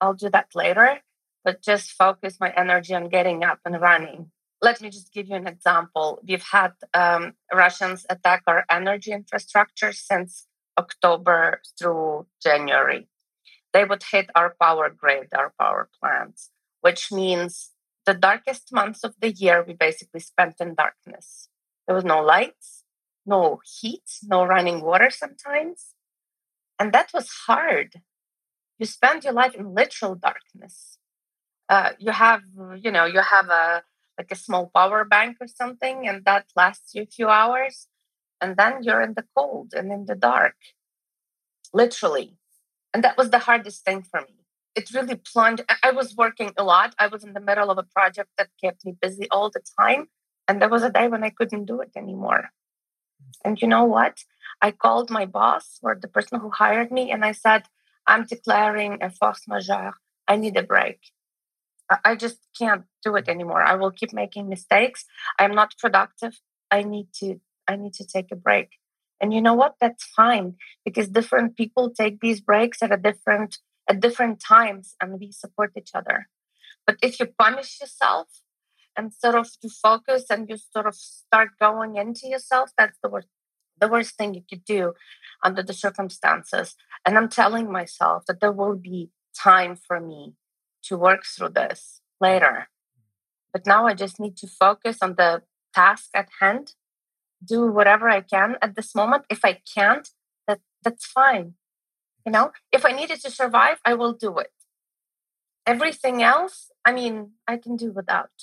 I'll 0.01 0.15
do 0.15 0.29
that 0.31 0.49
later, 0.55 0.99
but 1.45 1.63
just 1.63 1.93
focus 1.93 2.39
my 2.41 2.53
energy 2.57 2.93
on 2.95 3.09
getting 3.09 3.45
up 3.45 3.61
and 3.65 3.81
running. 3.81 4.33
Let 4.61 4.81
me 4.81 4.91
just 4.91 5.13
give 5.13 5.29
you 5.29 5.37
an 5.37 5.47
example. 5.47 6.19
We've 6.27 6.43
had 6.43 6.73
um, 6.93 7.35
Russians 7.53 8.05
attack 8.11 8.43
our 8.47 8.65
energy 8.69 9.13
infrastructure 9.13 9.93
since 9.93 10.47
October 10.77 11.63
through 11.79 12.27
January. 12.43 13.09
They 13.73 13.85
would 13.85 14.03
hit 14.03 14.29
our 14.35 14.57
power 14.61 14.91
grid, 14.91 15.29
our 15.35 15.53
power 15.59 15.89
plants, 15.99 16.51
which 16.81 17.13
means 17.13 17.71
the 18.07 18.15
darkest 18.15 18.73
months 18.73 19.05
of 19.05 19.15
the 19.21 19.31
year 19.31 19.65
we 19.67 19.75
basically 19.75 20.21
spent 20.21 20.57
in 20.61 20.75
darkness. 20.75 21.50
There 21.91 21.97
was 21.97 22.05
no 22.05 22.21
lights, 22.21 22.85
no 23.27 23.61
heat, 23.65 24.05
no 24.23 24.45
running 24.45 24.81
water 24.81 25.11
sometimes. 25.11 25.87
And 26.79 26.93
that 26.93 27.11
was 27.13 27.29
hard. 27.49 28.03
You 28.79 28.87
spend 28.87 29.25
your 29.25 29.33
life 29.33 29.57
in 29.57 29.75
literal 29.75 30.15
darkness. 30.15 30.99
Uh, 31.69 31.91
you 31.99 32.13
have, 32.13 32.43
you 32.77 32.93
know, 32.93 33.07
you 33.07 33.19
have 33.19 33.49
a 33.49 33.83
like 34.17 34.31
a 34.31 34.37
small 34.37 34.71
power 34.73 35.05
bank 35.05 35.39
or 35.41 35.49
something, 35.49 36.07
and 36.07 36.25
that 36.27 36.47
lasts 36.55 36.95
you 36.95 37.03
a 37.03 37.07
few 37.07 37.29
hours, 37.29 37.89
and 38.41 38.57
then 38.57 38.85
you're 38.85 39.03
in 39.03 39.15
the 39.15 39.27
cold 39.37 39.75
and 39.75 39.91
in 39.91 40.07
the 40.07 40.15
dark, 40.15 40.55
literally. 41.73 42.37
And 42.95 43.03
that 43.03 43.19
was 43.19 43.31
the 43.31 43.41
hardest 43.41 43.85
thing 43.85 44.03
for 44.03 44.21
me. 44.21 44.45
It 44.77 44.95
really 44.95 45.17
plunged. 45.17 45.65
I 45.83 45.91
was 45.91 46.15
working 46.15 46.53
a 46.57 46.63
lot. 46.63 46.95
I 47.01 47.09
was 47.09 47.25
in 47.25 47.33
the 47.33 47.41
middle 47.41 47.69
of 47.69 47.79
a 47.79 47.83
project 47.83 48.31
that 48.39 48.51
kept 48.63 48.85
me 48.87 48.93
busy 48.93 49.27
all 49.33 49.51
the 49.51 49.63
time. 49.77 50.07
And 50.51 50.61
there 50.61 50.69
was 50.69 50.83
a 50.83 50.91
day 50.91 51.07
when 51.07 51.23
I 51.23 51.31
couldn't 51.31 51.67
do 51.67 51.81
it 51.81 51.93
anymore. 51.95 52.51
And 53.45 53.63
you 53.63 53.69
know 53.69 53.85
what? 53.85 54.25
I 54.61 54.73
called 54.73 55.09
my 55.09 55.25
boss 55.25 55.79
or 55.81 55.95
the 55.95 56.09
person 56.09 56.41
who 56.41 56.51
hired 56.51 56.91
me 56.91 57.13
and 57.13 57.25
I 57.25 57.31
said, 57.31 57.63
I'm 58.05 58.25
declaring 58.27 58.99
a 59.01 59.11
force 59.11 59.47
majeure. 59.47 59.93
I 60.27 60.35
need 60.35 60.57
a 60.57 60.65
break. 60.65 60.99
I 62.05 62.17
just 62.17 62.39
can't 62.59 62.83
do 63.05 63.15
it 63.15 63.29
anymore. 63.29 63.63
I 63.63 63.77
will 63.77 63.93
keep 63.93 64.13
making 64.13 64.49
mistakes. 64.49 65.05
I'm 65.39 65.55
not 65.55 65.79
productive. 65.79 66.41
I 66.69 66.83
need 66.83 67.07
to 67.21 67.41
I 67.69 67.77
need 67.77 67.95
to 67.95 68.05
take 68.05 68.33
a 68.33 68.43
break. 68.49 68.71
And 69.21 69.33
you 69.33 69.41
know 69.41 69.55
what? 69.55 69.77
That's 69.81 70.03
fine 70.03 70.57
because 70.85 71.09
different 71.09 71.57
people 71.57 71.91
take 71.91 72.19
these 72.19 72.41
breaks 72.41 72.83
at 72.83 72.91
a 72.91 72.97
different 72.97 73.59
at 73.89 74.01
different 74.01 74.41
times 74.41 74.97
and 75.01 75.21
we 75.21 75.31
support 75.31 75.75
each 75.77 75.93
other. 75.95 76.29
But 76.89 76.97
if 77.03 77.21
you 77.21 77.27
punish 77.27 77.81
yourself 77.81 78.27
and 79.01 79.15
sort 79.15 79.35
of 79.35 79.49
to 79.63 79.69
focus 79.71 80.27
and 80.29 80.47
you 80.49 80.57
sort 80.59 80.87
of 80.87 80.95
start 80.95 81.49
going 81.59 81.97
into 81.97 82.29
yourself, 82.29 82.71
that's 82.77 82.99
the 83.03 83.09
worst 83.09 83.29
the 83.81 83.89
worst 83.89 84.15
thing 84.17 84.35
you 84.35 84.43
could 84.47 84.63
do 84.63 84.93
under 85.43 85.63
the 85.63 85.73
circumstances. 85.73 86.77
And 87.07 87.17
I'm 87.17 87.31
telling 87.31 87.73
myself 87.73 88.25
that 88.27 88.41
there 88.41 88.53
will 88.53 88.77
be 88.77 89.09
time 89.35 89.75
for 89.75 89.99
me 89.99 90.35
to 90.83 90.99
work 90.99 91.23
through 91.25 91.55
this 91.61 92.03
later. 92.21 92.69
But 93.55 93.67
now 93.67 93.87
I 93.87 93.95
just 93.95 94.21
need 94.21 94.37
to 94.37 94.47
focus 94.47 94.99
on 95.01 95.15
the 95.15 95.43
task 95.75 96.11
at 96.15 96.29
hand, 96.41 96.75
do 97.43 97.73
whatever 97.73 98.11
I 98.11 98.21
can 98.21 98.57
at 98.61 98.77
this 98.77 98.95
moment. 98.95 99.25
If 99.31 99.47
I 99.47 99.61
can't, 99.75 100.07
that 100.47 100.61
that's 100.85 101.07
fine. 101.07 101.55
You 102.27 102.33
know, 102.33 102.53
if 102.71 102.85
I 102.85 102.93
needed 102.93 103.21
to 103.23 103.31
survive, 103.31 103.79
I 103.83 103.95
will 103.95 104.13
do 104.13 104.37
it. 104.45 104.53
Everything 105.67 106.23
else, 106.23 106.71
I 106.85 106.93
mean, 106.93 107.15
I 107.49 107.57
can 107.57 107.77
do 107.77 107.93
without 107.93 108.35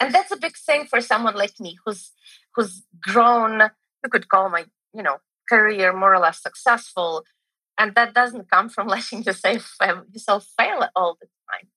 and 0.00 0.14
that's 0.14 0.30
a 0.30 0.36
big 0.36 0.56
thing 0.56 0.86
for 0.86 1.00
someone 1.00 1.34
like 1.34 1.58
me 1.58 1.78
who's 1.84 2.12
who's 2.54 2.82
grown 3.00 3.70
you 4.04 4.10
could 4.10 4.28
call 4.28 4.48
my 4.48 4.64
you 4.94 5.02
know 5.02 5.18
career 5.48 5.92
more 5.92 6.14
or 6.14 6.18
less 6.18 6.42
successful. 6.42 7.24
And 7.78 7.94
that 7.94 8.14
doesn't 8.14 8.50
come 8.50 8.68
from 8.68 8.88
letting 8.94 9.22
yourself 9.22 9.78
fail 9.78 10.88
all 10.94 11.16
the 11.20 11.28
time. 11.50 11.68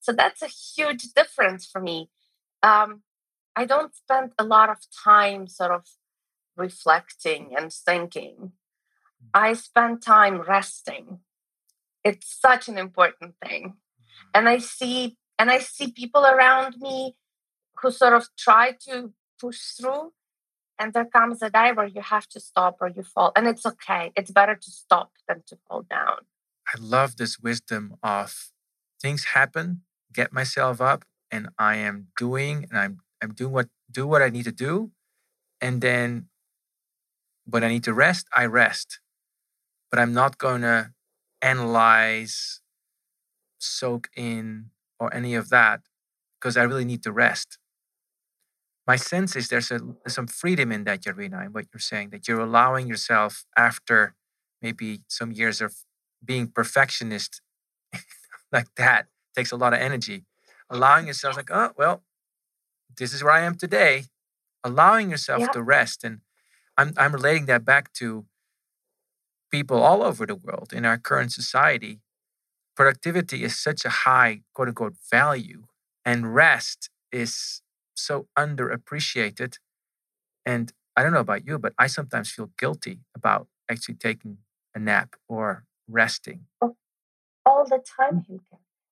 So 0.00 0.12
that's 0.12 0.42
a 0.42 0.48
huge 0.48 1.12
difference 1.14 1.66
for 1.66 1.80
me. 1.80 2.10
Um, 2.62 3.02
i 3.54 3.66
don't 3.66 3.94
spend 3.94 4.32
a 4.38 4.44
lot 4.44 4.70
of 4.70 4.78
time 5.04 5.46
sort 5.46 5.72
of 5.72 5.84
reflecting 6.56 7.54
and 7.56 7.72
thinking. 7.72 8.52
I 9.34 9.52
spend 9.54 10.02
time 10.02 10.40
resting. 10.40 11.18
It's 12.02 12.34
such 12.40 12.68
an 12.68 12.78
important 12.78 13.34
thing. 13.44 13.74
And 14.34 14.48
i 14.48 14.58
see 14.58 15.18
and 15.38 15.50
i 15.50 15.58
see 15.58 15.90
people 15.90 16.24
around 16.24 16.76
me 16.80 17.16
who 17.82 17.90
sort 17.90 18.14
of 18.14 18.28
try 18.38 18.76
to 18.88 19.12
push 19.40 19.60
through 19.72 20.12
and 20.78 20.92
there 20.92 21.04
comes 21.04 21.42
a 21.42 21.50
day 21.50 21.72
where 21.72 21.86
you 21.86 22.00
have 22.00 22.28
to 22.28 22.40
stop 22.40 22.78
or 22.80 22.88
you 22.88 23.02
fall 23.02 23.32
and 23.36 23.46
it's 23.46 23.66
okay. 23.66 24.12
It's 24.16 24.30
better 24.30 24.54
to 24.54 24.70
stop 24.70 25.12
than 25.28 25.42
to 25.48 25.58
fall 25.68 25.82
down. 25.82 26.18
I 26.66 26.78
love 26.80 27.16
this 27.16 27.38
wisdom 27.38 27.96
of 28.02 28.52
things 29.00 29.24
happen 29.34 29.82
get 30.12 30.32
myself 30.32 30.80
up 30.80 31.04
and 31.30 31.48
i 31.58 31.76
am 31.76 32.08
doing 32.16 32.66
and 32.70 32.78
i'm 32.78 32.98
i'm 33.22 33.32
doing 33.32 33.52
what 33.52 33.68
do 33.90 34.06
what 34.06 34.22
i 34.22 34.28
need 34.28 34.44
to 34.44 34.52
do 34.52 34.90
and 35.60 35.80
then 35.80 36.26
when 37.44 37.64
i 37.64 37.68
need 37.68 37.84
to 37.84 37.92
rest 37.92 38.26
i 38.36 38.44
rest. 38.44 39.00
But 39.90 39.98
i'm 39.98 40.14
not 40.14 40.38
going 40.38 40.62
to 40.62 40.92
analyze 41.42 42.60
soak 43.58 44.08
in 44.16 44.70
or 44.98 45.12
any 45.14 45.34
of 45.34 45.50
that 45.50 45.80
because 46.38 46.56
i 46.56 46.62
really 46.62 46.84
need 46.84 47.02
to 47.02 47.12
rest 47.12 47.58
my 48.86 48.96
sense 48.96 49.36
is 49.36 49.48
there's, 49.48 49.70
a, 49.70 49.80
some 50.08 50.26
freedom 50.26 50.72
in 50.72 50.84
that, 50.84 51.02
Yarina, 51.02 51.46
in 51.46 51.52
what 51.52 51.66
you're 51.72 51.80
saying, 51.80 52.10
that 52.10 52.26
you're 52.26 52.40
allowing 52.40 52.88
yourself 52.88 53.44
after 53.56 54.14
maybe 54.60 55.00
some 55.08 55.32
years 55.32 55.60
of 55.60 55.74
being 56.24 56.48
perfectionist 56.48 57.40
like 58.52 58.66
that 58.76 59.06
takes 59.36 59.52
a 59.52 59.56
lot 59.56 59.72
of 59.72 59.80
energy. 59.80 60.24
Allowing 60.68 61.06
yourself, 61.06 61.36
like, 61.36 61.50
oh, 61.50 61.70
well, 61.76 62.02
this 62.96 63.12
is 63.12 63.22
where 63.22 63.32
I 63.32 63.42
am 63.42 63.56
today. 63.56 64.04
Allowing 64.64 65.10
yourself 65.10 65.40
yeah. 65.40 65.48
to 65.48 65.62
rest. 65.62 66.04
And 66.04 66.20
I'm, 66.76 66.92
I'm 66.96 67.12
relating 67.12 67.46
that 67.46 67.64
back 67.64 67.92
to 67.94 68.24
people 69.50 69.82
all 69.82 70.02
over 70.02 70.26
the 70.26 70.34
world 70.34 70.72
in 70.72 70.84
our 70.84 70.98
current 70.98 71.32
society. 71.32 72.00
Productivity 72.74 73.44
is 73.44 73.58
such 73.58 73.84
a 73.84 73.90
high, 73.90 74.40
quote 74.54 74.68
unquote, 74.68 74.94
value, 75.10 75.64
and 76.04 76.34
rest 76.34 76.88
is 77.10 77.61
so 77.94 78.26
underappreciated. 78.38 79.58
And 80.44 80.72
I 80.96 81.02
don't 81.02 81.12
know 81.12 81.20
about 81.20 81.46
you, 81.46 81.58
but 81.58 81.72
I 81.78 81.86
sometimes 81.86 82.30
feel 82.30 82.50
guilty 82.58 83.00
about 83.14 83.48
actually 83.70 83.94
taking 83.94 84.38
a 84.74 84.78
nap 84.78 85.16
or 85.28 85.64
resting. 85.88 86.46
All 86.60 87.64
the 87.64 87.82
time, 87.98 88.24
mm. 88.28 88.40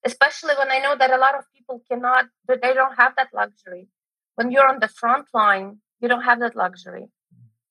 Especially 0.04 0.54
when 0.58 0.70
I 0.70 0.78
know 0.78 0.96
that 0.96 1.10
a 1.10 1.18
lot 1.18 1.34
of 1.38 1.44
people 1.54 1.82
cannot, 1.90 2.26
they 2.48 2.72
don't 2.72 2.96
have 2.96 3.12
that 3.16 3.28
luxury. 3.34 3.88
When 4.36 4.50
you're 4.50 4.66
on 4.66 4.80
the 4.80 4.88
front 4.88 5.26
line, 5.34 5.80
you 6.00 6.08
don't 6.08 6.22
have 6.22 6.40
that 6.40 6.56
luxury. 6.56 7.08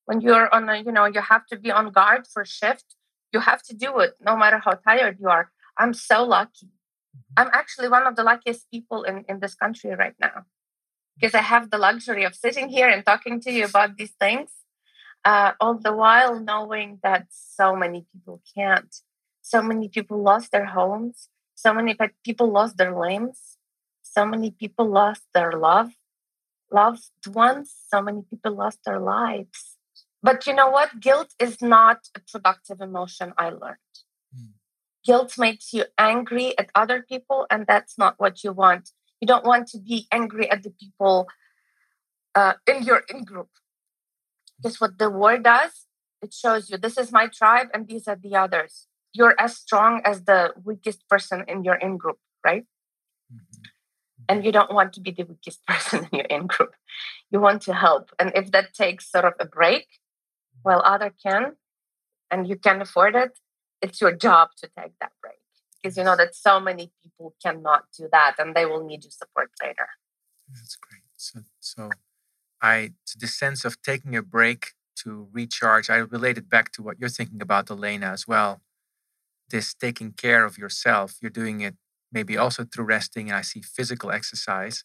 When 0.06 0.22
you're 0.22 0.54
on 0.54 0.70
a, 0.70 0.78
you 0.78 0.92
know, 0.92 1.06
you 1.06 1.22
have 1.22 1.48
to 1.48 1.58
be 1.58 1.72
on 1.72 1.92
guard 1.92 2.28
for 2.32 2.46
shift, 2.46 2.96
you 3.34 3.40
have 3.40 3.64
to 3.64 3.76
do 3.76 4.00
it 4.00 4.14
no 4.22 4.38
matter 4.38 4.60
how 4.60 4.74
tired 4.74 5.18
you 5.20 5.28
are. 5.28 5.52
I'm 5.76 5.94
so 5.94 6.24
lucky. 6.24 6.70
I'm 7.36 7.50
actually 7.52 7.90
one 7.90 8.06
of 8.06 8.16
the 8.16 8.24
luckiest 8.24 8.70
people 8.70 9.04
in, 9.04 9.26
in 9.28 9.40
this 9.40 9.56
country 9.56 9.96
right 9.96 10.16
now 10.20 10.46
because 11.20 11.36
I 11.36 11.42
have 11.42 11.70
the 11.70 11.78
luxury 11.78 12.24
of 12.24 12.34
sitting 12.34 12.70
here 12.70 12.88
and 12.88 13.06
talking 13.06 13.42
to 13.42 13.52
you 13.52 13.66
about 13.66 13.98
these 13.98 14.12
things, 14.12 14.50
uh, 15.26 15.52
all 15.60 15.76
the 15.76 15.94
while 15.94 16.40
knowing 16.40 17.00
that 17.04 17.28
so 17.30 17.76
many 17.76 18.06
people 18.12 18.42
can't. 18.56 18.96
So 19.42 19.62
many 19.62 19.90
people 19.90 20.22
lost 20.22 20.52
their 20.52 20.66
homes. 20.66 21.28
So 21.56 21.74
many 21.74 21.96
people 22.24 22.52
lost 22.52 22.78
their 22.78 22.98
limbs. 22.98 23.58
So 24.02 24.26
many 24.26 24.52
people 24.52 24.90
lost 24.90 25.24
their 25.34 25.52
love, 25.52 25.92
loved 26.72 27.28
ones. 27.28 27.76
So 27.92 28.02
many 28.02 28.22
people 28.30 28.54
lost 28.54 28.80
their 28.86 29.00
lives. 29.00 29.76
But 30.24 30.48
you 30.48 30.54
know 30.54 30.70
what? 30.70 31.00
Guilt 31.00 31.34
is 31.40 31.62
not 31.62 32.00
a 32.16 32.20
productive 32.20 32.82
emotion, 32.82 33.34
I 33.38 33.50
learned. 33.50 33.78
Mm. 34.36 34.52
Guilt 35.06 35.38
makes 35.38 35.74
you 35.74 35.86
angry 35.98 36.58
at 36.58 36.70
other 36.76 37.02
people, 37.02 37.46
and 37.50 37.66
that's 37.66 37.98
not 37.98 38.16
what 38.18 38.44
you 38.44 38.52
want. 38.52 38.92
You 39.22 39.28
don't 39.28 39.46
want 39.46 39.68
to 39.70 39.80
be 39.80 40.08
angry 40.12 40.50
at 40.50 40.64
the 40.64 40.72
people 40.72 41.28
uh, 42.36 42.54
in 42.68 42.84
your 42.84 43.04
in 43.10 43.24
group. 43.24 43.50
Because 44.58 44.80
what 44.80 44.98
the 44.98 45.10
war 45.10 45.38
does, 45.38 45.88
it 46.22 46.34
shows 46.34 46.70
you 46.70 46.78
this 46.78 46.98
is 46.98 47.12
my 47.12 47.28
tribe 47.28 47.68
and 47.74 47.88
these 47.88 48.08
are 48.08 48.16
the 48.16 48.36
others. 48.36 48.88
You're 49.14 49.36
as 49.40 49.56
strong 49.56 50.02
as 50.06 50.26
the 50.26 50.54
weakest 50.64 51.08
person 51.08 51.44
in 51.48 51.64
your 51.64 51.76
in 51.76 51.98
group, 51.98 52.20
right? 52.46 52.66
Mm-hmm. 53.34 53.62
And 54.30 54.46
you 54.46 54.52
don't 54.52 54.74
want 54.74 54.94
to 54.94 55.02
be 55.02 55.12
the 55.12 55.24
weakest 55.24 55.66
person 55.68 56.08
in 56.12 56.20
your 56.20 56.28
in 56.28 56.48
group. 56.48 56.74
You 57.32 57.40
want 57.40 57.62
to 57.64 57.74
help. 57.74 58.12
And 58.20 58.32
if 58.36 58.52
that 58.52 58.74
takes 58.74 59.10
sort 59.12 59.26
of 59.26 59.34
a 59.40 59.46
break, 59.46 59.88
while 60.62 60.82
other 60.84 61.14
can, 61.26 61.56
and 62.30 62.48
you 62.48 62.58
can 62.58 62.82
afford 62.82 63.16
it, 63.16 63.40
it's 63.82 64.02
your 64.02 64.12
job 64.12 64.50
to 64.58 64.70
take 64.78 64.92
that 65.00 65.14
break 65.22 65.39
because 65.82 65.98
you 65.98 66.04
know 66.04 66.16
that 66.16 66.36
so 66.36 66.60
many 66.60 66.92
people 67.02 67.36
cannot 67.42 67.86
do 67.98 68.08
that 68.12 68.36
and 68.38 68.56
they 68.56 68.66
will 68.66 68.86
need 68.86 69.04
your 69.04 69.12
support 69.12 69.50
later. 69.62 69.88
That's 70.54 70.76
great. 70.76 71.04
So, 71.16 71.42
so 71.60 71.90
I, 72.62 72.92
to 73.08 73.18
the 73.18 73.28
sense 73.28 73.66
of 73.66 73.82
taking 73.82 74.16
a 74.16 74.22
break 74.22 74.74
to 75.04 75.28
recharge, 75.32 75.90
I 75.90 75.98
relate 75.98 76.38
it 76.38 76.50
back 76.50 76.72
to 76.74 76.84
what 76.84 77.00
you're 77.00 77.10
thinking 77.10 77.42
about, 77.42 77.70
Elena, 77.70 78.08
as 78.08 78.28
well. 78.28 78.62
This 79.50 79.74
taking 79.74 80.12
care 80.12 80.46
of 80.46 80.58
yourself, 80.58 81.16
you're 81.22 81.32
doing 81.32 81.62
it 81.62 81.76
maybe 82.12 82.38
also 82.38 82.66
through 82.66 82.86
resting, 82.86 83.30
and 83.30 83.38
I 83.38 83.42
see 83.42 83.62
physical 83.62 84.12
exercise. 84.12 84.84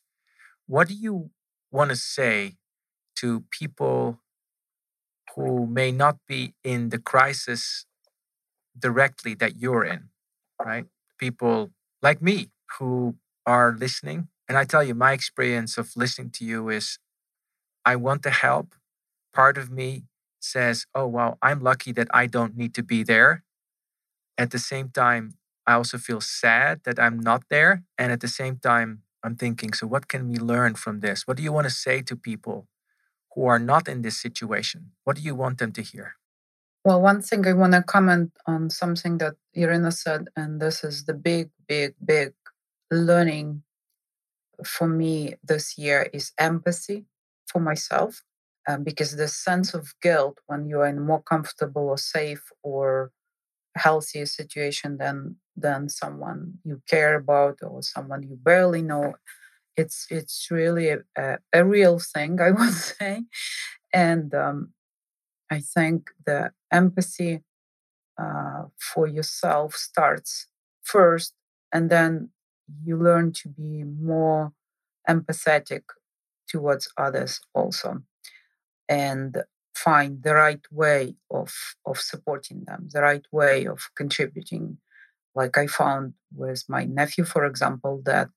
What 0.66 0.88
do 0.88 0.94
you 0.94 1.30
want 1.70 1.90
to 1.90 1.96
say 1.96 2.56
to 3.16 3.44
people 3.50 4.20
who 5.34 5.66
may 5.66 5.90
not 5.90 6.18
be 6.28 6.54
in 6.62 6.90
the 6.90 6.98
crisis 6.98 7.86
directly 8.78 9.34
that 9.34 9.56
you're 9.56 9.84
in? 9.84 10.10
Right? 10.62 10.86
People 11.18 11.70
like 12.02 12.20
me 12.22 12.50
who 12.78 13.16
are 13.46 13.74
listening. 13.78 14.28
And 14.48 14.58
I 14.58 14.64
tell 14.64 14.82
you, 14.84 14.94
my 14.94 15.12
experience 15.12 15.78
of 15.78 15.96
listening 15.96 16.30
to 16.30 16.44
you 16.44 16.68
is 16.68 16.98
I 17.84 17.96
want 17.96 18.22
to 18.24 18.30
help. 18.30 18.74
Part 19.32 19.58
of 19.58 19.70
me 19.70 20.04
says, 20.40 20.86
oh, 20.94 21.06
well, 21.06 21.38
I'm 21.42 21.60
lucky 21.60 21.92
that 21.92 22.08
I 22.12 22.26
don't 22.26 22.56
need 22.56 22.74
to 22.74 22.82
be 22.82 23.02
there. 23.02 23.42
At 24.36 24.50
the 24.50 24.58
same 24.58 24.90
time, 24.90 25.34
I 25.66 25.74
also 25.74 25.98
feel 25.98 26.20
sad 26.20 26.82
that 26.84 26.98
I'm 26.98 27.18
not 27.18 27.44
there. 27.50 27.84
And 27.98 28.12
at 28.12 28.20
the 28.20 28.28
same 28.28 28.58
time, 28.58 29.02
I'm 29.22 29.36
thinking, 29.36 29.72
so 29.72 29.86
what 29.86 30.08
can 30.08 30.28
we 30.28 30.36
learn 30.36 30.74
from 30.74 31.00
this? 31.00 31.26
What 31.26 31.36
do 31.38 31.42
you 31.42 31.52
want 31.52 31.66
to 31.66 31.70
say 31.72 32.02
to 32.02 32.16
people 32.16 32.68
who 33.34 33.46
are 33.46 33.58
not 33.58 33.88
in 33.88 34.02
this 34.02 34.20
situation? 34.20 34.92
What 35.04 35.16
do 35.16 35.22
you 35.22 35.34
want 35.34 35.58
them 35.58 35.72
to 35.72 35.82
hear? 35.82 36.16
Well, 36.84 37.00
one 37.00 37.22
thing 37.22 37.46
I 37.46 37.54
want 37.54 37.72
to 37.72 37.82
comment 37.82 38.32
on 38.46 38.68
something 38.68 39.16
that 39.18 39.36
Irina 39.54 39.90
said, 39.90 40.28
and 40.36 40.60
this 40.60 40.84
is 40.84 41.06
the 41.06 41.14
big, 41.14 41.50
big, 41.66 41.94
big 42.04 42.34
learning 42.90 43.62
for 44.64 44.86
me 44.86 45.34
this 45.42 45.78
year 45.78 46.10
is 46.12 46.32
empathy 46.38 47.06
for 47.46 47.60
myself. 47.60 48.22
Um, 48.66 48.82
because 48.82 49.16
the 49.16 49.28
sense 49.28 49.74
of 49.74 49.94
guilt 50.00 50.38
when 50.46 50.66
you 50.66 50.80
are 50.80 50.86
in 50.86 50.96
a 50.96 51.00
more 51.02 51.22
comfortable 51.22 51.88
or 51.88 51.98
safe 51.98 52.50
or 52.62 53.12
healthier 53.76 54.24
situation 54.26 54.96
than 54.96 55.36
than 55.56 55.88
someone 55.90 56.54
you 56.64 56.80
care 56.88 57.14
about 57.16 57.58
or 57.62 57.82
someone 57.82 58.22
you 58.22 58.38
barely 58.42 58.80
know 58.80 59.14
it's 59.76 60.06
it's 60.10 60.48
really 60.50 60.88
a, 60.88 61.38
a, 61.52 61.64
real 61.64 61.98
thing 61.98 62.40
i 62.48 62.50
would 62.52 62.72
say 62.72 63.24
and 63.92 64.34
um, 64.34 64.72
I 65.54 65.60
think 65.60 66.10
the 66.26 66.40
empathy 66.72 67.34
uh, 68.24 68.64
for 68.78 69.06
yourself 69.06 69.74
starts 69.74 70.48
first, 70.82 71.34
and 71.74 71.90
then 71.90 72.30
you 72.84 72.96
learn 73.08 73.32
to 73.40 73.48
be 73.48 73.84
more 73.84 74.52
empathetic 75.08 75.84
towards 76.48 76.88
others 76.96 77.40
also, 77.54 77.90
and 78.88 79.30
find 79.74 80.22
the 80.22 80.34
right 80.34 80.64
way 80.70 81.16
of 81.30 81.50
of 81.90 81.96
supporting 82.12 82.64
them, 82.68 82.88
the 82.94 83.02
right 83.02 83.26
way 83.32 83.66
of 83.66 83.78
contributing. 83.96 84.78
Like 85.34 85.58
I 85.58 85.66
found 85.66 86.14
with 86.34 86.64
my 86.68 86.84
nephew, 86.84 87.24
for 87.24 87.44
example, 87.44 88.02
that 88.06 88.28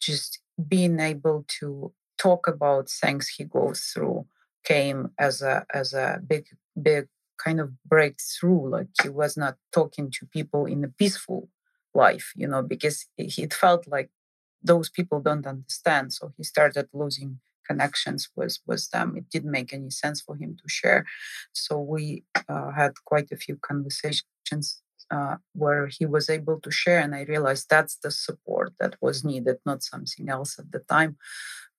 just 0.00 0.40
being 0.74 1.00
able 1.00 1.44
to 1.60 1.92
talk 2.18 2.48
about 2.48 2.88
things 2.90 3.28
he 3.36 3.44
goes 3.44 3.80
through 3.92 4.26
came 4.66 5.10
as 5.18 5.42
a 5.42 5.64
as 5.72 5.92
a 5.94 6.20
big 6.26 6.46
big 6.82 7.08
kind 7.44 7.60
of 7.60 7.70
breakthrough 7.84 8.68
like 8.68 8.88
he 9.02 9.08
was 9.08 9.36
not 9.36 9.56
talking 9.72 10.10
to 10.10 10.26
people 10.26 10.66
in 10.66 10.84
a 10.84 10.88
peaceful 10.88 11.48
life 11.94 12.32
you 12.36 12.48
know 12.48 12.62
because 12.62 13.06
it 13.18 13.54
felt 13.54 13.86
like 13.86 14.10
those 14.62 14.90
people 14.90 15.20
don't 15.20 15.46
understand. 15.46 16.12
So 16.12 16.32
he 16.36 16.42
started 16.42 16.88
losing 16.92 17.40
connections 17.66 18.28
with 18.36 18.58
with 18.66 18.90
them. 18.90 19.16
It 19.16 19.28
didn't 19.30 19.50
make 19.50 19.72
any 19.72 19.90
sense 19.90 20.20
for 20.20 20.36
him 20.36 20.56
to 20.62 20.68
share. 20.68 21.04
So 21.52 21.78
we 21.80 22.24
uh, 22.48 22.70
had 22.72 22.92
quite 23.04 23.30
a 23.32 23.36
few 23.36 23.56
conversations 23.56 24.82
uh, 25.10 25.36
where 25.54 25.86
he 25.86 26.04
was 26.06 26.28
able 26.28 26.58
to 26.60 26.70
share 26.70 26.98
and 26.98 27.14
i 27.14 27.22
realized 27.22 27.66
that's 27.70 27.96
the 28.02 28.10
support 28.10 28.72
that 28.80 28.96
was 29.00 29.24
needed 29.24 29.56
not 29.64 29.80
something 29.84 30.28
else 30.28 30.58
at 30.58 30.72
the 30.72 30.80
time 30.80 31.16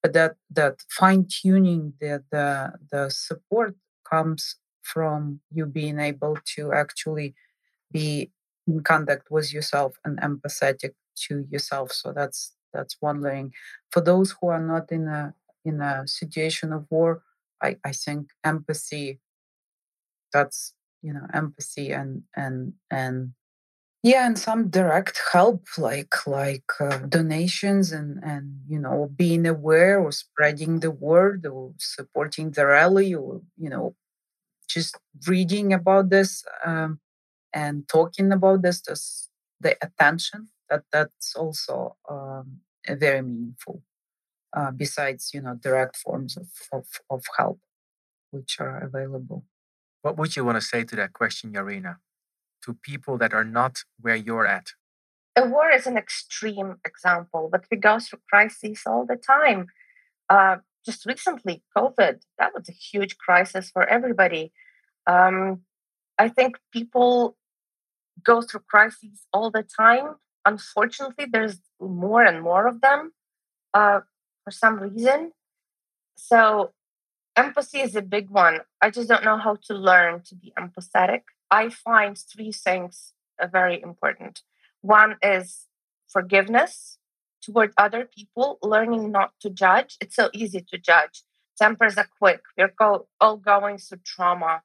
that 0.04 0.36
that 0.50 0.82
fine 0.88 1.26
tuning 1.28 1.92
the 2.00 2.22
the 2.30 2.72
the 2.90 3.10
support 3.10 3.74
comes 4.08 4.56
from 4.82 5.40
you 5.52 5.66
being 5.66 5.98
able 5.98 6.38
to 6.56 6.72
actually 6.72 7.34
be 7.92 8.30
in 8.66 8.82
contact 8.82 9.30
with 9.30 9.52
yourself 9.52 9.96
and 10.04 10.18
empathetic 10.20 10.92
to 11.16 11.46
yourself. 11.50 11.92
So 11.92 12.12
that's 12.12 12.52
that's 12.72 12.96
one 13.00 13.22
learning 13.22 13.52
for 13.90 14.00
those 14.00 14.34
who 14.40 14.48
are 14.48 14.60
not 14.60 14.92
in 14.92 15.08
a 15.08 15.34
in 15.64 15.80
a 15.80 16.06
situation 16.06 16.72
of 16.72 16.86
war 16.90 17.22
i 17.62 17.76
i 17.84 17.92
think 17.92 18.28
empathy 18.44 19.20
that's 20.32 20.74
you 21.02 21.12
know 21.12 21.26
empathy 21.32 21.90
and 21.92 22.22
and 22.36 22.72
and 22.90 23.32
yeah 24.08 24.26
and 24.26 24.38
some 24.38 24.68
direct 24.68 25.20
help 25.32 25.62
like 25.76 26.14
like 26.26 26.70
uh, 26.80 26.98
donations 27.16 27.92
and 27.92 28.10
and 28.22 28.46
you 28.68 28.78
know 28.84 29.10
being 29.16 29.46
aware 29.46 29.96
or 30.00 30.10
spreading 30.12 30.80
the 30.80 30.90
word 30.90 31.46
or 31.46 31.72
supporting 31.78 32.50
the 32.52 32.64
rally 32.66 33.14
or 33.14 33.42
you 33.56 33.70
know 33.70 33.94
just 34.68 34.96
reading 35.26 35.72
about 35.72 36.10
this 36.10 36.44
um, 36.64 37.00
and 37.52 37.88
talking 37.88 38.32
about 38.32 38.62
this 38.62 38.80
this 38.82 39.28
the 39.60 39.76
attention 39.82 40.48
that 40.70 40.84
that's 40.92 41.34
also 41.36 41.96
um, 42.08 42.60
very 42.88 43.22
meaningful 43.22 43.82
uh, 44.56 44.70
besides 44.70 45.32
you 45.34 45.42
know 45.42 45.54
direct 45.54 45.96
forms 45.96 46.36
of, 46.36 46.48
of, 46.72 46.86
of 47.10 47.22
help 47.36 47.58
which 48.30 48.60
are 48.60 48.78
available. 48.78 49.44
What 50.02 50.16
would 50.18 50.36
you 50.36 50.44
want 50.44 50.56
to 50.56 50.62
say 50.62 50.84
to 50.84 50.96
that 50.96 51.12
question 51.12 51.52
yarina 51.52 51.96
to 52.68 52.74
people 52.74 53.16
that 53.18 53.32
are 53.32 53.44
not 53.44 53.78
where 53.98 54.14
you're 54.14 54.46
at? 54.46 54.66
A 55.36 55.46
war 55.46 55.70
is 55.70 55.86
an 55.86 55.96
extreme 55.96 56.76
example, 56.84 57.48
but 57.50 57.64
we 57.70 57.76
go 57.78 57.98
through 57.98 58.20
crises 58.28 58.82
all 58.86 59.06
the 59.06 59.16
time. 59.16 59.68
Uh, 60.28 60.56
just 60.84 61.06
recently, 61.06 61.62
COVID, 61.76 62.20
that 62.38 62.52
was 62.54 62.68
a 62.68 62.72
huge 62.72 63.16
crisis 63.16 63.70
for 63.70 63.88
everybody. 63.88 64.52
Um, 65.06 65.62
I 66.18 66.28
think 66.28 66.58
people 66.72 67.36
go 68.22 68.42
through 68.42 68.64
crises 68.68 69.26
all 69.32 69.50
the 69.50 69.62
time. 69.62 70.16
Unfortunately, 70.44 71.26
there's 71.30 71.58
more 71.80 72.22
and 72.22 72.42
more 72.42 72.66
of 72.66 72.80
them 72.80 73.12
uh, 73.72 74.00
for 74.44 74.50
some 74.50 74.78
reason. 74.80 75.32
So, 76.16 76.72
empathy 77.36 77.80
is 77.80 77.94
a 77.96 78.02
big 78.02 78.28
one. 78.28 78.60
I 78.82 78.90
just 78.90 79.08
don't 79.08 79.24
know 79.24 79.38
how 79.38 79.56
to 79.66 79.74
learn 79.74 80.22
to 80.22 80.34
be 80.34 80.52
empathetic. 80.58 81.22
I 81.50 81.68
find 81.70 82.16
three 82.16 82.52
things 82.52 83.12
uh, 83.40 83.46
very 83.46 83.80
important. 83.82 84.42
One 84.82 85.16
is 85.22 85.66
forgiveness 86.08 86.98
toward 87.42 87.72
other 87.76 88.04
people, 88.04 88.58
learning 88.62 89.10
not 89.10 89.32
to 89.40 89.50
judge. 89.50 89.96
It's 90.00 90.16
so 90.16 90.30
easy 90.32 90.64
to 90.70 90.78
judge. 90.78 91.22
Tempers 91.56 91.96
are 91.96 92.08
quick. 92.18 92.42
We're 92.56 92.74
all 93.20 93.36
going 93.36 93.78
through 93.78 94.00
trauma. 94.04 94.62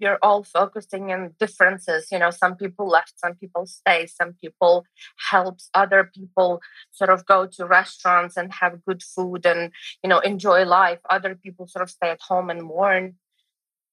we're 0.00 0.18
all 0.22 0.42
focusing 0.42 1.12
on 1.12 1.34
differences 1.38 2.08
you 2.10 2.18
know 2.18 2.30
some 2.30 2.56
people 2.56 2.88
left 2.88 3.14
some 3.18 3.34
people 3.34 3.66
stay 3.66 4.06
some 4.06 4.32
people 4.40 4.84
helps 5.30 5.70
other 5.74 6.10
people 6.14 6.60
sort 6.90 7.10
of 7.10 7.24
go 7.26 7.46
to 7.46 7.66
restaurants 7.66 8.36
and 8.36 8.52
have 8.52 8.84
good 8.84 9.02
food 9.02 9.46
and 9.46 9.70
you 10.02 10.08
know 10.08 10.18
enjoy 10.20 10.64
life 10.64 10.98
other 11.10 11.34
people 11.34 11.66
sort 11.66 11.82
of 11.82 11.90
stay 11.90 12.10
at 12.10 12.20
home 12.20 12.50
and 12.50 12.62
mourn 12.62 13.14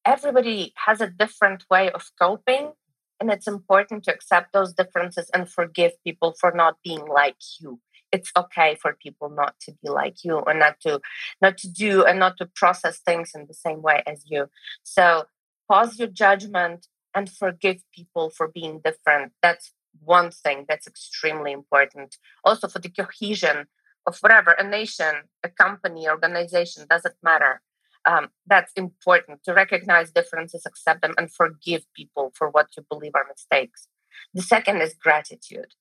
everybody 0.04 0.72
has 0.86 1.00
a 1.00 1.08
different 1.08 1.64
way 1.70 1.90
of 1.90 2.10
coping 2.20 2.72
and 3.20 3.30
it's 3.30 3.46
important 3.46 4.04
to 4.04 4.14
accept 4.14 4.52
those 4.52 4.72
differences 4.72 5.30
and 5.34 5.50
forgive 5.50 5.92
people 6.04 6.34
for 6.40 6.52
not 6.52 6.76
being 6.82 7.04
like 7.06 7.36
you 7.60 7.80
it's 8.12 8.32
okay 8.36 8.76
for 8.80 8.96
people 9.00 9.30
not 9.30 9.54
to 9.60 9.72
be 9.82 9.88
like 9.88 10.16
you 10.24 10.34
or 10.34 10.54
not 10.54 10.80
to 10.80 11.00
not 11.40 11.56
to 11.58 11.68
do 11.68 12.04
and 12.04 12.18
not 12.18 12.36
to 12.36 12.46
process 12.46 12.98
things 12.98 13.32
in 13.34 13.46
the 13.46 13.54
same 13.54 13.82
way 13.82 14.02
as 14.06 14.24
you 14.26 14.48
so 14.82 15.24
pause 15.68 15.98
your 15.98 16.08
judgment 16.08 16.88
and 17.14 17.30
forgive 17.30 17.82
people 17.94 18.30
for 18.30 18.48
being 18.48 18.80
different. 18.84 19.32
That's 19.42 19.72
one 20.02 20.30
thing 20.30 20.64
that's 20.68 20.86
extremely 20.86 21.52
important. 21.52 22.16
Also, 22.44 22.68
for 22.68 22.78
the 22.78 22.88
cohesion 22.88 23.66
of 24.06 24.18
whatever 24.18 24.52
a 24.52 24.66
nation, 24.66 25.14
a 25.44 25.48
company, 25.48 26.08
organization, 26.08 26.86
doesn't 26.88 27.14
matter. 27.22 27.60
Um, 28.06 28.28
that's 28.46 28.72
important 28.74 29.44
to 29.44 29.52
recognize 29.52 30.10
differences, 30.10 30.62
accept 30.66 31.02
them, 31.02 31.14
and 31.18 31.30
forgive 31.32 31.82
people 31.94 32.32
for 32.34 32.48
what 32.48 32.68
you 32.76 32.84
believe 32.90 33.12
are 33.14 33.26
mistakes. 33.28 33.88
The 34.32 34.42
second 34.42 34.80
is 34.80 34.94
gratitude. 34.94 35.74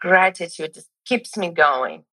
Gratitude 0.00 0.76
keeps 1.06 1.36
me 1.36 1.50
going. 1.50 2.04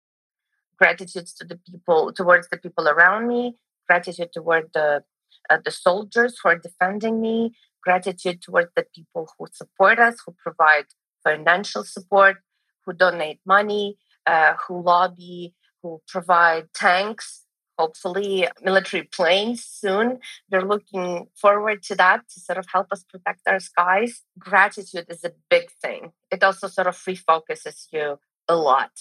Gratitude 0.77 1.27
to 1.37 1.45
the 1.45 1.59
people, 1.69 2.13
towards 2.13 2.47
the 2.49 2.57
people 2.57 2.87
around 2.87 3.27
me. 3.27 3.57
Gratitude 3.87 4.29
toward 4.33 4.69
the 4.73 5.03
uh, 5.49 5.57
the 5.63 5.71
soldiers 5.71 6.39
who 6.41 6.49
are 6.49 6.57
defending 6.57 7.19
me, 7.21 7.53
gratitude 7.83 8.41
towards 8.41 8.69
the 8.75 8.85
people 8.95 9.27
who 9.37 9.47
support 9.51 9.99
us, 9.99 10.15
who 10.25 10.35
provide 10.41 10.85
financial 11.23 11.83
support, 11.83 12.37
who 12.85 12.93
donate 12.93 13.39
money, 13.45 13.97
uh, 14.27 14.53
who 14.67 14.81
lobby, 14.81 15.53
who 15.81 16.01
provide 16.07 16.67
tanks, 16.73 17.40
hopefully 17.81 18.47
military 18.61 19.03
planes 19.17 19.63
soon. 19.63 20.07
They're 20.49 20.71
looking 20.73 21.27
forward 21.43 21.79
to 21.87 21.95
that 21.95 22.21
to 22.31 22.39
sort 22.47 22.59
of 22.61 22.67
help 22.75 22.87
us 22.91 23.03
protect 23.03 23.41
our 23.47 23.59
skies. 23.59 24.13
Gratitude 24.37 25.07
is 25.09 25.23
a 25.23 25.33
big 25.49 25.67
thing. 25.83 26.01
It 26.33 26.43
also 26.43 26.67
sort 26.67 26.87
of 26.87 26.95
refocuses 27.09 27.87
you 27.91 28.19
a 28.47 28.55
lot. 28.55 28.91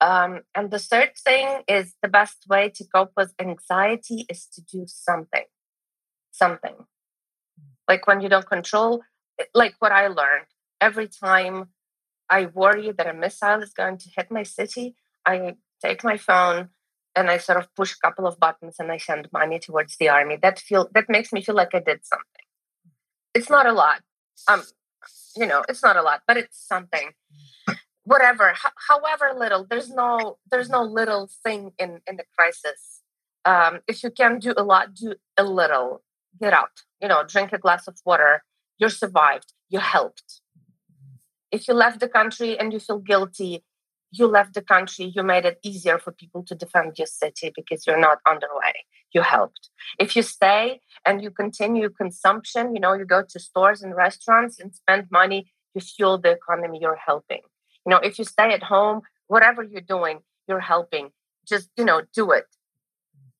Um, 0.00 0.32
and 0.56 0.70
the 0.70 0.78
third 0.90 1.12
thing 1.26 1.46
is 1.68 1.94
the 2.02 2.08
best 2.08 2.38
way 2.48 2.64
to 2.76 2.84
cope 2.94 3.12
with 3.16 3.34
anxiety 3.38 4.24
is 4.28 4.46
to 4.54 4.60
do 4.62 4.84
something 4.86 5.48
something. 6.32 6.76
Like 7.88 8.06
when 8.06 8.20
you 8.20 8.28
don't 8.28 8.48
control, 8.56 9.02
eh, 9.38 9.44
like 9.54 9.74
what 9.78 9.92
I 9.92 10.06
learned, 10.06 10.46
every 10.80 11.08
time 11.08 11.56
I 12.30 12.46
worry 12.46 12.92
that 12.92 13.06
a 13.06 13.14
missile 13.24 13.62
is 13.62 13.72
going 13.72 13.98
to 13.98 14.08
hit 14.16 14.30
my 14.30 14.44
city, 14.44 14.94
I 15.26 15.56
take 15.84 16.02
my 16.04 16.16
phone 16.16 16.70
and 17.20 17.30
I 17.30 17.38
sort 17.38 17.58
of 17.58 17.72
push 17.76 17.94
a 17.94 18.00
couple 18.06 18.26
of 18.26 18.40
buttons 18.40 18.76
and 18.78 18.90
I 18.90 18.98
send 18.98 19.28
money 19.32 19.58
towards 19.58 19.96
the 19.98 20.08
army. 20.08 20.36
That 20.40 20.58
feel 20.58 20.88
that 20.94 21.08
makes 21.08 21.32
me 21.32 21.42
feel 21.42 21.54
like 21.54 21.74
I 21.74 21.80
did 21.80 22.00
something. 22.04 22.46
It's 23.34 23.50
not 23.50 23.66
a 23.66 23.72
lot. 23.72 24.00
Um, 24.48 24.62
you 25.36 25.46
know, 25.46 25.62
it's 25.68 25.82
not 25.82 25.96
a 25.96 26.02
lot, 26.02 26.22
but 26.26 26.36
it's 26.36 26.58
something. 26.58 27.10
Whatever, 28.04 28.50
h- 28.50 28.78
however 28.88 29.32
little. 29.38 29.66
There's 29.68 29.90
no 29.90 30.38
there's 30.50 30.70
no 30.70 30.82
little 30.82 31.30
thing 31.44 31.72
in 31.78 32.00
in 32.08 32.16
the 32.16 32.24
crisis. 32.36 33.02
Um, 33.44 33.80
if 33.86 34.02
you 34.02 34.10
can 34.10 34.38
do 34.38 34.52
a 34.56 34.64
lot, 34.64 34.94
do 34.94 35.14
a 35.36 35.44
little 35.44 36.02
get 36.40 36.52
out, 36.52 36.82
you 37.00 37.08
know, 37.08 37.24
drink 37.24 37.52
a 37.52 37.58
glass 37.58 37.88
of 37.88 37.98
water. 38.04 38.42
You 38.78 38.88
survived, 38.88 39.52
you 39.68 39.78
helped. 39.78 40.40
If 41.50 41.68
you 41.68 41.74
left 41.74 42.00
the 42.00 42.08
country 42.08 42.58
and 42.58 42.72
you 42.72 42.78
feel 42.78 42.98
guilty, 42.98 43.64
you 44.10 44.26
left 44.26 44.54
the 44.54 44.62
country, 44.62 45.12
you 45.14 45.22
made 45.22 45.44
it 45.44 45.58
easier 45.62 45.98
for 45.98 46.12
people 46.12 46.42
to 46.44 46.54
defend 46.54 46.98
your 46.98 47.06
city 47.06 47.52
because 47.54 47.86
you're 47.86 48.00
not 48.00 48.18
underway. 48.28 48.84
You 49.12 49.22
helped. 49.22 49.70
If 49.98 50.16
you 50.16 50.22
stay 50.22 50.80
and 51.04 51.22
you 51.22 51.30
continue 51.30 51.88
consumption, 51.90 52.74
you 52.74 52.80
know, 52.80 52.92
you 52.94 53.04
go 53.04 53.22
to 53.28 53.40
stores 53.40 53.82
and 53.82 53.94
restaurants 53.94 54.58
and 54.58 54.74
spend 54.74 55.06
money, 55.10 55.52
you 55.74 55.80
fuel 55.80 56.18
the 56.18 56.32
economy, 56.32 56.78
you're 56.80 57.00
helping. 57.04 57.40
You 57.86 57.90
know, 57.90 57.98
if 57.98 58.18
you 58.18 58.24
stay 58.24 58.52
at 58.52 58.64
home, 58.64 59.02
whatever 59.28 59.62
you're 59.62 59.80
doing, 59.80 60.20
you're 60.48 60.60
helping. 60.60 61.10
Just, 61.46 61.70
you 61.76 61.84
know, 61.84 62.02
do 62.14 62.30
it. 62.32 62.46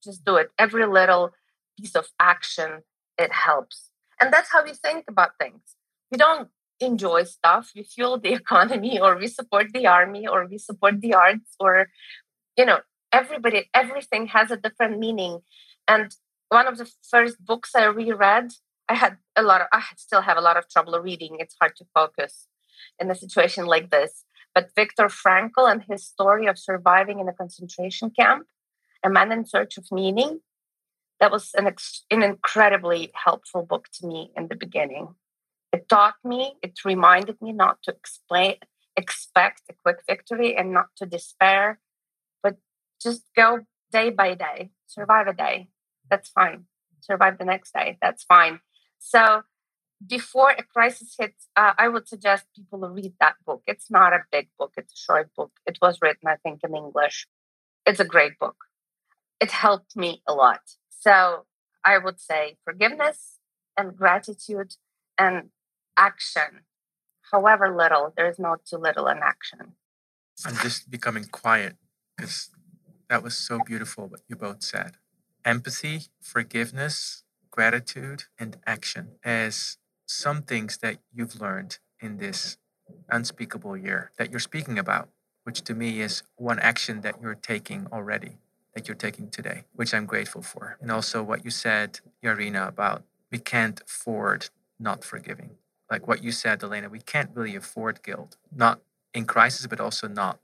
Just 0.02 0.24
do 0.24 0.36
it. 0.36 0.50
Every 0.58 0.86
little 0.86 1.32
piece 1.78 1.94
of 1.94 2.06
action, 2.18 2.82
it 3.18 3.32
helps. 3.32 3.90
And 4.20 4.32
that's 4.32 4.50
how 4.52 4.64
we 4.64 4.72
think 4.72 5.04
about 5.08 5.30
things. 5.38 5.60
You 6.10 6.18
don't 6.18 6.48
enjoy 6.80 7.24
stuff, 7.24 7.70
we 7.74 7.82
fuel 7.82 8.18
the 8.18 8.32
economy, 8.42 8.98
or 9.00 9.16
we 9.16 9.28
support 9.28 9.68
the 9.72 9.86
army, 9.86 10.26
or 10.26 10.46
we 10.46 10.58
support 10.58 11.00
the 11.00 11.14
arts, 11.14 11.54
or, 11.60 11.88
you 12.56 12.64
know, 12.64 12.80
everybody, 13.12 13.68
everything 13.74 14.26
has 14.28 14.50
a 14.50 14.56
different 14.56 14.98
meaning. 14.98 15.40
And 15.86 16.14
one 16.48 16.66
of 16.66 16.78
the 16.78 16.90
first 17.08 17.44
books 17.44 17.74
I 17.74 17.84
reread, 17.84 18.52
I 18.88 18.94
had 18.94 19.18
a 19.36 19.42
lot 19.42 19.60
of, 19.60 19.68
I 19.72 19.82
still 19.96 20.22
have 20.22 20.36
a 20.36 20.40
lot 20.40 20.56
of 20.56 20.68
trouble 20.68 20.98
reading. 20.98 21.36
It's 21.38 21.56
hard 21.60 21.76
to 21.76 21.86
focus 21.94 22.48
in 22.98 23.10
a 23.10 23.14
situation 23.14 23.66
like 23.66 23.90
this. 23.90 24.24
But 24.54 24.70
Viktor 24.74 25.06
Frankl 25.06 25.70
and 25.70 25.84
his 25.88 26.04
story 26.04 26.46
of 26.46 26.58
surviving 26.58 27.20
in 27.20 27.28
a 27.28 27.32
concentration 27.32 28.10
camp, 28.10 28.46
A 29.04 29.08
Man 29.08 29.30
in 29.30 29.46
Search 29.46 29.78
of 29.78 29.86
Meaning, 29.92 30.40
that 31.20 31.30
was 31.30 31.50
an, 31.54 31.66
ex- 31.66 32.04
an 32.10 32.22
incredibly 32.22 33.10
helpful 33.14 33.62
book 33.62 33.88
to 33.94 34.06
me 34.06 34.32
in 34.36 34.48
the 34.48 34.56
beginning. 34.56 35.14
It 35.72 35.88
taught 35.88 36.16
me, 36.24 36.54
it 36.62 36.84
reminded 36.84 37.40
me 37.40 37.52
not 37.52 37.82
to 37.84 37.92
explain, 37.92 38.56
expect 38.96 39.62
a 39.70 39.74
quick 39.84 40.00
victory 40.06 40.56
and 40.56 40.72
not 40.72 40.88
to 40.96 41.06
despair, 41.06 41.78
but 42.42 42.56
just 43.00 43.22
go 43.36 43.60
day 43.92 44.10
by 44.10 44.34
day, 44.34 44.70
survive 44.86 45.28
a 45.28 45.32
day. 45.32 45.68
That's 46.10 46.28
fine. 46.28 46.64
Survive 47.00 47.38
the 47.38 47.44
next 47.44 47.72
day. 47.72 47.98
That's 48.02 48.24
fine. 48.24 48.60
So 48.98 49.42
before 50.04 50.50
a 50.50 50.62
crisis 50.62 51.14
hits, 51.18 51.48
uh, 51.56 51.72
I 51.78 51.88
would 51.88 52.08
suggest 52.08 52.46
people 52.54 52.80
read 52.80 53.14
that 53.20 53.36
book. 53.46 53.62
It's 53.66 53.90
not 53.90 54.12
a 54.12 54.24
big 54.32 54.48
book, 54.58 54.72
it's 54.76 54.92
a 54.92 54.96
short 54.96 55.30
book. 55.36 55.52
It 55.66 55.78
was 55.80 55.98
written, 56.02 56.28
I 56.28 56.36
think, 56.36 56.60
in 56.64 56.74
English. 56.74 57.26
It's 57.86 58.00
a 58.00 58.04
great 58.04 58.38
book. 58.38 58.56
It 59.40 59.50
helped 59.50 59.96
me 59.96 60.22
a 60.26 60.34
lot. 60.34 60.60
So 60.88 61.46
I 61.84 61.98
would 61.98 62.20
say 62.20 62.58
forgiveness 62.64 63.38
and 63.76 63.96
gratitude 63.96 64.74
and 65.16 65.50
action. 65.96 66.62
However 67.32 67.74
little, 67.74 68.12
there 68.16 68.28
is 68.28 68.38
no 68.38 68.56
too 68.64 68.76
little 68.76 69.06
in 69.06 69.18
action. 69.18 69.74
I'm 70.44 70.56
just 70.56 70.90
becoming 70.90 71.24
quiet 71.24 71.76
because 72.16 72.50
that 73.08 73.22
was 73.22 73.36
so 73.36 73.60
beautiful 73.64 74.06
what 74.08 74.20
you 74.28 74.36
both 74.36 74.62
said. 74.62 74.92
Empathy, 75.44 76.02
forgiveness, 76.20 77.24
gratitude, 77.50 78.24
and 78.38 78.56
action 78.66 79.12
as 79.24 79.78
some 80.06 80.42
things 80.42 80.78
that 80.78 80.98
you've 81.12 81.40
learned 81.40 81.78
in 82.00 82.18
this 82.18 82.56
unspeakable 83.10 83.76
year 83.76 84.10
that 84.18 84.30
you're 84.30 84.40
speaking 84.40 84.78
about, 84.78 85.08
which 85.44 85.62
to 85.62 85.74
me 85.74 86.00
is 86.00 86.22
one 86.36 86.58
action 86.58 87.02
that 87.02 87.16
you're 87.22 87.34
taking 87.34 87.86
already 87.92 88.38
that 88.74 88.88
you're 88.88 88.96
taking 88.96 89.28
today, 89.30 89.64
which 89.74 89.92
I'm 89.92 90.06
grateful 90.06 90.42
for. 90.42 90.78
And 90.80 90.90
also 90.90 91.22
what 91.22 91.44
you 91.44 91.50
said, 91.50 92.00
Yarina, 92.24 92.68
about 92.68 93.04
we 93.30 93.38
can't 93.38 93.80
afford 93.82 94.48
not 94.78 95.04
forgiving. 95.04 95.50
Like 95.90 96.06
what 96.06 96.22
you 96.22 96.32
said, 96.32 96.62
Elena, 96.62 96.88
we 96.88 97.00
can't 97.00 97.30
really 97.34 97.56
afford 97.56 98.02
guilt, 98.02 98.36
not 98.54 98.80
in 99.12 99.24
crisis, 99.24 99.66
but 99.66 99.80
also 99.80 100.06
not 100.06 100.38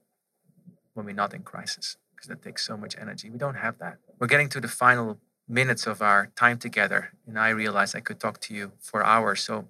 when 0.95 1.07
we're 1.07 1.15
not 1.15 1.33
in 1.35 1.43
crisis, 1.43 1.97
because 2.15 2.29
that 2.29 2.43
takes 2.43 2.67
so 2.67 2.77
much 2.77 2.97
energy. 3.01 3.31
We 3.31 3.39
don't 3.39 3.55
have 3.55 3.79
that. 3.79 3.99
We're 4.19 4.27
getting 4.27 4.49
to 4.51 4.61
the 4.61 4.69
final 4.69 5.19
minutes 5.49 5.87
of 5.87 6.03
our 6.03 6.31
time 6.35 6.59
together, 6.59 7.13
and 7.27 7.39
I 7.39 7.51
realized 7.51 7.95
I 7.95 8.01
could 8.01 8.19
talk 8.19 8.41
to 8.41 8.55
you 8.55 8.73
for 8.81 9.05
hours. 9.05 9.43
So 9.43 9.69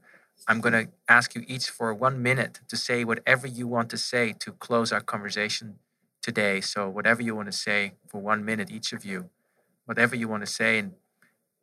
I'm 0.48 0.60
going 0.60 0.72
to 0.72 0.88
ask 1.08 1.34
you 1.34 1.44
each 1.46 1.68
for 1.68 1.92
one 1.92 2.22
minute 2.22 2.60
to 2.68 2.76
say 2.76 3.04
whatever 3.04 3.46
you 3.46 3.66
want 3.66 3.90
to 3.90 3.98
say 3.98 4.32
to 4.38 4.52
close 4.52 4.92
our 4.92 5.00
conversation 5.00 5.78
today. 6.22 6.60
So 6.62 6.88
whatever 6.88 7.20
you 7.22 7.34
want 7.34 7.46
to 7.52 7.58
say 7.58 7.92
for 8.08 8.20
one 8.20 8.44
minute, 8.44 8.70
each 8.70 8.92
of 8.94 9.04
you, 9.04 9.28
whatever 9.84 10.16
you 10.16 10.28
want 10.28 10.42
to 10.46 10.50
say, 10.50 10.78
and 10.78 10.92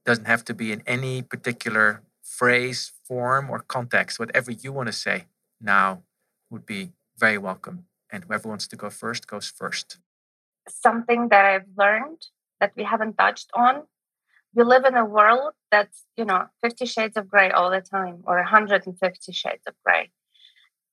doesn't 0.06 0.26
have 0.26 0.44
to 0.46 0.54
be 0.54 0.72
in 0.72 0.84
any 0.86 1.22
particular 1.22 2.04
phrase, 2.24 2.92
form, 3.04 3.50
or 3.50 3.60
context. 3.60 4.18
Whatever 4.18 4.52
you 4.52 4.72
want 4.72 4.88
to 4.88 4.94
say 4.94 5.26
now 5.62 6.04
would 6.50 6.66
be 6.66 6.94
very 7.18 7.38
welcome. 7.38 7.86
And 8.12 8.24
whoever 8.24 8.50
wants 8.50 8.68
to 8.68 8.76
go 8.76 8.90
first 8.90 9.28
goes 9.28 9.48
first. 9.48 9.98
Something 10.68 11.30
that 11.30 11.46
I've 11.46 11.68
learned 11.78 12.28
that 12.60 12.72
we 12.76 12.84
haven't 12.84 13.18
touched 13.18 13.50
on. 13.54 13.84
We 14.56 14.64
live 14.64 14.86
in 14.86 14.96
a 14.96 15.04
world 15.04 15.54
that's, 15.72 16.04
you 16.16 16.26
know, 16.26 16.46
50 16.62 16.86
shades 16.86 17.18
of 17.18 17.28
gray 17.28 17.52
all 17.52 17.70
the 17.70 17.82
time 17.82 18.24
or 18.26 18.38
150 18.38 19.32
shades 19.32 19.64
of 19.68 19.74
gray. 19.84 20.12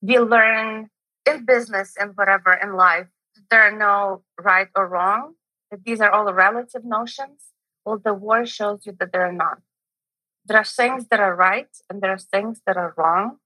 We 0.03 0.19
learn 0.19 0.89
in 1.27 1.45
business 1.45 1.95
and 1.99 2.17
whatever 2.17 2.53
in 2.55 2.75
life 2.75 3.07
there 3.51 3.63
are 3.63 3.77
no 3.77 4.23
right 4.41 4.69
or 4.75 4.89
wrong, 4.89 5.35
that 5.71 5.85
these 5.85 6.01
are 6.01 6.11
all 6.11 6.33
relative 6.33 6.85
notions, 6.85 7.53
well, 7.85 7.99
the 7.99 8.15
war 8.15 8.47
shows 8.47 8.87
you 8.87 8.97
that 8.99 9.13
there 9.13 9.27
are 9.27 9.33
not. 9.33 9.59
There 10.45 10.59
are 10.59 10.65
things 10.65 11.07
that 11.11 11.21
are 11.21 11.35
right 11.35 11.69
and 11.89 12.01
there 12.01 12.13
are 12.13 12.19
things 12.19 12.61
that 12.67 12.77
are 12.77 12.95
wrong. 12.97 13.39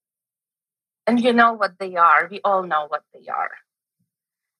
And 1.06 1.20
you 1.20 1.32
know 1.32 1.52
what 1.52 1.78
they 1.78 1.96
are. 1.96 2.28
We 2.30 2.40
all 2.44 2.62
know 2.62 2.86
what 2.88 3.02
they 3.12 3.28
are. 3.28 3.50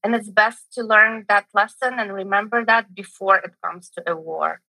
And 0.02 0.14
it's 0.14 0.28
best 0.28 0.72
to 0.74 0.82
learn 0.82 1.24
that 1.28 1.46
lesson 1.54 1.94
and 1.98 2.12
remember 2.12 2.64
that 2.64 2.94
before 2.94 3.36
it 3.36 3.54
comes 3.64 3.88
to 3.90 4.02
a 4.06 4.14
war. 4.14 4.60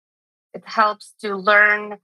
It 0.54 0.64
helps 0.66 1.14
to 1.20 1.36
learn 1.36 1.98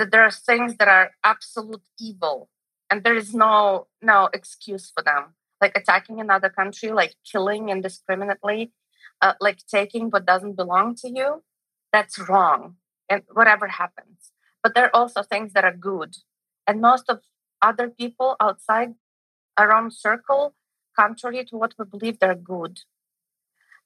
that 0.00 0.10
there 0.10 0.22
are 0.22 0.30
things 0.30 0.76
that 0.78 0.88
are 0.88 1.10
absolute 1.22 1.82
evil 2.00 2.48
and 2.90 3.04
there 3.04 3.14
is 3.14 3.34
no 3.34 3.86
no 4.02 4.28
excuse 4.32 4.90
for 4.90 5.02
them 5.02 5.34
like 5.60 5.76
attacking 5.76 6.20
another 6.20 6.48
country 6.48 6.90
like 6.90 7.14
killing 7.30 7.68
indiscriminately 7.68 8.72
uh, 9.20 9.34
like 9.40 9.58
taking 9.66 10.08
what 10.08 10.26
doesn't 10.26 10.56
belong 10.56 10.94
to 10.94 11.08
you 11.08 11.42
that's 11.92 12.18
wrong 12.18 12.76
and 13.10 13.22
whatever 13.32 13.68
happens 13.68 14.29
but 14.62 14.74
there 14.74 14.86
are 14.86 14.96
also 14.96 15.22
things 15.22 15.52
that 15.52 15.64
are 15.64 15.76
good. 15.76 16.16
And 16.66 16.80
most 16.80 17.04
of 17.08 17.20
other 17.62 17.88
people 17.88 18.36
outside 18.40 18.94
own 19.58 19.90
circle 19.90 20.54
contrary 20.98 21.44
to 21.44 21.56
what 21.56 21.74
we 21.78 21.84
believe 21.84 22.18
they're 22.18 22.34
good. 22.34 22.80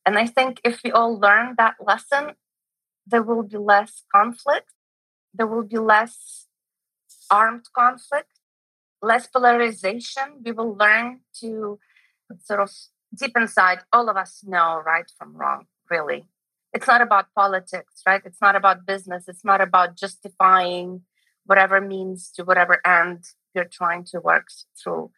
And 0.07 0.19
i 0.19 0.27
think 0.27 0.61
if 0.63 0.83
we 0.85 0.93
all 0.93 1.19
learn 1.19 1.55
that 1.57 1.77
lesson 1.81 2.35
there 3.07 3.23
will 3.23 3.43
be 3.43 3.57
less 3.57 4.03
conflict 4.15 4.71
there 5.33 5.47
will 5.47 5.65
be 5.65 5.79
less 5.79 6.47
armed 7.31 7.67
conflict 7.75 8.35
less 9.05 9.27
polarization. 9.27 10.41
We 10.45 10.53
will 10.53 10.75
learn 10.75 11.21
to 11.41 11.79
sort 12.43 12.61
of 12.61 12.71
deep 13.15 13.37
inside 13.37 13.81
all 13.93 14.09
of 14.09 14.17
us 14.17 14.43
know 14.45 14.83
right 14.85 15.09
from 15.17 15.37
wrong 15.37 15.67
really 15.91 16.25
it's 16.75 16.89
not 16.89 17.01
about 17.01 17.27
politics, 17.37 18.03
right? 18.05 18.21
It's 18.25 18.41
not 18.43 18.57
about 18.57 18.85
business. 18.85 19.29
It's 19.29 19.45
not 19.45 19.61
about 19.61 19.97
justifying 19.97 21.03
whatever 21.47 21.81
means 21.81 22.33
to 22.33 22.43
whatever 22.43 22.81
end 22.85 23.25
you're 23.55 23.65
trying 23.65 24.05
to 24.07 24.21
work 24.21 24.49
through. 24.83 25.13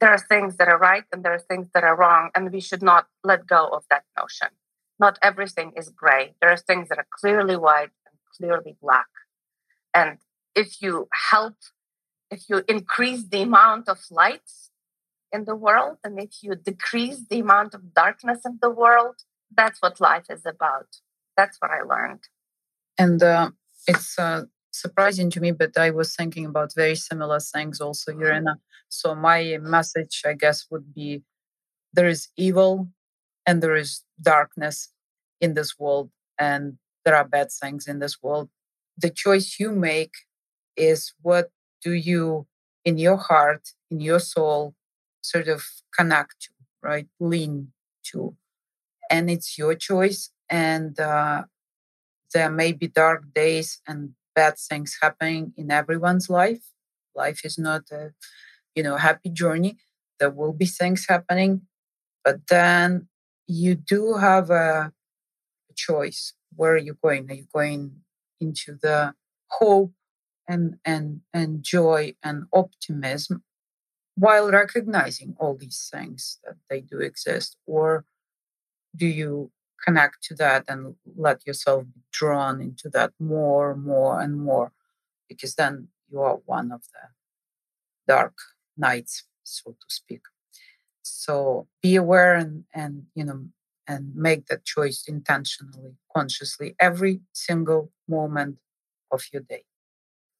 There 0.00 0.10
are 0.10 0.18
things 0.18 0.56
that 0.56 0.68
are 0.68 0.78
right 0.78 1.04
and 1.12 1.24
there 1.24 1.34
are 1.34 1.40
things 1.40 1.68
that 1.74 1.82
are 1.82 1.96
wrong, 1.96 2.30
and 2.34 2.52
we 2.52 2.60
should 2.60 2.82
not 2.82 3.08
let 3.24 3.46
go 3.46 3.66
of 3.66 3.84
that 3.90 4.04
notion. 4.18 4.48
Not 5.00 5.18
everything 5.20 5.72
is 5.76 5.88
gray. 5.88 6.34
There 6.40 6.50
are 6.50 6.56
things 6.56 6.88
that 6.88 6.98
are 6.98 7.06
clearly 7.20 7.56
white 7.56 7.90
and 8.06 8.16
clearly 8.36 8.76
black. 8.80 9.06
And 9.92 10.18
if 10.54 10.80
you 10.80 11.08
help, 11.30 11.54
if 12.30 12.48
you 12.48 12.62
increase 12.68 13.24
the 13.28 13.42
amount 13.42 13.88
of 13.88 13.98
light 14.10 14.50
in 15.32 15.44
the 15.44 15.56
world, 15.56 15.98
and 16.04 16.20
if 16.20 16.42
you 16.42 16.54
decrease 16.54 17.24
the 17.28 17.40
amount 17.40 17.74
of 17.74 17.94
darkness 17.94 18.40
in 18.44 18.58
the 18.62 18.70
world, 18.70 19.16
that's 19.56 19.80
what 19.80 20.00
life 20.00 20.26
is 20.30 20.44
about. 20.46 20.86
That's 21.36 21.56
what 21.60 21.70
I 21.70 21.82
learned. 21.82 22.20
And 22.98 23.22
uh, 23.22 23.50
it's 23.86 24.18
uh, 24.18 24.42
surprising 24.70 25.30
to 25.30 25.40
me, 25.40 25.52
but 25.52 25.76
I 25.76 25.90
was 25.90 26.14
thinking 26.14 26.46
about 26.46 26.74
very 26.74 26.94
similar 26.94 27.40
things 27.40 27.80
also. 27.80 28.12
Irina. 28.12 28.58
So 28.88 29.14
my 29.14 29.58
message, 29.60 30.22
I 30.26 30.34
guess, 30.34 30.66
would 30.70 30.94
be 30.94 31.22
there 31.92 32.08
is 32.08 32.28
evil 32.36 32.88
and 33.46 33.62
there 33.62 33.76
is 33.76 34.02
darkness 34.20 34.90
in 35.40 35.54
this 35.54 35.78
world, 35.78 36.10
and 36.38 36.78
there 37.04 37.16
are 37.16 37.26
bad 37.26 37.50
things 37.50 37.88
in 37.88 37.98
this 37.98 38.22
world. 38.22 38.48
The 38.96 39.10
choice 39.10 39.56
you 39.58 39.72
make 39.72 40.12
is 40.76 41.12
what 41.22 41.50
do 41.82 41.92
you, 41.92 42.46
in 42.84 42.98
your 42.98 43.16
heart, 43.16 43.70
in 43.90 44.00
your 44.00 44.20
soul, 44.20 44.74
sort 45.22 45.48
of 45.48 45.64
connect 45.96 46.42
to, 46.42 46.50
right? 46.82 47.08
Lean 47.18 47.72
to 48.12 48.36
and 49.12 49.30
it's 49.30 49.58
your 49.58 49.74
choice. 49.74 50.30
And 50.48 50.98
uh, 50.98 51.42
there 52.34 52.50
may 52.50 52.72
be 52.72 52.88
dark 52.88 53.32
days 53.34 53.80
and 53.86 54.14
bad 54.34 54.54
things 54.58 54.96
happening 55.00 55.52
in 55.56 55.70
everyone's 55.70 56.30
life. 56.30 56.64
Life 57.14 57.44
is 57.44 57.58
not 57.58 57.82
a, 57.92 58.12
you 58.74 58.82
know, 58.82 58.96
happy 58.96 59.28
journey. 59.28 59.76
There 60.18 60.30
will 60.30 60.54
be 60.54 60.64
things 60.66 61.06
happening, 61.06 61.62
but 62.24 62.46
then 62.48 63.08
you 63.46 63.74
do 63.74 64.14
have 64.14 64.50
a, 64.50 64.92
choice. 65.74 66.34
Where 66.54 66.74
are 66.74 66.84
you 66.88 66.98
going? 67.02 67.30
Are 67.30 67.34
you 67.34 67.46
going 67.54 68.02
into 68.42 68.76
the 68.82 69.14
hope 69.48 69.92
and 70.46 70.76
and 70.84 71.22
and 71.32 71.62
joy 71.62 72.14
and 72.22 72.44
optimism 72.52 73.42
while 74.16 74.50
recognizing 74.50 75.34
all 75.40 75.56
these 75.56 75.88
things 75.90 76.38
that 76.44 76.56
they 76.68 76.82
do 76.82 76.98
exist 76.98 77.56
or 77.66 78.04
do 78.94 79.06
you 79.06 79.50
connect 79.84 80.22
to 80.24 80.34
that 80.34 80.64
and 80.68 80.94
let 81.16 81.46
yourself 81.46 81.84
be 81.84 82.00
drawn 82.12 82.60
into 82.60 82.88
that 82.90 83.12
more, 83.18 83.74
more, 83.74 84.20
and 84.20 84.36
more? 84.38 84.72
Because 85.28 85.54
then 85.54 85.88
you 86.10 86.20
are 86.20 86.36
one 86.44 86.70
of 86.72 86.82
the 86.92 87.08
dark 88.06 88.34
nights, 88.76 89.24
so 89.42 89.72
to 89.72 89.86
speak. 89.88 90.22
So 91.02 91.66
be 91.82 91.96
aware 91.96 92.34
and 92.34 92.64
and 92.74 93.04
you 93.14 93.24
know 93.24 93.46
and 93.88 94.14
make 94.14 94.46
that 94.46 94.64
choice 94.64 95.04
intentionally, 95.08 95.96
consciously, 96.14 96.76
every 96.78 97.20
single 97.32 97.90
moment 98.08 98.58
of 99.10 99.24
your 99.32 99.42
day. 99.42 99.64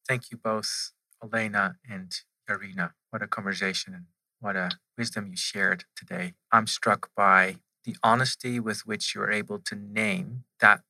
Thank 0.07 0.31
you 0.31 0.37
both, 0.37 0.91
Elena 1.21 1.75
and 1.89 2.11
Irina. 2.49 2.93
What 3.09 3.21
a 3.21 3.27
conversation 3.27 3.93
and 3.93 4.05
what 4.39 4.55
a 4.55 4.71
wisdom 4.97 5.27
you 5.29 5.37
shared 5.37 5.85
today. 5.95 6.33
I'm 6.51 6.67
struck 6.67 7.09
by 7.15 7.57
the 7.85 7.95
honesty 8.03 8.59
with 8.59 8.85
which 8.85 9.13
you're 9.13 9.31
able 9.31 9.59
to 9.59 9.75
name 9.75 10.43
that 10.59 10.81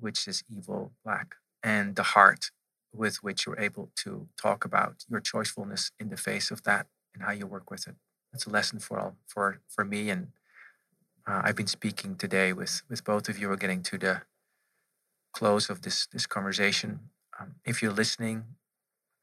which 0.00 0.28
is 0.28 0.44
evil, 0.48 0.92
black, 1.04 1.34
and 1.62 1.96
the 1.96 2.02
heart 2.02 2.50
with 2.92 3.22
which 3.22 3.46
you're 3.46 3.58
able 3.60 3.90
to 3.96 4.28
talk 4.40 4.64
about 4.64 5.04
your 5.08 5.20
choicefulness 5.20 5.90
in 6.00 6.08
the 6.08 6.16
face 6.16 6.50
of 6.50 6.62
that 6.64 6.86
and 7.14 7.22
how 7.24 7.32
you 7.32 7.46
work 7.46 7.70
with 7.70 7.86
it. 7.86 7.96
That's 8.32 8.46
a 8.46 8.50
lesson 8.50 8.78
for 8.78 8.98
all, 8.98 9.16
for 9.26 9.60
for 9.68 9.84
me. 9.84 10.10
And 10.10 10.28
uh, 11.26 11.42
I've 11.44 11.56
been 11.56 11.66
speaking 11.66 12.16
today 12.16 12.52
with 12.52 12.82
with 12.88 13.04
both 13.04 13.28
of 13.28 13.38
you. 13.38 13.48
We're 13.48 13.56
getting 13.56 13.82
to 13.84 13.98
the 13.98 14.22
close 15.32 15.70
of 15.70 15.82
this 15.82 16.06
this 16.12 16.26
conversation. 16.26 17.00
Um, 17.38 17.56
if 17.64 17.82
you're 17.82 17.92
listening, 17.92 18.44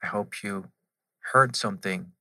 I 0.03 0.07
hope 0.07 0.43
you 0.43 0.69
heard 1.33 1.55
something 1.55 2.11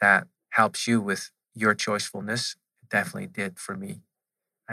that 0.00 0.26
helps 0.50 0.86
you 0.86 1.00
with 1.00 1.30
your 1.54 1.74
choicefulness. 1.74 2.56
It 2.82 2.90
definitely 2.90 3.28
did 3.28 3.58
for 3.58 3.76
me. 3.76 4.00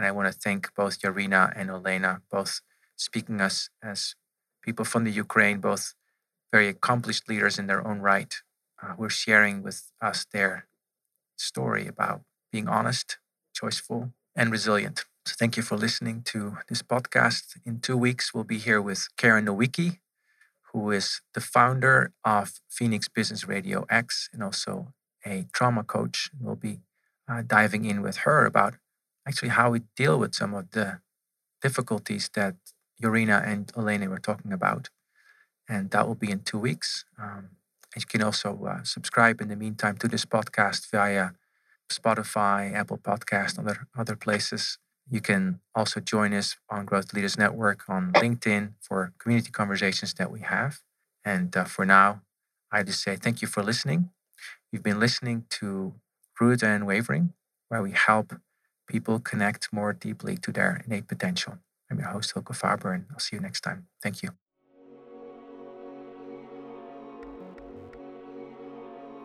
And 0.00 0.06
I 0.06 0.12
want 0.12 0.32
to 0.32 0.38
thank 0.38 0.74
both 0.74 1.02
Yarina 1.02 1.52
and 1.54 1.68
Olena, 1.68 2.22
both 2.30 2.62
speaking 2.96 3.38
us 3.38 3.68
as 3.82 4.14
people 4.62 4.86
from 4.86 5.04
the 5.04 5.10
Ukraine, 5.10 5.60
both 5.60 5.92
very 6.50 6.68
accomplished 6.68 7.28
leaders 7.28 7.58
in 7.58 7.66
their 7.66 7.86
own 7.86 8.00
right, 8.00 8.34
uh, 8.82 8.94
who 8.94 9.04
are 9.04 9.10
sharing 9.10 9.62
with 9.62 9.92
us 10.00 10.24
their 10.32 10.66
story 11.36 11.86
about 11.86 12.22
being 12.50 12.66
honest, 12.66 13.18
choiceful, 13.54 14.14
and 14.34 14.50
resilient. 14.50 15.04
So 15.26 15.34
thank 15.38 15.58
you 15.58 15.62
for 15.62 15.76
listening 15.76 16.22
to 16.32 16.56
this 16.70 16.80
podcast. 16.80 17.58
In 17.66 17.80
two 17.80 17.98
weeks, 17.98 18.32
we'll 18.32 18.44
be 18.44 18.56
here 18.56 18.80
with 18.80 19.06
Karen 19.18 19.44
Nowicki, 19.44 19.98
who 20.72 20.90
is 20.90 21.20
the 21.34 21.42
founder 21.42 22.14
of 22.24 22.58
Phoenix 22.70 23.06
Business 23.06 23.46
Radio 23.46 23.84
X 23.90 24.30
and 24.32 24.42
also 24.42 24.94
a 25.26 25.44
trauma 25.52 25.84
coach. 25.84 26.30
We'll 26.40 26.56
be 26.56 26.80
uh, 27.28 27.42
diving 27.46 27.84
in 27.84 28.00
with 28.00 28.16
her 28.24 28.46
about 28.46 28.76
actually 29.26 29.50
how 29.50 29.70
we 29.70 29.80
deal 29.96 30.18
with 30.18 30.34
some 30.34 30.54
of 30.54 30.70
the 30.70 31.00
difficulties 31.62 32.30
that 32.34 32.56
Yarina 33.02 33.46
and 33.46 33.72
Elena 33.76 34.08
were 34.08 34.18
talking 34.18 34.52
about. 34.52 34.90
And 35.68 35.90
that 35.90 36.06
will 36.06 36.14
be 36.14 36.30
in 36.30 36.40
two 36.40 36.58
weeks. 36.58 37.04
Um, 37.18 37.50
and 37.94 38.02
you 38.02 38.06
can 38.06 38.22
also 38.22 38.58
uh, 38.68 38.82
subscribe 38.82 39.40
in 39.40 39.48
the 39.48 39.56
meantime 39.56 39.96
to 39.98 40.08
this 40.08 40.24
podcast 40.24 40.90
via 40.90 41.30
Spotify, 41.90 42.72
Apple 42.72 42.98
Podcast, 42.98 43.58
other 43.58 43.86
other 43.96 44.16
places. 44.16 44.78
You 45.10 45.20
can 45.20 45.60
also 45.74 45.98
join 45.98 46.32
us 46.32 46.56
on 46.68 46.84
Growth 46.84 47.12
Leaders 47.12 47.36
Network 47.36 47.88
on 47.88 48.12
LinkedIn 48.12 48.74
for 48.80 49.12
community 49.18 49.50
conversations 49.50 50.14
that 50.14 50.30
we 50.30 50.40
have. 50.40 50.80
And 51.24 51.56
uh, 51.56 51.64
for 51.64 51.84
now, 51.84 52.22
I 52.70 52.84
just 52.84 53.02
say 53.02 53.16
thank 53.16 53.42
you 53.42 53.48
for 53.48 53.62
listening. 53.62 54.10
You've 54.70 54.84
been 54.84 55.00
listening 55.00 55.46
to 55.50 55.94
Rooted 56.40 56.62
and 56.62 56.82
Unwavering, 56.82 57.32
where 57.68 57.82
we 57.82 57.90
help 57.90 58.34
people 58.90 59.20
connect 59.20 59.72
more 59.72 59.92
deeply 59.92 60.36
to 60.36 60.50
their 60.50 60.82
innate 60.84 61.06
potential. 61.06 61.58
I'm 61.90 61.98
your 61.98 62.08
host, 62.08 62.34
Hylke 62.34 62.54
Faber, 62.54 62.92
and 62.92 63.06
I'll 63.12 63.20
see 63.20 63.36
you 63.36 63.42
next 63.42 63.60
time. 63.60 63.86
Thank 64.02 64.22
you. 64.22 64.30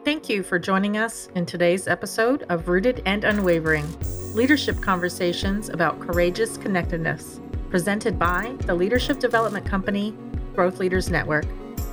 Thank 0.06 0.30
you 0.30 0.44
for 0.44 0.60
joining 0.60 0.98
us 0.98 1.30
in 1.34 1.48
today's 1.48 1.88
episode 1.88 2.44
of 2.50 2.68
Rooted 2.68 3.02
and 3.08 3.24
Unwavering 3.24 3.88
Leadership 4.36 4.80
Conversations 4.82 5.70
about 5.70 6.00
Courageous 6.00 6.58
Connectedness, 6.58 7.42
presented 7.72 8.20
by 8.20 8.56
the 8.68 8.76
Leadership 8.76 9.18
Development 9.18 9.66
Company, 9.66 10.16
Growth 10.54 10.78
Leaders 10.78 11.10
Network. 11.10 11.46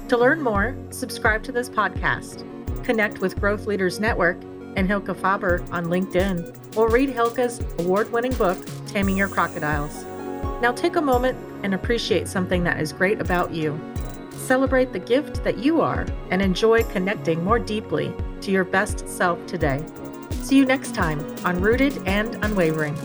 To 0.09 0.18
learn 0.18 0.43
more, 0.43 0.77
subscribe 0.91 1.43
to 1.45 1.53
this 1.53 1.70
podcast, 1.70 2.45
connect 2.85 3.20
with 3.20 3.41
Growth 3.41 3.66
Leaders 3.66 3.99
Network 3.99 4.37
and 4.77 4.89
Hylke 4.89 5.14
Faber 5.16 5.64
on 5.70 5.87
LinkedIn, 5.87 6.77
or 6.77 6.89
read 6.89 7.11
Hylke's 7.11 7.61
award 7.81 8.11
winning 8.12 8.35
book, 8.35 8.59
Taming 8.87 9.16
Your 9.16 9.29
Crocodiles. 9.29 10.05
Now 10.61 10.73
take 10.73 10.97
a 10.97 11.01
moment 11.01 11.39
and 11.62 11.75
appreciate 11.75 12.29
something 12.29 12.64
that 12.64 12.81
is 12.81 12.93
great 12.93 13.20
about 13.20 13.53
you. 13.53 13.79
Celebrate 14.31 14.93
the 14.93 14.99
gift 14.99 15.45
that 15.45 15.59
you 15.59 15.81
are 15.81 16.07
and 16.31 16.43
enjoy 16.43 16.83
connecting 16.85 17.45
more 17.45 17.59
deeply 17.59 18.12
to 18.41 18.51
your 18.51 18.64
best 18.64 19.09
self 19.09 19.45
today. 19.47 19.85
See 20.43 20.57
you 20.57 20.64
next 20.64 20.95
time 20.95 21.20
on 21.45 21.61
Rooted 21.61 22.07
and 22.07 22.35
Unwavering. 22.45 22.97